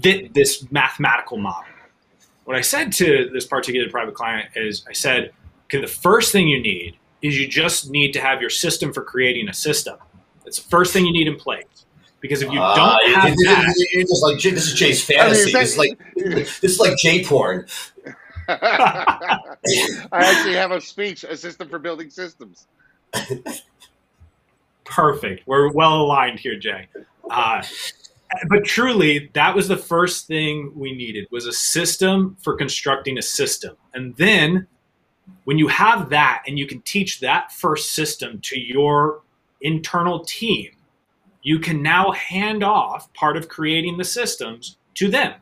th- 0.00 0.32
this 0.32 0.70
mathematical 0.70 1.36
model 1.36 1.68
what 2.48 2.56
I 2.56 2.62
said 2.62 2.92
to 2.92 3.28
this 3.30 3.44
particular 3.44 3.90
private 3.90 4.14
client 4.14 4.48
is 4.56 4.82
I 4.88 4.94
said, 4.94 5.34
okay, 5.66 5.82
the 5.82 5.86
first 5.86 6.32
thing 6.32 6.48
you 6.48 6.58
need 6.62 6.96
is 7.20 7.38
you 7.38 7.46
just 7.46 7.90
need 7.90 8.12
to 8.12 8.22
have 8.22 8.40
your 8.40 8.48
system 8.48 8.90
for 8.90 9.02
creating 9.02 9.50
a 9.50 9.52
system. 9.52 9.98
That's 10.44 10.58
the 10.58 10.66
first 10.70 10.94
thing 10.94 11.04
you 11.04 11.12
need 11.12 11.28
in 11.28 11.36
place. 11.36 11.66
Because 12.22 12.40
if 12.40 12.50
you 12.50 12.58
uh, 12.58 12.74
don't 12.74 13.14
have 13.14 13.34
it, 13.34 13.36
that, 13.44 13.74
it's 13.92 14.10
just 14.10 14.22
like 14.22 14.40
this 14.40 14.66
is 14.66 14.72
Jay's 14.72 15.04
fantasy. 15.04 15.42
I 15.42 15.44
mean, 15.44 15.52
this 15.52 15.72
is 15.72 15.76
like 15.76 15.98
this 16.62 16.72
is 16.72 16.80
like 16.80 16.96
Jay 16.96 17.22
porn. 17.22 17.66
I 18.50 20.08
actually 20.12 20.54
have 20.54 20.70
a 20.70 20.80
speech, 20.80 21.24
a 21.24 21.36
system 21.36 21.68
for 21.68 21.78
building 21.78 22.10
systems. 22.10 22.66
Perfect. 24.84 25.46
We're 25.46 25.70
well 25.72 26.00
aligned 26.00 26.40
here, 26.40 26.58
Jay. 26.58 26.88
Uh, 27.30 27.62
but 28.48 28.64
truly 28.64 29.30
that 29.32 29.54
was 29.54 29.68
the 29.68 29.76
first 29.76 30.26
thing 30.26 30.72
we 30.74 30.92
needed 30.92 31.26
was 31.30 31.46
a 31.46 31.52
system 31.52 32.36
for 32.40 32.54
constructing 32.56 33.18
a 33.18 33.22
system 33.22 33.76
and 33.94 34.14
then 34.16 34.66
when 35.44 35.58
you 35.58 35.68
have 35.68 36.10
that 36.10 36.42
and 36.46 36.58
you 36.58 36.66
can 36.66 36.80
teach 36.82 37.20
that 37.20 37.52
first 37.52 37.92
system 37.92 38.38
to 38.40 38.58
your 38.58 39.22
internal 39.62 40.24
team 40.24 40.70
you 41.42 41.58
can 41.58 41.82
now 41.82 42.10
hand 42.12 42.62
off 42.62 43.12
part 43.14 43.36
of 43.36 43.48
creating 43.48 43.96
the 43.96 44.04
systems 44.04 44.76
to 44.94 45.08
them 45.08 45.34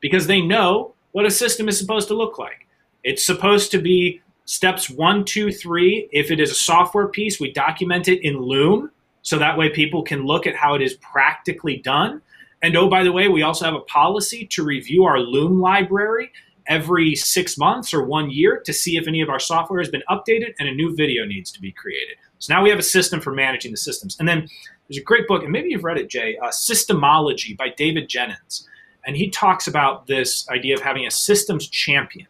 because 0.00 0.26
they 0.26 0.40
know 0.40 0.93
what 1.14 1.26
a 1.26 1.30
system 1.30 1.68
is 1.68 1.78
supposed 1.78 2.08
to 2.08 2.14
look 2.14 2.38
like 2.38 2.66
it's 3.02 3.24
supposed 3.24 3.70
to 3.70 3.78
be 3.78 4.20
steps 4.44 4.90
one 4.90 5.24
two 5.24 5.50
three 5.50 6.08
if 6.12 6.30
it 6.30 6.38
is 6.38 6.50
a 6.50 6.54
software 6.54 7.08
piece 7.08 7.40
we 7.40 7.52
document 7.52 8.08
it 8.08 8.22
in 8.22 8.38
loom 8.38 8.90
so 9.22 9.38
that 9.38 9.56
way 9.56 9.70
people 9.70 10.02
can 10.02 10.24
look 10.24 10.46
at 10.46 10.54
how 10.54 10.74
it 10.74 10.82
is 10.82 10.94
practically 10.94 11.78
done 11.78 12.20
and 12.64 12.74
oh, 12.78 12.88
by 12.88 13.04
the 13.04 13.12
way, 13.12 13.28
we 13.28 13.42
also 13.42 13.66
have 13.66 13.74
a 13.74 13.80
policy 13.80 14.46
to 14.46 14.64
review 14.64 15.04
our 15.04 15.18
Loom 15.18 15.60
library 15.60 16.32
every 16.66 17.14
six 17.14 17.58
months 17.58 17.92
or 17.92 18.04
one 18.04 18.30
year 18.30 18.58
to 18.64 18.72
see 18.72 18.96
if 18.96 19.06
any 19.06 19.20
of 19.20 19.28
our 19.28 19.38
software 19.38 19.80
has 19.80 19.90
been 19.90 20.02
updated 20.08 20.54
and 20.58 20.66
a 20.66 20.72
new 20.72 20.96
video 20.96 21.26
needs 21.26 21.52
to 21.52 21.60
be 21.60 21.70
created. 21.72 22.16
So 22.38 22.54
now 22.54 22.62
we 22.62 22.70
have 22.70 22.78
a 22.78 22.82
system 22.82 23.20
for 23.20 23.34
managing 23.34 23.70
the 23.70 23.76
systems. 23.76 24.16
And 24.18 24.26
then 24.26 24.48
there's 24.88 24.96
a 24.96 25.02
great 25.02 25.28
book, 25.28 25.42
and 25.42 25.52
maybe 25.52 25.68
you've 25.68 25.84
read 25.84 25.98
it, 25.98 26.08
Jay, 26.08 26.38
uh, 26.38 26.46
Systemology 26.46 27.54
by 27.54 27.68
David 27.68 28.08
Jenyns. 28.08 28.66
And 29.06 29.16
he 29.16 29.28
talks 29.28 29.66
about 29.66 30.06
this 30.06 30.48
idea 30.48 30.74
of 30.74 30.80
having 30.80 31.06
a 31.06 31.10
systems 31.10 31.68
champion, 31.68 32.26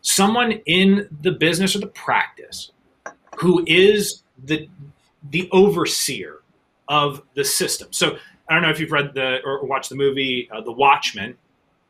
someone 0.00 0.52
in 0.66 1.08
the 1.20 1.32
business 1.32 1.76
or 1.76 1.80
the 1.80 1.86
practice 1.86 2.72
who 3.38 3.64
is 3.66 4.22
the, 4.42 4.68
the 5.30 5.48
overseer 5.52 6.40
of 6.88 7.22
the 7.34 7.44
system. 7.44 7.88
So 7.92 8.18
I 8.48 8.54
don't 8.54 8.62
know 8.62 8.70
if 8.70 8.80
you've 8.80 8.92
read 8.92 9.14
the 9.14 9.38
or 9.44 9.64
watched 9.64 9.90
the 9.90 9.96
movie 9.96 10.48
uh, 10.50 10.62
The 10.62 10.72
Watchmen, 10.72 11.36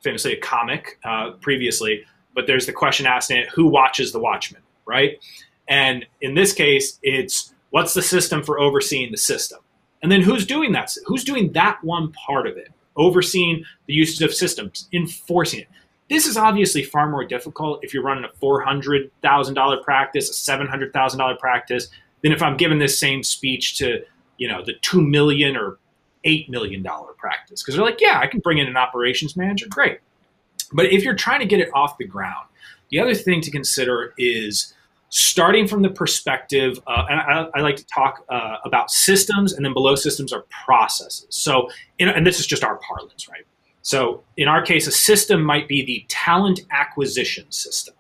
famously 0.00 0.32
a 0.32 0.40
comic 0.40 0.98
uh, 1.04 1.32
previously, 1.40 2.04
but 2.34 2.46
there's 2.46 2.66
the 2.66 2.72
question 2.72 3.06
asked 3.06 3.30
in 3.30 3.38
it: 3.38 3.48
Who 3.50 3.66
watches 3.66 4.12
The 4.12 4.18
Watchmen? 4.18 4.62
Right? 4.84 5.22
And 5.68 6.06
in 6.20 6.34
this 6.34 6.52
case, 6.52 6.98
it's 7.02 7.54
what's 7.70 7.94
the 7.94 8.02
system 8.02 8.42
for 8.42 8.58
overseeing 8.58 9.10
the 9.10 9.16
system, 9.18 9.60
and 10.02 10.10
then 10.10 10.22
who's 10.22 10.46
doing 10.46 10.72
that? 10.72 10.92
Who's 11.06 11.24
doing 11.24 11.52
that 11.52 11.82
one 11.82 12.12
part 12.12 12.46
of 12.46 12.56
it? 12.56 12.72
Overseeing 12.98 13.64
the 13.86 13.94
usage 13.94 14.22
of 14.22 14.34
systems, 14.34 14.88
enforcing 14.92 15.60
it. 15.60 15.68
This 16.10 16.26
is 16.26 16.36
obviously 16.36 16.82
far 16.82 17.08
more 17.08 17.24
difficult 17.24 17.84
if 17.84 17.94
you're 17.94 18.02
running 18.02 18.24
a 18.24 18.32
four 18.38 18.60
hundred 18.60 19.10
thousand 19.22 19.54
dollar 19.54 19.82
practice, 19.82 20.28
a 20.28 20.34
seven 20.34 20.66
hundred 20.66 20.92
thousand 20.92 21.18
dollar 21.18 21.36
practice, 21.36 21.88
than 22.22 22.32
if 22.32 22.42
I'm 22.42 22.56
giving 22.56 22.78
this 22.78 22.98
same 22.98 23.22
speech 23.22 23.78
to 23.78 24.02
you 24.36 24.48
know 24.48 24.64
the 24.64 24.74
two 24.82 25.00
million 25.00 25.56
or 25.56 25.78
$8 26.24 26.48
million 26.48 26.84
practice. 27.16 27.62
Because 27.62 27.74
they're 27.74 27.84
like, 27.84 28.00
yeah, 28.00 28.18
I 28.20 28.26
can 28.26 28.40
bring 28.40 28.58
in 28.58 28.66
an 28.66 28.76
operations 28.76 29.36
manager. 29.36 29.66
Great. 29.68 30.00
But 30.72 30.86
if 30.86 31.02
you're 31.02 31.14
trying 31.14 31.40
to 31.40 31.46
get 31.46 31.60
it 31.60 31.70
off 31.74 31.98
the 31.98 32.04
ground, 32.04 32.46
the 32.90 33.00
other 33.00 33.14
thing 33.14 33.40
to 33.42 33.50
consider 33.50 34.14
is 34.18 34.74
starting 35.10 35.66
from 35.66 35.82
the 35.82 35.88
perspective, 35.88 36.78
uh, 36.86 37.06
and 37.08 37.20
I, 37.20 37.46
I, 37.54 37.60
like 37.60 37.76
to 37.76 37.86
talk 37.86 38.24
uh, 38.28 38.56
about 38.64 38.90
systems, 38.90 39.54
and 39.54 39.64
then 39.64 39.72
below 39.72 39.94
systems 39.94 40.32
are 40.32 40.44
processes. 40.64 41.26
So, 41.30 41.70
in, 41.98 42.08
and 42.08 42.26
this 42.26 42.38
is 42.38 42.46
just 42.46 42.62
our 42.62 42.76
parlance, 42.76 43.28
right? 43.28 43.44
So, 43.82 44.22
in 44.36 44.48
our 44.48 44.62
case, 44.62 44.86
a 44.86 44.92
system 44.92 45.42
might 45.42 45.66
be 45.66 45.84
the 45.84 46.04
talent 46.08 46.60
acquisition 46.70 47.50
system. 47.50 47.94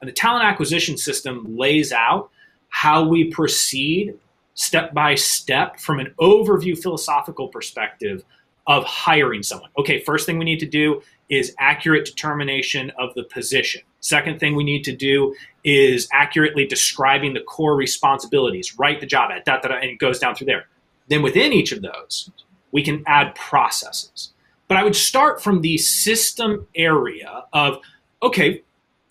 And 0.00 0.08
the 0.08 0.12
talent 0.12 0.44
acquisition 0.44 0.96
system 0.96 1.44
lays 1.56 1.92
out 1.92 2.30
how 2.68 3.06
we 3.06 3.30
proceed 3.30 4.14
step 4.54 4.94
by 4.94 5.14
step 5.14 5.78
from 5.78 6.00
an 6.00 6.14
overview 6.20 6.78
philosophical 6.78 7.48
perspective 7.48 8.24
of 8.66 8.84
hiring 8.84 9.42
someone. 9.42 9.70
Okay, 9.78 10.00
first 10.00 10.26
thing 10.26 10.38
we 10.38 10.44
need 10.44 10.60
to 10.60 10.66
do 10.66 11.02
is 11.28 11.54
accurate 11.58 12.04
determination 12.04 12.90
of 12.98 13.14
the 13.14 13.24
position. 13.24 13.82
Second 14.00 14.40
thing 14.40 14.54
we 14.54 14.64
need 14.64 14.84
to 14.84 14.96
do 14.96 15.34
is 15.64 16.08
accurately 16.12 16.66
describing 16.66 17.34
the 17.34 17.40
core 17.40 17.76
responsibilities, 17.76 18.78
write 18.78 19.00
the 19.00 19.06
job 19.06 19.30
ad, 19.30 19.44
da, 19.44 19.60
da, 19.60 19.68
da, 19.68 19.74
and 19.74 19.90
it 19.90 19.98
goes 19.98 20.18
down 20.18 20.34
through 20.34 20.46
there. 20.46 20.66
Then 21.08 21.22
within 21.22 21.52
each 21.52 21.72
of 21.72 21.82
those, 21.82 22.30
we 22.72 22.82
can 22.82 23.02
add 23.06 23.34
processes. 23.34 24.32
But 24.68 24.76
I 24.76 24.84
would 24.84 24.96
start 24.96 25.42
from 25.42 25.62
the 25.62 25.78
system 25.78 26.66
area 26.74 27.44
of, 27.52 27.78
okay, 28.22 28.62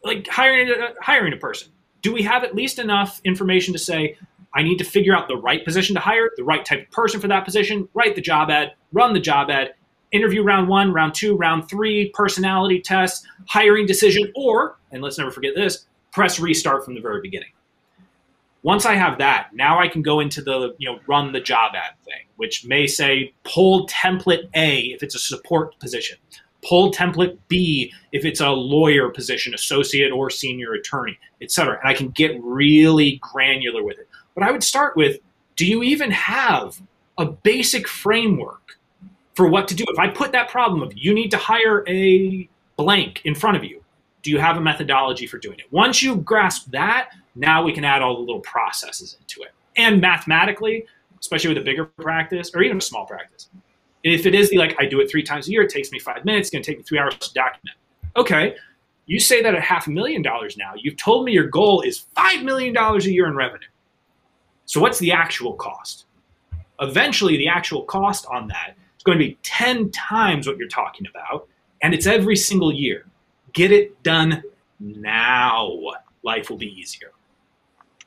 like 0.03 0.28
hiring 0.28 0.70
a, 0.70 0.93
hiring 1.01 1.34
a 1.34 1.38
person. 1.38 1.70
Do 2.01 2.13
we 2.13 2.22
have 2.24 2.43
at 2.43 2.55
least 2.55 2.80
enough 2.80 3.20
information 3.24 3.74
to 3.74 3.80
say, 3.80 4.18
I 4.53 4.63
need 4.63 4.78
to 4.78 4.84
figure 4.84 5.15
out 5.15 5.28
the 5.28 5.36
right 5.36 5.63
position 5.65 5.95
to 5.95 5.99
hire, 5.99 6.30
the 6.38 6.43
right 6.43 6.63
type 6.63 6.84
of 6.84 6.91
person 6.91 7.20
for 7.20 7.28
that 7.28 7.43
position, 7.43 7.89
write 7.93 8.15
the 8.15 8.22
job 8.22 8.49
ad, 8.49 8.74
run 8.93 9.13
the 9.13 9.20
job 9.20 9.49
ad, 9.49 9.74
interview 10.12 10.43
round 10.43 10.68
one, 10.68 10.93
round 10.93 11.14
two, 11.14 11.36
round 11.36 11.70
three, 11.70 12.10
personality 12.14 12.82
test, 12.82 13.26
hiring 13.47 13.86
decision, 13.86 14.32
or, 14.36 14.78
and 14.91 15.01
let's 15.01 15.18
never 15.18 15.32
forget 15.32 15.53
this, 15.55 15.86
press 16.12 16.39
restart 16.39 16.86
from 16.86 16.95
the 16.95 17.01
very 17.01 17.22
beginning. 17.22 17.49
Once 18.64 18.86
I 18.86 18.95
have 18.95 19.20
that, 19.20 19.49
now 19.53 19.80
I 19.80 19.88
can 19.88 20.01
go 20.01 20.20
into 20.20 20.41
the, 20.41 20.76
you 20.78 20.91
know, 20.91 20.99
run 21.08 21.32
the 21.32 21.39
job 21.39 21.74
ad 21.76 21.93
thing, 22.03 22.26
which 22.38 22.66
may 22.66 22.88
say 22.88 23.34
pull 23.43 23.88
template 23.88 24.49
A 24.55 24.80
if 24.88 25.03
it's 25.03 25.16
a 25.16 25.20
support 25.20 25.80
position, 25.80 26.18
pull 26.68 26.91
template 26.91 27.38
B 27.47 27.93
if 28.12 28.26
it's 28.26 28.41
a 28.41 28.49
lawyer 28.49 29.10
position, 29.10 29.53
associate 29.53 30.12
or 30.12 30.30
senior 30.30 30.74
attorney, 30.74 31.18
etc. 31.41 31.80
And 31.80 31.88
I 31.88 31.93
can 31.93 32.10
get 32.10 32.38
really 32.41 33.20
granular 33.22 33.84
with 33.84 33.99
it. 33.99 34.10
But 34.34 34.43
I 34.43 34.51
would 34.51 34.64
start 34.64 34.97
with 34.97 35.20
do 35.55 35.66
you 35.66 35.82
even 35.84 36.12
have 36.12 36.82
a 37.18 37.26
basic 37.26 37.88
framework 37.88 38.78
for 39.38 39.47
what 39.47 39.67
to 39.67 39.75
do? 39.75 39.85
If 39.88 39.99
I 39.99 40.07
put 40.07 40.31
that 40.31 40.49
problem 40.49 40.81
of 40.81 40.97
you 40.97 41.13
need 41.13 41.29
to 41.29 41.38
hire 41.38 41.85
a 41.88 42.49
blank 42.75 43.21
in 43.23 43.35
front 43.35 43.55
of 43.55 43.63
you, 43.63 43.83
do 44.23 44.31
you 44.31 44.39
have 44.39 44.57
a 44.57 44.61
methodology 44.61 45.27
for 45.27 45.38
doing 45.38 45.59
it? 45.59 45.71
Once 45.71 46.01
you 46.01 46.15
grasp 46.15 46.71
that, 46.71 47.11
now 47.35 47.63
we 47.63 47.71
can 47.71 47.85
add 47.85 48.01
all 48.01 48.15
the 48.15 48.21
little 48.21 48.41
processes 48.41 49.15
into 49.21 49.43
it. 49.43 49.51
And 49.77 50.01
mathematically, 50.01 50.85
especially 51.19 51.49
with 51.49 51.59
a 51.59 51.61
bigger 51.61 51.85
practice 51.85 52.49
or 52.55 52.63
even 52.63 52.77
a 52.77 52.81
small 52.81 53.05
practice, 53.05 53.47
if 54.03 54.25
it 54.25 54.33
is 54.33 54.49
the 54.49 54.57
like 54.57 54.75
I 54.79 54.88
do 54.88 54.99
it 55.01 55.11
three 55.11 55.21
times 55.21 55.47
a 55.47 55.51
year, 55.51 55.61
it 55.61 55.69
takes 55.69 55.91
me 55.91 55.99
five 55.99 56.25
minutes, 56.25 56.47
it's 56.47 56.53
going 56.53 56.63
to 56.63 56.71
take 56.71 56.79
me 56.79 56.83
three 56.83 56.97
hours 56.97 57.15
to 57.19 57.31
document. 57.35 57.77
Okay, 58.15 58.55
you 59.05 59.19
say 59.19 59.43
that 59.43 59.53
at 59.53 59.61
half 59.61 59.85
a 59.85 59.91
million 59.91 60.23
dollars 60.23 60.57
now. 60.57 60.73
You've 60.75 60.97
told 60.97 61.25
me 61.25 61.31
your 61.31 61.47
goal 61.47 61.81
is 61.81 62.05
five 62.15 62.41
million 62.41 62.73
dollars 62.73 63.05
a 63.05 63.11
year 63.11 63.27
in 63.27 63.35
revenue. 63.35 63.67
So 64.65 64.81
what's 64.81 64.97
the 64.97 65.11
actual 65.11 65.53
cost? 65.53 66.05
Eventually, 66.79 67.38
the 67.38 67.47
actual 67.47 67.83
cost 67.83 68.25
on 68.31 68.47
that 68.47 68.73
going 69.08 69.18
to 69.18 69.26
be 69.26 69.38
10 69.41 69.89
times 69.91 70.47
what 70.47 70.58
you're 70.58 70.68
talking 70.68 71.08
about, 71.08 71.47
and 71.82 71.93
it's 71.93 72.05
every 72.05 72.36
single 72.36 72.72
year. 72.72 73.05
Get 73.53 73.72
it 73.72 74.03
done 74.03 74.43
now. 74.80 75.80
Life 76.24 76.49
will 76.49 76.58
be 76.58 76.68
easier. 76.80 77.12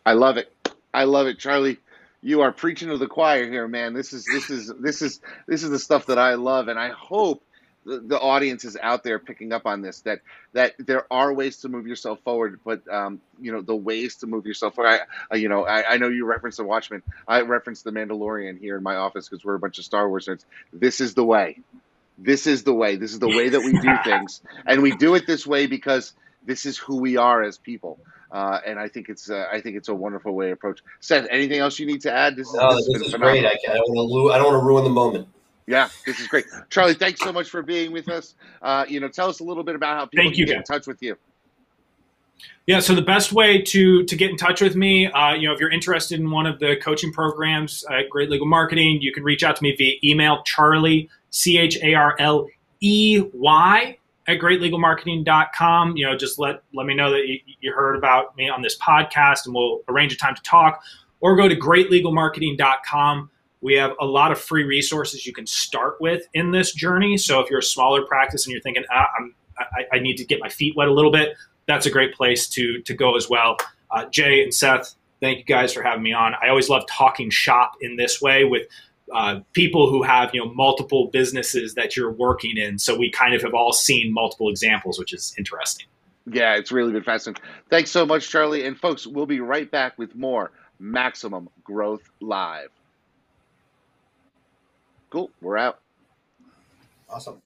I 0.04 0.12
love 0.12 0.36
it. 0.36 0.52
I 0.92 1.04
love 1.04 1.26
it, 1.26 1.38
Charley. 1.38 1.78
You 2.22 2.42
are 2.42 2.52
preaching 2.52 2.88
to 2.88 2.98
the 2.98 3.06
choir 3.06 3.50
here, 3.50 3.66
man. 3.66 3.94
This 3.94 4.12
is 4.12 4.26
this 4.26 4.50
is 4.50 4.72
this 4.78 5.00
is 5.00 5.20
this 5.48 5.62
is 5.62 5.70
the 5.70 5.78
stuff 5.78 6.06
that 6.06 6.18
I 6.18 6.34
love, 6.34 6.68
and 6.68 6.78
I 6.78 6.90
hope 6.90 7.42
the, 7.84 7.98
the 8.00 8.18
audience 8.18 8.64
is 8.64 8.76
out 8.80 9.02
there 9.02 9.18
picking 9.18 9.52
up 9.52 9.66
on 9.66 9.82
this. 9.82 10.00
That 10.02 10.20
that 10.52 10.74
there 10.78 11.06
are 11.10 11.32
ways 11.32 11.58
to 11.58 11.68
move 11.68 11.86
yourself 11.86 12.20
forward, 12.20 12.60
but 12.64 12.86
um, 12.92 13.20
you 13.40 13.52
know 13.52 13.62
the 13.62 13.76
ways 13.76 14.16
to 14.16 14.26
move 14.26 14.46
yourself 14.46 14.74
forward. 14.74 15.00
I, 15.30 15.36
you 15.36 15.48
know, 15.48 15.64
I, 15.64 15.94
I 15.94 15.96
know 15.96 16.08
you 16.08 16.26
referenced 16.26 16.58
the 16.58 16.64
Watchmen. 16.64 17.02
I 17.26 17.40
referenced 17.42 17.84
the 17.84 17.92
Mandalorian 17.92 18.58
here 18.58 18.76
in 18.76 18.82
my 18.82 18.96
office 18.96 19.28
because 19.28 19.44
we're 19.44 19.54
a 19.54 19.58
bunch 19.58 19.78
of 19.78 19.84
Star 19.84 20.08
Wars 20.08 20.26
nerds. 20.26 20.44
This 20.72 21.00
is 21.00 21.14
the 21.14 21.24
way. 21.24 21.60
This 22.18 22.46
is 22.46 22.64
the 22.64 22.74
way. 22.74 22.96
This 22.96 23.12
is 23.12 23.18
the 23.18 23.28
way 23.28 23.48
that 23.48 23.60
we 23.60 23.72
do 23.72 23.94
things, 24.04 24.42
and 24.66 24.82
we 24.82 24.94
do 24.96 25.14
it 25.14 25.26
this 25.26 25.46
way 25.46 25.66
because 25.66 26.12
this 26.44 26.66
is 26.66 26.76
who 26.76 26.96
we 26.96 27.16
are 27.16 27.42
as 27.42 27.58
people. 27.58 27.98
Uh, 28.30 28.60
and 28.64 28.78
I 28.78 28.88
think 28.88 29.08
it's 29.08 29.28
uh, 29.28 29.46
I 29.50 29.60
think 29.60 29.76
it's 29.76 29.88
a 29.88 29.94
wonderful 29.94 30.34
way 30.34 30.46
to 30.46 30.52
approach. 30.52 30.80
Seth, 31.00 31.26
anything 31.30 31.58
else 31.58 31.78
you 31.78 31.86
need 31.86 32.02
to 32.02 32.12
add? 32.12 32.36
This 32.36 32.46
is, 32.46 32.54
no, 32.54 32.76
this, 32.76 32.88
this 32.92 33.02
is 33.08 33.14
great. 33.14 33.44
I, 33.44 33.48
I, 33.48 33.74
don't 33.74 33.88
want 33.88 34.30
to 34.30 34.34
I 34.34 34.38
don't 34.38 34.52
want 34.52 34.62
to 34.62 34.66
ruin 34.66 34.84
the 34.84 34.90
moment. 34.90 35.28
Yeah, 35.70 35.88
this 36.04 36.18
is 36.18 36.26
great, 36.26 36.46
Charley. 36.68 36.94
Thanks 36.94 37.20
so 37.20 37.32
much 37.32 37.48
for 37.48 37.62
being 37.62 37.92
with 37.92 38.08
us. 38.08 38.34
Uh, 38.60 38.84
you 38.88 38.98
know, 38.98 39.06
tell 39.06 39.28
us 39.28 39.38
a 39.38 39.44
little 39.44 39.62
bit 39.62 39.76
about 39.76 39.96
how 39.96 40.06
people 40.06 40.24
Thank 40.24 40.34
can 40.34 40.40
you, 40.40 40.46
get 40.46 40.56
in 40.56 40.62
touch 40.64 40.88
with 40.88 41.00
you. 41.00 41.16
Yeah, 42.66 42.80
so 42.80 42.92
the 42.94 43.02
best 43.02 43.32
way 43.32 43.62
to 43.62 44.04
to 44.04 44.16
get 44.16 44.30
in 44.30 44.36
touch 44.36 44.60
with 44.60 44.74
me, 44.74 45.06
uh, 45.06 45.34
you 45.34 45.46
know, 45.46 45.54
if 45.54 45.60
you're 45.60 45.70
interested 45.70 46.18
in 46.18 46.28
one 46.28 46.46
of 46.46 46.58
the 46.58 46.76
coaching 46.82 47.12
programs 47.12 47.84
at 47.88 48.10
Great 48.10 48.30
Legal 48.30 48.48
Marketing, 48.48 48.98
you 49.00 49.12
can 49.12 49.22
reach 49.22 49.44
out 49.44 49.54
to 49.56 49.62
me 49.62 49.74
via 49.76 49.94
email, 50.02 50.42
Charley 50.42 51.08
C 51.30 51.56
H 51.56 51.78
A 51.84 51.94
R 51.94 52.16
L 52.18 52.48
E 52.80 53.22
Y 53.32 53.96
at 54.26 54.38
greatlegalmarketing.com. 54.40 55.96
You 55.96 56.06
know, 56.06 56.16
just 56.16 56.40
let 56.40 56.64
let 56.74 56.84
me 56.84 56.94
know 56.94 57.12
that 57.12 57.28
you, 57.28 57.38
you, 57.60 57.72
heard 57.72 57.94
about 57.94 58.36
me 58.36 58.48
on 58.48 58.60
this 58.60 58.76
podcast, 58.76 59.46
and 59.46 59.54
we'll 59.54 59.82
arrange 59.88 60.12
a 60.12 60.16
time 60.16 60.34
to 60.34 60.42
talk. 60.42 60.82
Or 61.20 61.36
go 61.36 61.48
to 61.48 61.54
greatlegalmarketing.com. 61.54 63.30
We 63.60 63.74
have 63.74 63.92
a 64.00 64.06
lot 64.06 64.32
of 64.32 64.38
free 64.38 64.64
resources 64.64 65.26
you 65.26 65.32
can 65.32 65.46
start 65.46 66.00
with 66.00 66.26
in 66.32 66.50
this 66.50 66.72
journey. 66.72 67.16
So 67.18 67.40
if 67.40 67.50
you're 67.50 67.58
a 67.58 67.62
smaller 67.62 68.04
practice 68.06 68.46
and 68.46 68.52
you're 68.52 68.62
thinking, 68.62 68.84
ah, 68.90 69.08
I, 69.58 69.96
I 69.96 69.98
need 69.98 70.16
to 70.16 70.24
get 70.24 70.40
my 70.40 70.48
feet 70.48 70.74
wet 70.76 70.88
a 70.88 70.92
little 70.92 71.12
bit, 71.12 71.36
that's 71.66 71.86
a 71.86 71.90
great 71.90 72.14
place 72.14 72.48
to 72.48 72.80
to 72.82 72.94
go 72.94 73.16
as 73.16 73.28
well. 73.28 73.56
Uh, 73.90 74.06
Jay 74.06 74.42
and 74.42 74.52
Seth, 74.52 74.94
thank 75.20 75.38
you 75.38 75.44
guys 75.44 75.72
for 75.72 75.82
having 75.82 76.02
me 76.02 76.12
on. 76.12 76.34
I 76.42 76.48
always 76.48 76.68
love 76.68 76.84
talking 76.88 77.30
shop 77.30 77.72
in 77.80 77.96
this 77.96 78.20
way 78.20 78.44
with 78.44 78.66
uh, 79.12 79.40
people 79.52 79.90
who 79.90 80.02
have 80.02 80.30
you 80.34 80.44
know 80.44 80.52
multiple 80.52 81.08
businesses 81.12 81.74
that 81.74 81.96
you're 81.96 82.12
working 82.12 82.56
in. 82.56 82.78
So 82.78 82.96
we 82.96 83.10
kind 83.10 83.34
of 83.34 83.42
have 83.42 83.54
all 83.54 83.72
seen 83.72 84.12
multiple 84.12 84.48
examples, 84.48 84.98
which 84.98 85.12
is 85.12 85.34
interesting. 85.38 85.86
Yeah, 86.26 86.56
it's 86.56 86.70
really 86.70 86.92
been 86.92 87.02
fascinating. 87.02 87.42
Thanks 87.70 87.90
so 87.90 88.06
much, 88.06 88.28
Charley. 88.28 88.64
And 88.66 88.78
folks, 88.78 89.06
we'll 89.06 89.26
be 89.26 89.40
right 89.40 89.70
back 89.70 89.98
with 89.98 90.14
more 90.14 90.52
Maximum 90.78 91.48
Growth 91.64 92.08
Live. 92.20 92.70
Cool, 95.10 95.30
we're 95.40 95.58
out. 95.58 95.80
Awesome. 97.08 97.42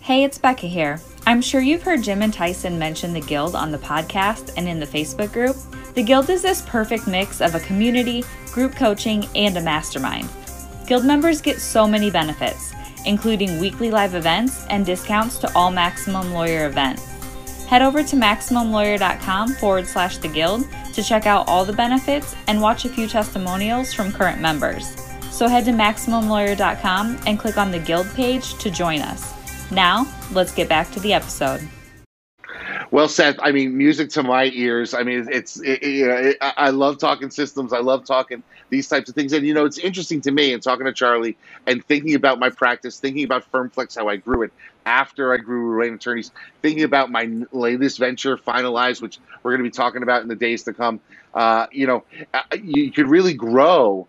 Hey, 0.00 0.24
it's 0.24 0.38
Becca 0.38 0.66
here. 0.66 0.98
I'm 1.26 1.42
sure 1.42 1.60
you've 1.60 1.82
heard 1.82 2.02
Jim 2.02 2.22
and 2.22 2.32
Tyson 2.32 2.78
mention 2.78 3.12
the 3.12 3.20
Guild 3.20 3.54
on 3.54 3.70
the 3.70 3.78
podcast 3.78 4.52
and 4.56 4.66
in 4.66 4.80
the 4.80 4.86
Facebook 4.86 5.32
group. 5.32 5.54
The 5.94 6.02
Guild 6.02 6.30
is 6.30 6.42
this 6.42 6.62
perfect 6.62 7.06
mix 7.06 7.42
of 7.42 7.54
a 7.54 7.60
community, 7.60 8.24
group 8.52 8.74
coaching, 8.74 9.26
and 9.36 9.56
a 9.58 9.60
mastermind. 9.60 10.28
Guild 10.86 11.04
members 11.04 11.42
get 11.42 11.60
so 11.60 11.86
many 11.86 12.10
benefits, 12.10 12.72
including 13.04 13.60
weekly 13.60 13.90
live 13.90 14.14
events 14.14 14.66
and 14.70 14.86
discounts 14.86 15.36
to 15.38 15.54
all 15.54 15.70
Maximum 15.70 16.32
Lawyer 16.32 16.66
events. 16.66 17.06
Head 17.66 17.82
over 17.82 18.02
to 18.02 18.16
MaximumLawyer.com 18.16 19.54
forward 19.54 19.86
slash 19.86 20.16
the 20.16 20.28
Guild 20.28 20.66
to 20.94 21.02
check 21.02 21.26
out 21.26 21.46
all 21.48 21.64
the 21.64 21.72
benefits 21.72 22.34
and 22.48 22.60
watch 22.60 22.86
a 22.86 22.88
few 22.88 23.06
testimonials 23.06 23.92
from 23.94 24.10
current 24.10 24.40
members. 24.40 24.96
So 25.32 25.48
head 25.48 25.64
to 25.64 25.72
MaximumLawyer.com 25.72 27.20
and 27.26 27.38
click 27.38 27.56
on 27.56 27.70
the 27.70 27.78
Guild 27.78 28.06
page 28.14 28.54
to 28.58 28.70
join 28.70 29.00
us. 29.00 29.32
Now, 29.72 30.06
let's 30.32 30.52
get 30.54 30.68
back 30.68 30.90
to 30.92 31.00
the 31.00 31.14
episode. 31.14 31.66
Well, 32.90 33.08
Seth, 33.08 33.36
I 33.40 33.52
mean, 33.52 33.76
music 33.76 34.10
to 34.10 34.22
my 34.22 34.50
ears. 34.52 34.92
I 34.92 35.02
mean, 35.02 35.26
it's, 35.32 35.58
it, 35.62 35.82
you 35.82 36.06
know, 36.06 36.14
it, 36.16 36.36
I 36.40 36.68
love 36.68 36.98
talking 36.98 37.30
systems. 37.30 37.72
I 37.72 37.78
love 37.78 38.04
talking 38.04 38.42
these 38.68 38.86
types 38.86 39.08
of 39.08 39.14
things. 39.14 39.32
And, 39.32 39.46
you 39.46 39.54
know, 39.54 39.64
it's 39.64 39.78
interesting 39.78 40.20
to 40.20 40.30
me 40.30 40.52
and 40.52 40.62
talking 40.62 40.84
to 40.84 40.92
Charlie 40.92 41.38
and 41.66 41.82
thinking 41.82 42.14
about 42.14 42.38
my 42.38 42.50
practice, 42.50 43.00
thinking 43.00 43.24
about 43.24 43.50
FirmFlex, 43.50 43.96
how 43.96 44.08
I 44.08 44.16
grew 44.16 44.42
it 44.42 44.52
after 44.84 45.32
I 45.32 45.38
grew 45.38 45.74
Ruane 45.74 45.94
Attorneys, 45.94 46.32
thinking 46.60 46.84
about 46.84 47.10
my 47.10 47.30
latest 47.52 47.98
venture, 47.98 48.36
Finalize, 48.36 49.00
which 49.00 49.18
we're 49.42 49.52
going 49.52 49.64
to 49.64 49.70
be 49.70 49.74
talking 49.74 50.02
about 50.02 50.20
in 50.20 50.28
the 50.28 50.36
days 50.36 50.64
to 50.64 50.74
come. 50.74 51.00
Uh, 51.32 51.68
you 51.72 51.86
know, 51.86 52.04
uh, 52.34 52.42
you 52.62 52.92
could 52.92 53.08
really 53.08 53.32
grow, 53.32 54.06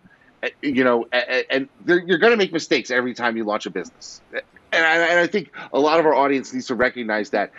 you 0.62 0.84
know, 0.84 1.06
and 1.50 1.68
you're 1.86 2.18
going 2.18 2.32
to 2.32 2.36
make 2.36 2.52
mistakes 2.52 2.90
every 2.90 3.14
time 3.14 3.36
you 3.36 3.44
launch 3.44 3.66
a 3.66 3.70
business. 3.70 4.20
And 4.72 4.84
I, 4.84 4.96
and 4.96 5.20
I 5.20 5.26
think 5.26 5.52
a 5.72 5.78
lot 5.78 6.00
of 6.00 6.06
our 6.06 6.14
audience 6.14 6.52
needs 6.52 6.66
to 6.66 6.74
recognize 6.74 7.30
that 7.30 7.52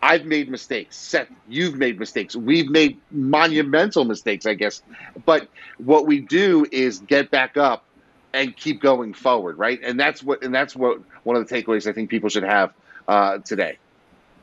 I've 0.00 0.24
made 0.24 0.50
mistakes. 0.50 0.96
Seth, 0.96 1.28
you've 1.48 1.76
made 1.76 1.98
mistakes. 1.98 2.36
We've 2.36 2.68
made 2.68 2.98
monumental 3.10 4.04
mistakes, 4.04 4.46
I 4.46 4.54
guess. 4.54 4.82
But 5.24 5.48
what 5.78 6.06
we 6.06 6.20
do 6.20 6.66
is 6.70 7.00
get 7.00 7.30
back 7.30 7.56
up 7.56 7.84
and 8.32 8.56
keep 8.56 8.80
going 8.80 9.14
forward, 9.14 9.58
right? 9.58 9.80
And 9.82 9.98
that's 9.98 10.22
what 10.22 10.44
and 10.44 10.54
that's 10.54 10.76
what 10.76 11.00
one 11.24 11.36
of 11.36 11.48
the 11.48 11.54
takeaways 11.54 11.88
I 11.88 11.92
think 11.92 12.10
people 12.10 12.28
should 12.28 12.44
have 12.44 12.72
uh, 13.08 13.38
today. 13.38 13.78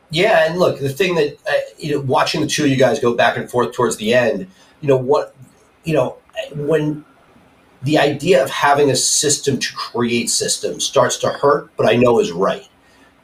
Yeah, 0.10 0.48
and 0.48 0.60
look, 0.60 0.80
the 0.80 0.90
thing 0.90 1.16
that 1.16 1.38
uh, 1.48 1.54
you 1.78 1.96
know, 1.96 2.02
watching 2.02 2.42
the 2.42 2.48
two 2.48 2.66
of 2.66 2.70
you 2.70 2.78
guys 2.78 3.00
go 3.00 3.14
back 3.16 3.38
and 3.38 3.50
forth 3.50 3.74
towards 3.74 3.98
the 3.98 4.14
end, 4.14 4.48
you 4.82 4.88
know 4.88 4.98
what, 4.98 5.36
you 5.84 5.94
know, 5.94 6.18
when 6.56 7.06
the 7.84 7.98
idea 7.98 8.44
of 8.44 8.50
having 8.50 8.90
a 8.90 8.96
system 8.96 9.60
to 9.60 9.74
create 9.74 10.30
systems 10.30 10.86
starts 10.86 11.18
to 11.18 11.30
hurt, 11.30 11.70
but 11.78 11.88
I 11.88 11.96
know 11.96 12.20
is 12.20 12.32
right 12.32 12.68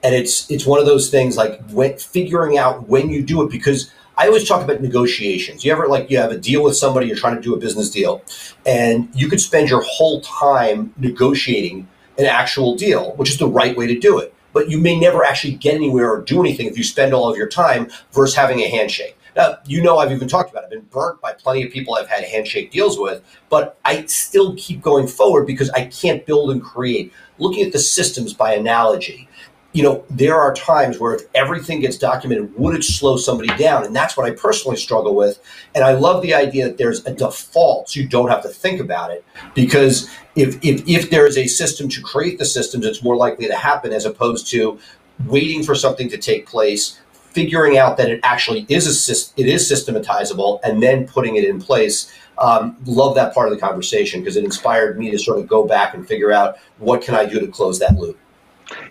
and 0.03 0.15
it's 0.15 0.49
it's 0.49 0.65
one 0.65 0.79
of 0.79 0.85
those 0.85 1.09
things 1.09 1.37
like 1.37 1.61
when, 1.71 1.97
figuring 1.97 2.57
out 2.57 2.87
when 2.87 3.09
you 3.09 3.21
do 3.21 3.41
it 3.43 3.51
because 3.51 3.91
I 4.17 4.27
always 4.27 4.47
talk 4.47 4.63
about 4.63 4.81
negotiations. 4.81 5.63
You 5.63 5.71
ever 5.71 5.87
like 5.87 6.09
you 6.09 6.17
have 6.17 6.31
a 6.31 6.37
deal 6.37 6.63
with 6.63 6.75
somebody, 6.75 7.07
you're 7.07 7.15
trying 7.15 7.35
to 7.35 7.41
do 7.41 7.53
a 7.53 7.57
business 7.57 7.89
deal, 7.89 8.21
and 8.65 9.09
you 9.13 9.29
could 9.29 9.41
spend 9.41 9.69
your 9.69 9.81
whole 9.81 10.21
time 10.21 10.93
negotiating 10.97 11.87
an 12.17 12.25
actual 12.25 12.75
deal, 12.75 13.13
which 13.15 13.29
is 13.29 13.37
the 13.37 13.47
right 13.47 13.77
way 13.77 13.87
to 13.87 13.97
do 13.97 14.19
it. 14.19 14.33
But 14.51 14.69
you 14.69 14.79
may 14.79 14.99
never 14.99 15.23
actually 15.23 15.53
get 15.53 15.75
anywhere 15.75 16.11
or 16.11 16.21
do 16.21 16.39
anything 16.39 16.67
if 16.67 16.77
you 16.77 16.83
spend 16.83 17.13
all 17.13 17.29
of 17.29 17.37
your 17.37 17.47
time 17.47 17.89
versus 18.11 18.35
having 18.35 18.59
a 18.59 18.67
handshake. 18.67 19.15
Now, 19.35 19.57
you 19.65 19.81
know, 19.81 19.97
I've 19.97 20.11
even 20.11 20.27
talked 20.27 20.51
about 20.51 20.63
it. 20.63 20.65
I've 20.65 20.71
been 20.71 20.87
burnt 20.91 21.21
by 21.21 21.33
plenty 21.33 21.63
of 21.63 21.71
people 21.71 21.95
I've 21.95 22.07
had 22.07 22.23
handshake 22.23 22.71
deals 22.71 22.99
with, 22.99 23.23
but 23.49 23.79
I 23.85 24.05
still 24.05 24.55
keep 24.55 24.81
going 24.81 25.07
forward 25.07 25.45
because 25.45 25.69
I 25.71 25.85
can't 25.85 26.25
build 26.25 26.51
and 26.51 26.61
create. 26.61 27.13
Looking 27.37 27.65
at 27.65 27.71
the 27.71 27.79
systems 27.79 28.33
by 28.33 28.53
analogy, 28.53 29.29
you 29.71 29.83
know, 29.83 30.03
there 30.09 30.35
are 30.35 30.53
times 30.53 30.99
where 30.99 31.13
if 31.13 31.21
everything 31.35 31.79
gets 31.79 31.97
documented, 31.97 32.57
would 32.57 32.75
it 32.75 32.83
slow 32.83 33.17
somebody 33.17 33.55
down? 33.55 33.85
And 33.85 33.95
that's 33.95 34.17
what 34.17 34.25
I 34.25 34.31
personally 34.31 34.77
struggle 34.77 35.15
with. 35.15 35.39
And 35.75 35.83
I 35.83 35.93
love 35.93 36.23
the 36.23 36.33
idea 36.33 36.65
that 36.65 36.77
there's 36.77 37.05
a 37.05 37.13
default 37.13 37.89
so 37.89 37.99
you 37.99 38.07
don't 38.07 38.29
have 38.29 38.41
to 38.43 38.49
think 38.49 38.81
about 38.81 39.11
it. 39.11 39.23
Because 39.53 40.09
if, 40.35 40.57
if, 40.63 40.87
if 40.87 41.11
there 41.11 41.27
is 41.27 41.37
a 41.37 41.45
system 41.45 41.87
to 41.89 42.01
create 42.01 42.39
the 42.39 42.45
systems, 42.45 42.85
it's 42.85 43.03
more 43.03 43.15
likely 43.15 43.47
to 43.47 43.55
happen 43.55 43.93
as 43.93 44.05
opposed 44.05 44.49
to 44.51 44.79
waiting 45.25 45.63
for 45.63 45.75
something 45.75 46.09
to 46.09 46.17
take 46.17 46.47
place, 46.47 46.99
figuring 47.31 47.77
out 47.77 47.97
that 47.97 48.09
it 48.09 48.19
actually 48.23 48.65
is 48.69 48.87
a, 48.87 49.41
it 49.41 49.47
is 49.47 49.67
systematizable 49.67 50.59
and 50.63 50.81
then 50.81 51.07
putting 51.07 51.35
it 51.35 51.43
in 51.43 51.61
place 51.61 52.13
um, 52.37 52.77
love 52.85 53.15
that 53.15 53.33
part 53.33 53.51
of 53.51 53.53
the 53.53 53.59
conversation 53.59 54.21
because 54.21 54.37
it 54.37 54.45
inspired 54.45 54.97
me 54.97 55.11
to 55.11 55.19
sort 55.19 55.39
of 55.39 55.47
go 55.47 55.65
back 55.65 55.93
and 55.93 56.07
figure 56.07 56.31
out 56.31 56.57
what 56.77 57.01
can 57.01 57.15
i 57.15 57.25
do 57.25 57.39
to 57.39 57.47
close 57.47 57.79
that 57.79 57.97
loop. 57.97 58.17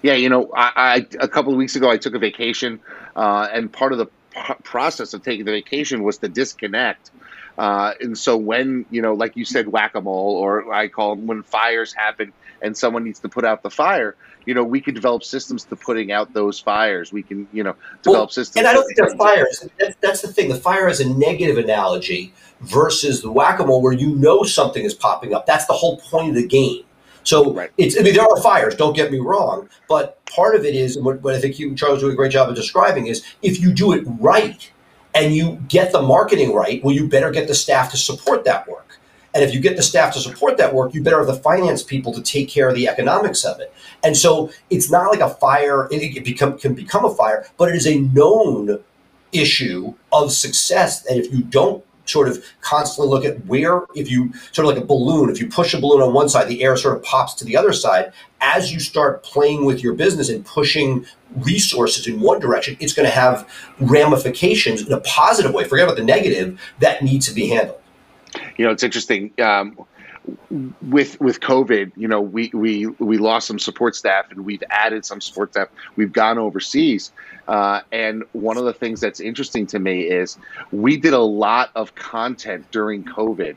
Yeah 0.02 0.14
you 0.14 0.28
know 0.28 0.50
i, 0.54 0.72
I 0.76 1.06
a 1.20 1.28
couple 1.28 1.52
of 1.52 1.58
weeks 1.58 1.76
ago 1.76 1.90
i 1.90 1.96
took 1.96 2.14
a 2.14 2.18
vacation 2.18 2.80
uh, 3.16 3.48
and 3.52 3.72
part 3.72 3.92
of 3.92 3.98
the 3.98 4.06
process 4.62 5.14
of 5.14 5.22
taking 5.22 5.44
the 5.44 5.52
vacation 5.52 6.02
was 6.02 6.18
to 6.18 6.28
disconnect 6.28 7.10
uh, 7.56 7.94
and 8.00 8.16
so 8.16 8.36
when 8.36 8.86
you 8.90 9.02
know 9.02 9.14
like 9.14 9.36
you 9.36 9.44
said 9.44 9.68
whack-a-mole 9.68 10.36
or 10.36 10.72
i 10.72 10.86
call 10.86 11.16
them 11.16 11.26
when 11.26 11.42
fires 11.42 11.92
happen 11.92 12.32
and 12.62 12.76
someone 12.76 13.04
needs 13.04 13.20
to 13.20 13.28
put 13.28 13.44
out 13.44 13.62
the 13.62 13.70
fire 13.70 14.16
you 14.48 14.54
know, 14.54 14.64
we 14.64 14.80
can 14.80 14.94
develop 14.94 15.22
systems 15.24 15.64
to 15.64 15.76
putting 15.76 16.10
out 16.10 16.32
those 16.32 16.58
fires. 16.58 17.12
We 17.12 17.22
can, 17.22 17.46
you 17.52 17.62
know, 17.62 17.74
develop 18.02 18.18
well, 18.18 18.28
systems. 18.30 18.56
And 18.56 18.66
I 18.66 18.72
don't 18.72 18.86
think 18.86 18.96
they're 18.96 19.14
fires. 19.14 19.68
that's 20.00 20.22
the 20.22 20.32
thing. 20.32 20.48
The 20.48 20.54
fire 20.54 20.88
is 20.88 21.00
a 21.00 21.08
negative 21.18 21.58
analogy 21.58 22.32
versus 22.62 23.20
the 23.20 23.30
whack-a-mole 23.30 23.82
where 23.82 23.92
you 23.92 24.16
know 24.16 24.44
something 24.44 24.82
is 24.82 24.94
popping 24.94 25.34
up. 25.34 25.44
That's 25.44 25.66
the 25.66 25.74
whole 25.74 25.98
point 25.98 26.30
of 26.30 26.34
the 26.34 26.46
game. 26.46 26.84
So 27.24 27.52
right. 27.52 27.70
it's, 27.76 28.00
I 28.00 28.02
mean, 28.02 28.14
there 28.14 28.24
are 28.24 28.40
fires, 28.40 28.74
don't 28.74 28.96
get 28.96 29.12
me 29.12 29.18
wrong, 29.18 29.68
but 29.86 30.24
part 30.24 30.54
of 30.54 30.64
it 30.64 30.74
is, 30.74 30.98
what, 30.98 31.20
what 31.20 31.34
I 31.34 31.40
think 31.40 31.58
you, 31.58 31.74
Charles, 31.74 32.00
do 32.00 32.08
a 32.08 32.14
great 32.14 32.32
job 32.32 32.48
of 32.48 32.56
describing 32.56 33.08
is 33.08 33.22
if 33.42 33.60
you 33.60 33.74
do 33.74 33.92
it 33.92 34.02
right 34.18 34.70
and 35.14 35.34
you 35.34 35.62
get 35.68 35.92
the 35.92 36.00
marketing 36.00 36.54
right, 36.54 36.82
well, 36.82 36.94
you 36.94 37.06
better 37.06 37.30
get 37.30 37.48
the 37.48 37.54
staff 37.54 37.90
to 37.90 37.98
support 37.98 38.46
that 38.46 38.66
work. 38.66 38.98
And 39.34 39.44
if 39.44 39.54
you 39.54 39.60
get 39.60 39.76
the 39.76 39.82
staff 39.82 40.14
to 40.14 40.20
support 40.20 40.56
that 40.56 40.74
work, 40.74 40.94
you 40.94 41.02
better 41.02 41.18
have 41.18 41.26
the 41.26 41.34
finance 41.34 41.82
people 41.82 42.12
to 42.14 42.22
take 42.22 42.48
care 42.48 42.68
of 42.68 42.74
the 42.74 42.88
economics 42.88 43.44
of 43.44 43.60
it. 43.60 43.72
And 44.02 44.16
so 44.16 44.50
it's 44.70 44.90
not 44.90 45.10
like 45.10 45.20
a 45.20 45.34
fire, 45.34 45.86
it 45.90 46.24
become, 46.24 46.58
can 46.58 46.74
become 46.74 47.04
a 47.04 47.14
fire, 47.14 47.46
but 47.56 47.68
it 47.68 47.76
is 47.76 47.86
a 47.86 47.98
known 47.98 48.80
issue 49.32 49.94
of 50.12 50.32
success 50.32 51.02
that 51.02 51.18
if 51.18 51.32
you 51.32 51.42
don't 51.42 51.84
sort 52.08 52.28
of 52.28 52.42
constantly 52.62 53.10
look 53.10 53.24
at 53.24 53.44
where, 53.46 53.82
if 53.94 54.10
you 54.10 54.32
sort 54.52 54.66
of 54.66 54.74
like 54.74 54.82
a 54.82 54.86
balloon, 54.86 55.28
if 55.30 55.40
you 55.40 55.46
push 55.46 55.74
a 55.74 55.80
balloon 55.80 56.00
on 56.00 56.14
one 56.14 56.28
side, 56.28 56.48
the 56.48 56.62
air 56.62 56.76
sort 56.76 56.96
of 56.96 57.02
pops 57.02 57.34
to 57.34 57.44
the 57.44 57.56
other 57.56 57.72
side. 57.72 58.12
As 58.40 58.72
you 58.72 58.80
start 58.80 59.22
playing 59.22 59.64
with 59.64 59.82
your 59.82 59.94
business 59.94 60.28
and 60.28 60.44
pushing 60.44 61.04
resources 61.36 62.06
in 62.06 62.20
one 62.20 62.40
direction, 62.40 62.76
it's 62.80 62.94
going 62.94 63.06
to 63.06 63.14
have 63.14 63.48
ramifications 63.80 64.86
in 64.86 64.92
a 64.92 65.00
positive 65.00 65.52
way. 65.52 65.64
Forget 65.64 65.84
about 65.84 65.96
the 65.96 66.04
negative 66.04 66.58
that 66.78 67.02
needs 67.02 67.28
to 67.28 67.34
be 67.34 67.48
handled. 67.48 67.80
You 68.58 68.66
know, 68.66 68.72
it's 68.72 68.82
interesting. 68.82 69.32
Um, 69.40 69.78
with 70.82 71.18
with 71.20 71.40
COVID, 71.40 71.92
you 71.96 72.08
know, 72.08 72.20
we 72.20 72.50
we 72.52 72.86
we 72.86 73.16
lost 73.18 73.46
some 73.46 73.58
support 73.58 73.96
staff, 73.96 74.30
and 74.30 74.44
we've 74.44 74.62
added 74.68 75.06
some 75.06 75.20
support 75.20 75.52
staff. 75.52 75.68
We've 75.96 76.12
gone 76.12 76.38
overseas, 76.38 77.12
uh, 77.46 77.80
and 77.90 78.24
one 78.32 78.58
of 78.58 78.64
the 78.64 78.74
things 78.74 79.00
that's 79.00 79.20
interesting 79.20 79.66
to 79.68 79.78
me 79.78 80.02
is 80.02 80.36
we 80.70 80.98
did 80.98 81.14
a 81.14 81.20
lot 81.20 81.70
of 81.74 81.94
content 81.94 82.70
during 82.70 83.04
COVID. 83.04 83.56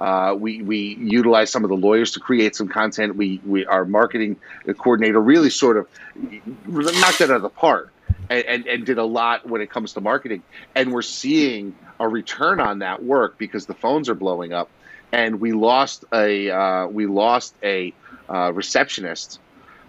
Uh, 0.00 0.34
we 0.38 0.62
we 0.62 0.96
utilized 0.96 1.52
some 1.52 1.64
of 1.64 1.70
the 1.70 1.76
lawyers 1.76 2.12
to 2.12 2.20
create 2.20 2.56
some 2.56 2.68
content. 2.68 3.16
We 3.16 3.40
we 3.46 3.64
our 3.66 3.84
marketing 3.84 4.36
coordinator 4.78 5.20
really 5.20 5.50
sort 5.50 5.76
of 5.76 5.88
knocked 6.66 7.20
it 7.20 7.30
out 7.30 7.36
of 7.36 7.42
the 7.42 7.48
park. 7.48 7.92
And, 8.28 8.44
and, 8.44 8.66
and, 8.66 8.86
did 8.86 8.98
a 8.98 9.04
lot 9.04 9.48
when 9.48 9.60
it 9.60 9.70
comes 9.70 9.94
to 9.94 10.00
marketing. 10.00 10.44
And 10.76 10.92
we're 10.92 11.02
seeing 11.02 11.74
a 12.00 12.08
return 12.08 12.60
on 12.60 12.80
that 12.80 13.04
work 13.04 13.38
because 13.38 13.66
the 13.66 13.74
phones 13.74 14.08
are 14.08 14.14
blowing 14.14 14.52
up, 14.52 14.70
and 15.12 15.38
we 15.40 15.52
lost 15.52 16.04
a 16.12 16.50
uh, 16.50 16.86
we 16.88 17.06
lost 17.06 17.54
a 17.62 17.94
uh, 18.28 18.50
receptionist. 18.52 19.38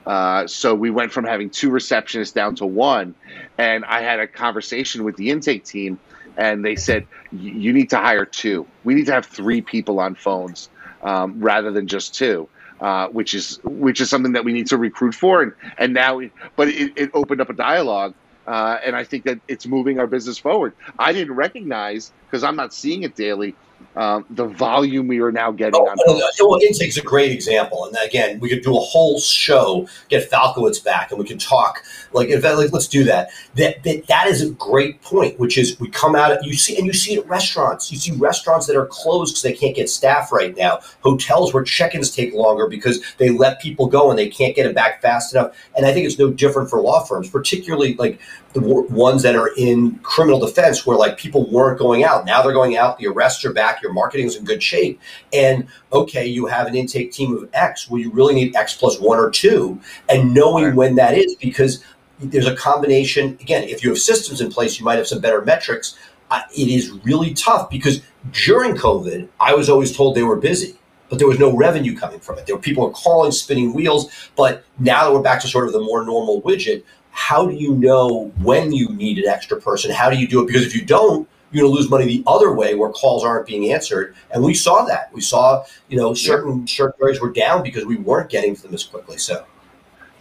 Uh, 0.05 0.45
so 0.45 0.75
we 0.75 0.89
went 0.89 1.11
from 1.11 1.23
having 1.23 1.49
two 1.49 1.69
receptionists 1.69 2.33
down 2.33 2.55
to 2.55 2.65
one, 2.65 3.15
and 3.57 3.85
I 3.85 4.01
had 4.01 4.19
a 4.19 4.27
conversation 4.27 5.03
with 5.03 5.15
the 5.15 5.31
intake 5.31 5.63
team, 5.63 5.99
and 6.37 6.65
they 6.65 6.75
said 6.75 7.07
you 7.31 7.71
need 7.71 7.91
to 7.91 7.97
hire 7.97 8.25
two. 8.25 8.67
We 8.83 8.93
need 8.93 9.05
to 9.05 9.13
have 9.13 9.25
three 9.25 9.61
people 9.61 9.99
on 9.99 10.15
phones 10.15 10.69
um, 11.01 11.39
rather 11.39 11.71
than 11.71 11.87
just 11.87 12.13
two. 12.13 12.47
Uh, 12.81 13.07
which 13.09 13.35
is 13.35 13.59
which 13.63 14.01
is 14.01 14.09
something 14.09 14.31
that 14.31 14.43
we 14.43 14.51
need 14.51 14.65
to 14.65 14.75
recruit 14.75 15.13
for, 15.13 15.43
and 15.43 15.53
and 15.77 15.93
now, 15.93 16.19
but 16.55 16.67
it, 16.67 16.91
it 16.95 17.11
opened 17.13 17.39
up 17.39 17.47
a 17.47 17.53
dialogue 17.53 18.15
uh, 18.51 18.77
and 18.85 18.95
I 18.95 19.05
think 19.05 19.25
that 19.25 19.39
it's 19.47 19.67
moving 19.67 19.99
our 19.99 20.07
business 20.07 20.39
forward. 20.39 20.73
I 20.99 21.13
didn't 21.13 21.35
recognize 21.35 22.13
because 22.29 22.43
I'm 22.43 22.57
not 22.57 22.73
seeing 22.73 23.03
it 23.03 23.15
daily 23.15 23.57
um, 23.95 24.25
the 24.29 24.47
volume 24.47 25.07
we 25.07 25.19
are 25.19 25.31
now 25.31 25.51
getting. 25.51 25.75
Oh, 25.75 25.87
on 25.87 25.97
well, 26.39 26.59
Intake's 26.61 26.97
a 26.97 27.01
great 27.01 27.31
example, 27.31 27.85
and 27.85 27.95
again, 28.05 28.39
we 28.39 28.49
could 28.49 28.61
do 28.61 28.75
a 28.75 28.79
whole 28.79 29.19
show, 29.19 29.87
get 30.09 30.29
Falkowitz 30.29 30.83
back, 30.83 31.11
and 31.11 31.19
we 31.19 31.25
can 31.25 31.37
talk. 31.37 31.83
Like, 32.13 32.29
if, 32.29 32.43
like 32.43 32.71
let's 32.73 32.87
do 32.87 33.03
that. 33.05 33.29
That, 33.55 33.83
that. 33.83 34.07
that 34.07 34.27
is 34.27 34.41
a 34.41 34.51
great 34.51 35.01
point, 35.01 35.39
which 35.39 35.57
is 35.57 35.79
we 35.79 35.89
come 35.89 36.15
out 36.15 36.31
you 36.43 36.53
see, 36.53 36.77
and 36.77 36.85
you 36.85 36.93
see 36.93 37.15
it 37.15 37.19
at 37.19 37.27
restaurants. 37.27 37.91
You 37.91 37.97
see 37.97 38.11
restaurants 38.11 38.67
that 38.67 38.75
are 38.75 38.85
closed 38.85 39.33
because 39.33 39.43
they 39.43 39.53
can't 39.53 39.75
get 39.75 39.89
staff 39.89 40.31
right 40.31 40.55
now. 40.55 40.79
Hotels 41.01 41.53
where 41.53 41.63
check-ins 41.63 42.11
take 42.11 42.33
longer 42.33 42.67
because 42.67 43.01
they 43.17 43.29
let 43.29 43.61
people 43.61 43.87
go 43.87 44.09
and 44.09 44.17
they 44.17 44.29
can't 44.29 44.55
get 44.55 44.65
it 44.65 44.75
back 44.75 45.01
fast 45.01 45.33
enough. 45.33 45.55
And 45.75 45.85
I 45.85 45.93
think 45.93 46.05
it's 46.05 46.19
no 46.19 46.29
different 46.29 46.69
for 46.69 46.81
law 46.81 47.03
firms, 47.03 47.29
particularly 47.29 47.95
like 47.95 48.19
the 48.53 48.61
ones 48.61 49.23
that 49.23 49.35
are 49.35 49.51
in 49.57 49.97
criminal 49.99 50.39
defense, 50.39 50.85
where 50.85 50.97
like 50.97 51.17
people 51.17 51.49
weren't 51.49 51.79
going 51.79 52.03
out. 52.03 52.25
Now 52.25 52.41
they're 52.41 52.53
going 52.53 52.77
out. 52.77 52.97
The 52.97 53.07
arrests 53.07 53.45
are 53.45 53.53
back 53.53 53.70
your 53.81 53.93
marketing 53.93 54.27
is 54.27 54.35
in 54.35 54.43
good 54.43 54.61
shape. 54.61 54.99
And 55.31 55.67
okay, 55.93 56.25
you 56.25 56.47
have 56.47 56.67
an 56.67 56.75
intake 56.75 57.11
team 57.11 57.35
of 57.35 57.49
X. 57.53 57.89
Well, 57.89 58.01
you 58.01 58.11
really 58.11 58.33
need 58.33 58.55
X 58.55 58.75
plus 58.75 58.99
one 58.99 59.19
or 59.19 59.29
two, 59.29 59.79
and 60.09 60.33
knowing 60.33 60.65
right. 60.65 60.75
when 60.75 60.95
that 60.95 61.17
is 61.17 61.35
because 61.35 61.83
there's 62.19 62.47
a 62.47 62.55
combination. 62.55 63.37
Again, 63.41 63.63
if 63.63 63.83
you 63.83 63.89
have 63.89 63.99
systems 63.99 64.41
in 64.41 64.51
place, 64.51 64.79
you 64.79 64.85
might 64.85 64.97
have 64.97 65.07
some 65.07 65.21
better 65.21 65.41
metrics. 65.41 65.97
Uh, 66.29 66.41
it 66.55 66.69
is 66.69 66.91
really 67.03 67.33
tough 67.33 67.69
because 67.69 68.01
during 68.31 68.75
COVID, 68.75 69.27
I 69.39 69.53
was 69.53 69.69
always 69.69 69.95
told 69.95 70.15
they 70.15 70.23
were 70.23 70.37
busy 70.37 70.77
but 71.11 71.19
there 71.19 71.27
was 71.27 71.39
no 71.39 71.53
revenue 71.53 71.93
coming 71.93 72.21
from 72.21 72.39
it. 72.39 72.45
There 72.45 72.55
were 72.55 72.61
people 72.61 72.85
were 72.85 72.93
calling, 72.93 73.33
spinning 73.33 73.73
wheels. 73.73 74.09
But 74.37 74.63
now 74.79 75.03
that 75.03 75.13
we're 75.13 75.21
back 75.21 75.41
to 75.41 75.47
sort 75.49 75.67
of 75.67 75.73
the 75.73 75.81
more 75.81 76.05
normal 76.05 76.41
widget, 76.41 76.83
how 77.11 77.45
do 77.45 77.53
you 77.53 77.75
know 77.75 78.31
when 78.41 78.71
you 78.71 78.87
need 78.95 79.17
an 79.17 79.27
extra 79.27 79.59
person? 79.59 79.91
How 79.91 80.09
do 80.09 80.15
you 80.15 80.25
do 80.25 80.41
it? 80.41 80.47
Because 80.47 80.65
if 80.65 80.73
you 80.73 80.85
don't, 80.85 81.27
you're 81.51 81.63
going 81.63 81.73
to 81.73 81.77
lose 81.77 81.89
money 81.89 82.05
the 82.05 82.23
other 82.27 82.53
way 82.53 82.75
where 82.75 82.89
calls 82.89 83.23
aren't 83.23 83.47
being 83.47 83.71
answered. 83.71 84.15
And 84.31 84.43
we 84.43 84.53
saw 84.53 84.85
that. 84.85 85.13
We 85.13 85.21
saw, 85.21 85.63
you 85.89 85.97
know, 85.97 86.13
certain 86.13 86.67
certain 86.67 86.93
areas 87.01 87.19
were 87.19 87.31
down 87.31 87.63
because 87.63 87.85
we 87.85 87.97
weren't 87.97 88.29
getting 88.29 88.55
to 88.55 88.61
them 88.61 88.73
as 88.73 88.83
quickly. 88.83 89.17
So. 89.17 89.45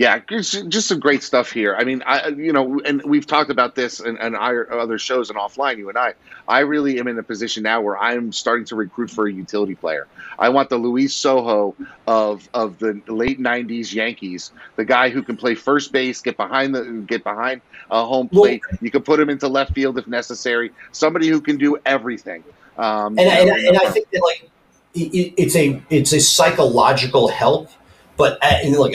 Yeah, 0.00 0.18
just 0.30 0.88
some 0.88 0.98
great 0.98 1.22
stuff 1.22 1.52
here. 1.52 1.76
I 1.76 1.84
mean, 1.84 2.02
I 2.06 2.28
you 2.28 2.54
know, 2.54 2.80
and 2.86 3.02
we've 3.04 3.26
talked 3.26 3.50
about 3.50 3.74
this 3.74 4.00
and, 4.00 4.18
and 4.18 4.34
our 4.34 4.72
other 4.72 4.98
shows 4.98 5.28
and 5.28 5.38
offline. 5.38 5.76
You 5.76 5.90
and 5.90 5.98
I, 5.98 6.14
I 6.48 6.60
really 6.60 6.98
am 6.98 7.06
in 7.06 7.18
a 7.18 7.22
position 7.22 7.64
now 7.64 7.82
where 7.82 7.98
I'm 7.98 8.32
starting 8.32 8.64
to 8.68 8.76
recruit 8.76 9.10
for 9.10 9.28
a 9.28 9.32
utility 9.32 9.74
player. 9.74 10.06
I 10.38 10.48
want 10.48 10.70
the 10.70 10.78
Luis 10.78 11.14
Sojo 11.14 11.74
of 12.06 12.48
of 12.54 12.78
the 12.78 12.98
late 13.08 13.38
'90s 13.38 13.92
Yankees, 13.92 14.52
the 14.76 14.86
guy 14.86 15.10
who 15.10 15.22
can 15.22 15.36
play 15.36 15.54
first 15.54 15.92
base, 15.92 16.22
get 16.22 16.38
behind 16.38 16.74
the 16.74 17.04
get 17.06 17.22
behind 17.22 17.60
a 17.90 18.02
home 18.02 18.30
plate. 18.30 18.62
Well, 18.70 18.78
you 18.80 18.90
can 18.90 19.02
put 19.02 19.20
him 19.20 19.28
into 19.28 19.48
left 19.48 19.74
field 19.74 19.98
if 19.98 20.06
necessary. 20.06 20.70
Somebody 20.92 21.28
who 21.28 21.42
can 21.42 21.58
do 21.58 21.76
everything. 21.84 22.42
Um, 22.78 23.18
and, 23.18 23.28
and, 23.28 23.50
and, 23.50 23.76
I 23.76 23.90
think 23.90 24.08
that 24.12 24.22
like 24.22 24.50
it, 24.94 25.34
it's 25.36 25.54
a 25.56 25.82
it's 25.90 26.14
a 26.14 26.20
psychological 26.20 27.28
help, 27.28 27.68
but 28.20 28.38
uh, 28.42 28.68
look, 28.68 28.92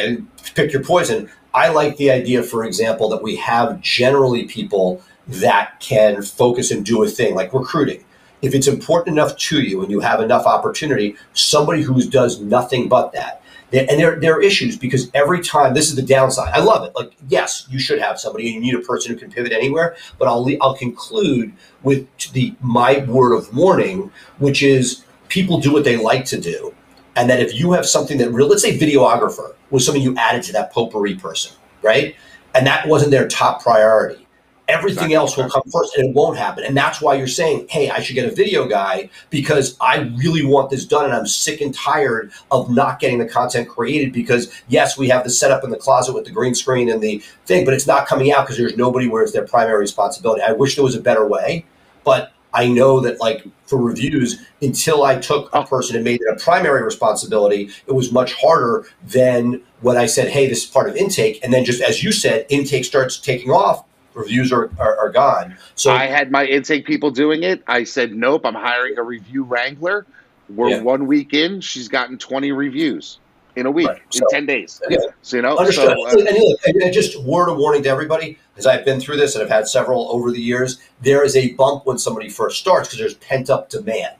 pick 0.53 0.71
your 0.71 0.83
poison. 0.83 1.31
I 1.51 1.69
like 1.69 1.97
the 1.97 2.11
idea, 2.11 2.43
for 2.43 2.63
example, 2.63 3.09
that 3.09 3.23
we 3.23 3.35
have 3.37 3.81
generally 3.81 4.43
people 4.43 5.01
that 5.27 5.79
can 5.79 6.21
focus 6.21 6.69
and 6.69 6.85
do 6.85 7.03
a 7.03 7.07
thing 7.07 7.33
like 7.33 7.51
recruiting. 7.51 8.05
If 8.43 8.53
it's 8.53 8.67
important 8.67 9.17
enough 9.17 9.35
to 9.37 9.63
you 9.63 9.81
and 9.81 9.89
you 9.89 9.99
have 10.01 10.19
enough 10.21 10.45
opportunity, 10.45 11.15
somebody 11.33 11.81
who 11.81 12.07
does 12.07 12.39
nothing 12.39 12.87
but 12.87 13.13
that. 13.13 13.41
And 13.73 13.99
there, 13.99 14.19
there 14.19 14.35
are 14.35 14.41
issues 14.43 14.77
because 14.77 15.09
every 15.15 15.41
time 15.41 15.73
this 15.73 15.89
is 15.89 15.95
the 15.95 16.03
downside. 16.03 16.53
I 16.53 16.59
love 16.59 16.87
it. 16.87 16.93
Like, 16.95 17.13
yes, 17.27 17.65
you 17.67 17.79
should 17.79 17.99
have 17.99 18.19
somebody, 18.19 18.45
and 18.45 18.63
you 18.63 18.73
need 18.73 18.79
a 18.79 18.85
person 18.85 19.11
who 19.11 19.19
can 19.19 19.31
pivot 19.31 19.51
anywhere. 19.51 19.95
But 20.19 20.27
I'll 20.27 20.47
I'll 20.61 20.75
conclude 20.75 21.51
with 21.81 22.07
the 22.33 22.53
my 22.61 22.99
word 23.05 23.35
of 23.35 23.57
warning, 23.57 24.11
which 24.37 24.61
is 24.61 25.03
people 25.29 25.59
do 25.59 25.73
what 25.73 25.83
they 25.83 25.97
like 25.97 26.25
to 26.25 26.39
do, 26.39 26.75
and 27.15 27.29
that 27.29 27.39
if 27.39 27.55
you 27.55 27.71
have 27.71 27.85
something 27.85 28.17
that 28.17 28.31
real, 28.31 28.47
let's 28.47 28.61
say 28.61 28.77
videographer 28.77 29.53
was 29.71 29.85
something 29.85 30.01
you 30.01 30.15
added 30.17 30.43
to 30.43 30.51
that 30.53 30.71
potpourri 30.71 31.15
person, 31.15 31.55
right? 31.81 32.15
And 32.53 32.65
that 32.67 32.87
wasn't 32.87 33.11
their 33.11 33.27
top 33.27 33.61
priority. 33.61 34.21
Everything 34.67 35.11
exactly. 35.11 35.15
else 35.15 35.37
will 35.37 35.49
come 35.49 35.61
first 35.71 35.95
and 35.95 36.09
it 36.09 36.15
won't 36.15 36.37
happen. 36.37 36.63
And 36.63 36.75
that's 36.75 36.99
why 36.99 37.13
you're 37.13 37.27
saying, 37.27 37.67
hey, 37.69 37.91
I 37.91 37.99
should 37.99 38.15
get 38.15 38.25
a 38.25 38.33
video 38.33 38.67
guy 38.67 39.11
because 39.29 39.77
I 39.79 40.11
really 40.17 40.43
want 40.43 40.71
this 40.71 40.85
done 40.85 41.05
and 41.05 41.13
I'm 41.13 41.27
sick 41.27 41.61
and 41.61 41.71
tired 41.71 42.31
of 42.49 42.71
not 42.71 42.99
getting 42.99 43.19
the 43.19 43.27
content 43.27 43.69
created 43.69 44.11
because, 44.11 44.51
yes, 44.67 44.97
we 44.97 45.07
have 45.09 45.23
the 45.23 45.29
setup 45.29 45.63
in 45.63 45.69
the 45.69 45.77
closet 45.77 46.15
with 46.15 46.25
the 46.25 46.31
green 46.31 46.55
screen 46.55 46.89
and 46.89 46.99
the 46.99 47.21
thing, 47.45 47.63
but 47.63 47.75
it's 47.75 47.85
not 47.85 48.07
coming 48.07 48.31
out 48.31 48.45
because 48.45 48.57
there's 48.57 48.75
nobody 48.75 49.07
where 49.07 49.21
it's 49.21 49.33
their 49.33 49.45
primary 49.45 49.77
responsibility. 49.77 50.41
I 50.41 50.53
wish 50.53 50.73
there 50.75 50.83
was 50.83 50.95
a 50.95 51.01
better 51.01 51.27
way, 51.27 51.65
but 52.03 52.31
I 52.55 52.67
know 52.67 52.99
that 53.01 53.19
like 53.19 53.45
for 53.65 53.77
reviews, 53.77 54.41
until 54.61 55.03
I 55.03 55.17
took 55.17 55.49
a 55.53 55.65
person 55.65 55.95
and 55.95 56.05
made 56.05 56.21
it 56.21 56.27
a 56.33 56.35
primary 56.43 56.83
responsibility, 56.83 57.69
it 57.87 57.91
was 57.93 58.11
much 58.11 58.33
harder 58.33 58.85
than 59.07 59.61
when 59.81 59.97
I 59.97 60.05
said, 60.05 60.29
"Hey, 60.29 60.47
this 60.47 60.63
is 60.63 60.69
part 60.69 60.89
of 60.89 60.95
intake," 60.95 61.43
and 61.43 61.53
then 61.53 61.65
just 61.65 61.81
as 61.81 62.03
you 62.03 62.11
said, 62.11 62.45
intake 62.49 62.85
starts 62.85 63.17
taking 63.17 63.51
off. 63.51 63.83
reviews 64.13 64.53
are, 64.53 64.71
are, 64.79 64.97
are 64.97 65.09
gone. 65.11 65.57
So 65.75 65.91
I 65.91 66.05
had 66.05 66.31
my 66.31 66.45
intake 66.45 66.85
people 66.85 67.11
doing 67.11 67.43
it. 67.43 67.61
I 67.67 67.83
said, 67.83 68.15
nope, 68.15 68.45
I'm 68.45 68.53
hiring 68.53 68.97
a 68.97 69.03
review 69.03 69.43
wrangler. 69.43 70.05
We're 70.47 70.69
Yeah. 70.69 70.83
one 70.83 71.05
week 71.05 71.33
in. 71.33 71.59
She's 71.59 71.89
gotten 71.89 72.17
20 72.17 72.53
reviews 72.53 73.19
in 73.57 73.65
a 73.65 73.71
week, 73.71 73.89
Right. 73.89 73.97
in 74.13 74.19
So- 74.21 74.25
10 74.31 74.45
days. 74.45 74.79
Yeah. 74.89 74.99
So, 75.21 75.35
you 75.35 75.41
know, 75.43 75.57
Understood. 75.57 75.97
so, 75.97 76.07
uh, 76.07 76.23
and- 76.65 76.81
and 76.81 76.93
just 76.93 77.21
word 77.23 77.49
of 77.49 77.57
warning 77.57 77.83
to 77.83 77.89
everybody, 77.89 78.37
because 78.55 78.65
I've 78.65 78.85
been 78.85 79.01
through 79.01 79.17
this 79.17 79.35
and 79.35 79.43
I've 79.43 79.49
had 79.49 79.67
several 79.67 80.09
over 80.11 80.31
the 80.31 80.41
years. 80.41 80.79
There 81.01 81.23
is 81.25 81.35
a 81.35 81.53
bump 81.53 81.85
when 81.85 81.97
somebody 81.97 82.29
first 82.29 82.57
starts 82.57 82.87
because 82.87 82.99
there's 82.99 83.13
pent 83.15 83.49
up 83.49 83.69
demand. 83.69 84.15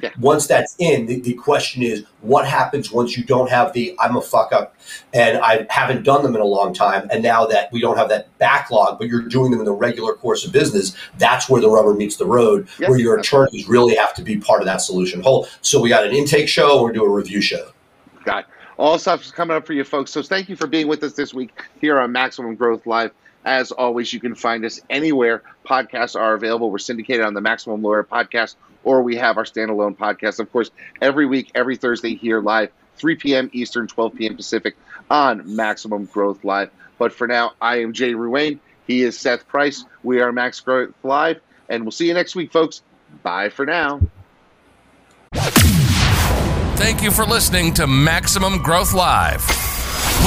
Yeah. 0.00 0.10
Once 0.20 0.46
that's 0.46 0.76
in, 0.78 1.06
the, 1.06 1.18
the 1.20 1.34
question 1.34 1.82
is, 1.82 2.04
what 2.20 2.46
happens 2.46 2.92
once 2.92 3.16
you 3.16 3.24
don't 3.24 3.50
have 3.50 3.72
the 3.72 3.96
"I'm 3.98 4.14
a 4.16 4.20
fuck 4.20 4.52
up" 4.52 4.76
and 5.12 5.38
I 5.38 5.66
haven't 5.70 6.04
done 6.04 6.22
them 6.22 6.36
in 6.36 6.40
a 6.40 6.44
long 6.44 6.72
time, 6.72 7.08
and 7.10 7.20
now 7.20 7.46
that 7.46 7.72
we 7.72 7.80
don't 7.80 7.96
have 7.96 8.08
that 8.10 8.28
backlog, 8.38 9.00
but 9.00 9.08
you're 9.08 9.22
doing 9.22 9.50
them 9.50 9.58
in 9.58 9.66
the 9.66 9.72
regular 9.72 10.12
course 10.12 10.46
of 10.46 10.52
business, 10.52 10.94
that's 11.16 11.48
where 11.48 11.60
the 11.60 11.68
rubber 11.68 11.94
meets 11.94 12.14
the 12.16 12.26
road, 12.26 12.68
Yep. 12.78 12.90
where 12.90 12.98
your 13.00 13.18
attorneys 13.18 13.66
really 13.68 13.96
have 13.96 14.14
to 14.14 14.22
be 14.22 14.36
part 14.36 14.60
of 14.60 14.66
that 14.66 14.82
solution. 14.82 15.20
Whole. 15.20 15.48
So 15.62 15.80
we 15.80 15.88
got 15.88 16.06
an 16.06 16.12
intake 16.12 16.48
show, 16.48 16.80
we're 16.80 16.92
doing 16.92 17.10
a 17.10 17.12
review 17.12 17.40
show. 17.40 17.72
got 18.24 18.44
all 18.76 19.00
stuff 19.00 19.24
is 19.24 19.32
coming 19.32 19.56
up 19.56 19.66
for 19.66 19.72
you 19.72 19.82
folks. 19.82 20.12
So 20.12 20.22
thank 20.22 20.48
you 20.48 20.54
for 20.54 20.68
being 20.68 20.86
with 20.86 21.02
us 21.02 21.14
this 21.14 21.34
week 21.34 21.50
here 21.80 21.98
on 21.98 22.12
Maximum 22.12 22.54
Growth 22.54 22.86
Live. 22.86 23.10
As 23.44 23.72
always, 23.72 24.12
you 24.12 24.20
can 24.20 24.34
find 24.34 24.64
us 24.64 24.80
anywhere 24.90 25.42
podcasts 25.64 26.18
are 26.18 26.34
available. 26.34 26.70
We're 26.70 26.78
syndicated 26.78 27.24
on 27.24 27.34
the 27.34 27.40
Maximum 27.40 27.82
Lawyer 27.82 28.04
podcast, 28.04 28.56
or 28.84 29.02
we 29.02 29.16
have 29.16 29.36
our 29.36 29.44
standalone 29.44 29.96
podcast. 29.96 30.40
Of 30.40 30.52
course, 30.52 30.70
every 31.00 31.26
week, 31.26 31.50
every 31.54 31.76
Thursday 31.76 32.14
here 32.14 32.40
live, 32.40 32.70
3 32.96 33.16
p.m. 33.16 33.50
Eastern, 33.52 33.86
12 33.86 34.14
p.m. 34.14 34.36
Pacific 34.36 34.76
on 35.10 35.56
Maximum 35.56 36.06
Growth 36.06 36.44
Live. 36.44 36.70
But 36.98 37.12
for 37.12 37.26
now, 37.26 37.52
I 37.60 37.80
am 37.82 37.92
Jay 37.92 38.12
Ruane. 38.12 38.58
He 38.86 39.02
is 39.02 39.18
Seth 39.18 39.46
Price. 39.46 39.84
We 40.02 40.20
are 40.20 40.32
Max 40.32 40.60
Growth 40.60 40.94
Live, 41.02 41.40
and 41.68 41.84
we'll 41.84 41.92
see 41.92 42.08
you 42.08 42.14
next 42.14 42.34
week, 42.34 42.52
folks. 42.52 42.82
Bye 43.22 43.50
for 43.50 43.64
now. 43.64 44.00
Thank 46.78 47.02
you 47.02 47.10
for 47.10 47.24
listening 47.24 47.74
to 47.74 47.86
Maximum 47.86 48.62
Growth 48.62 48.94
Live. 48.94 49.67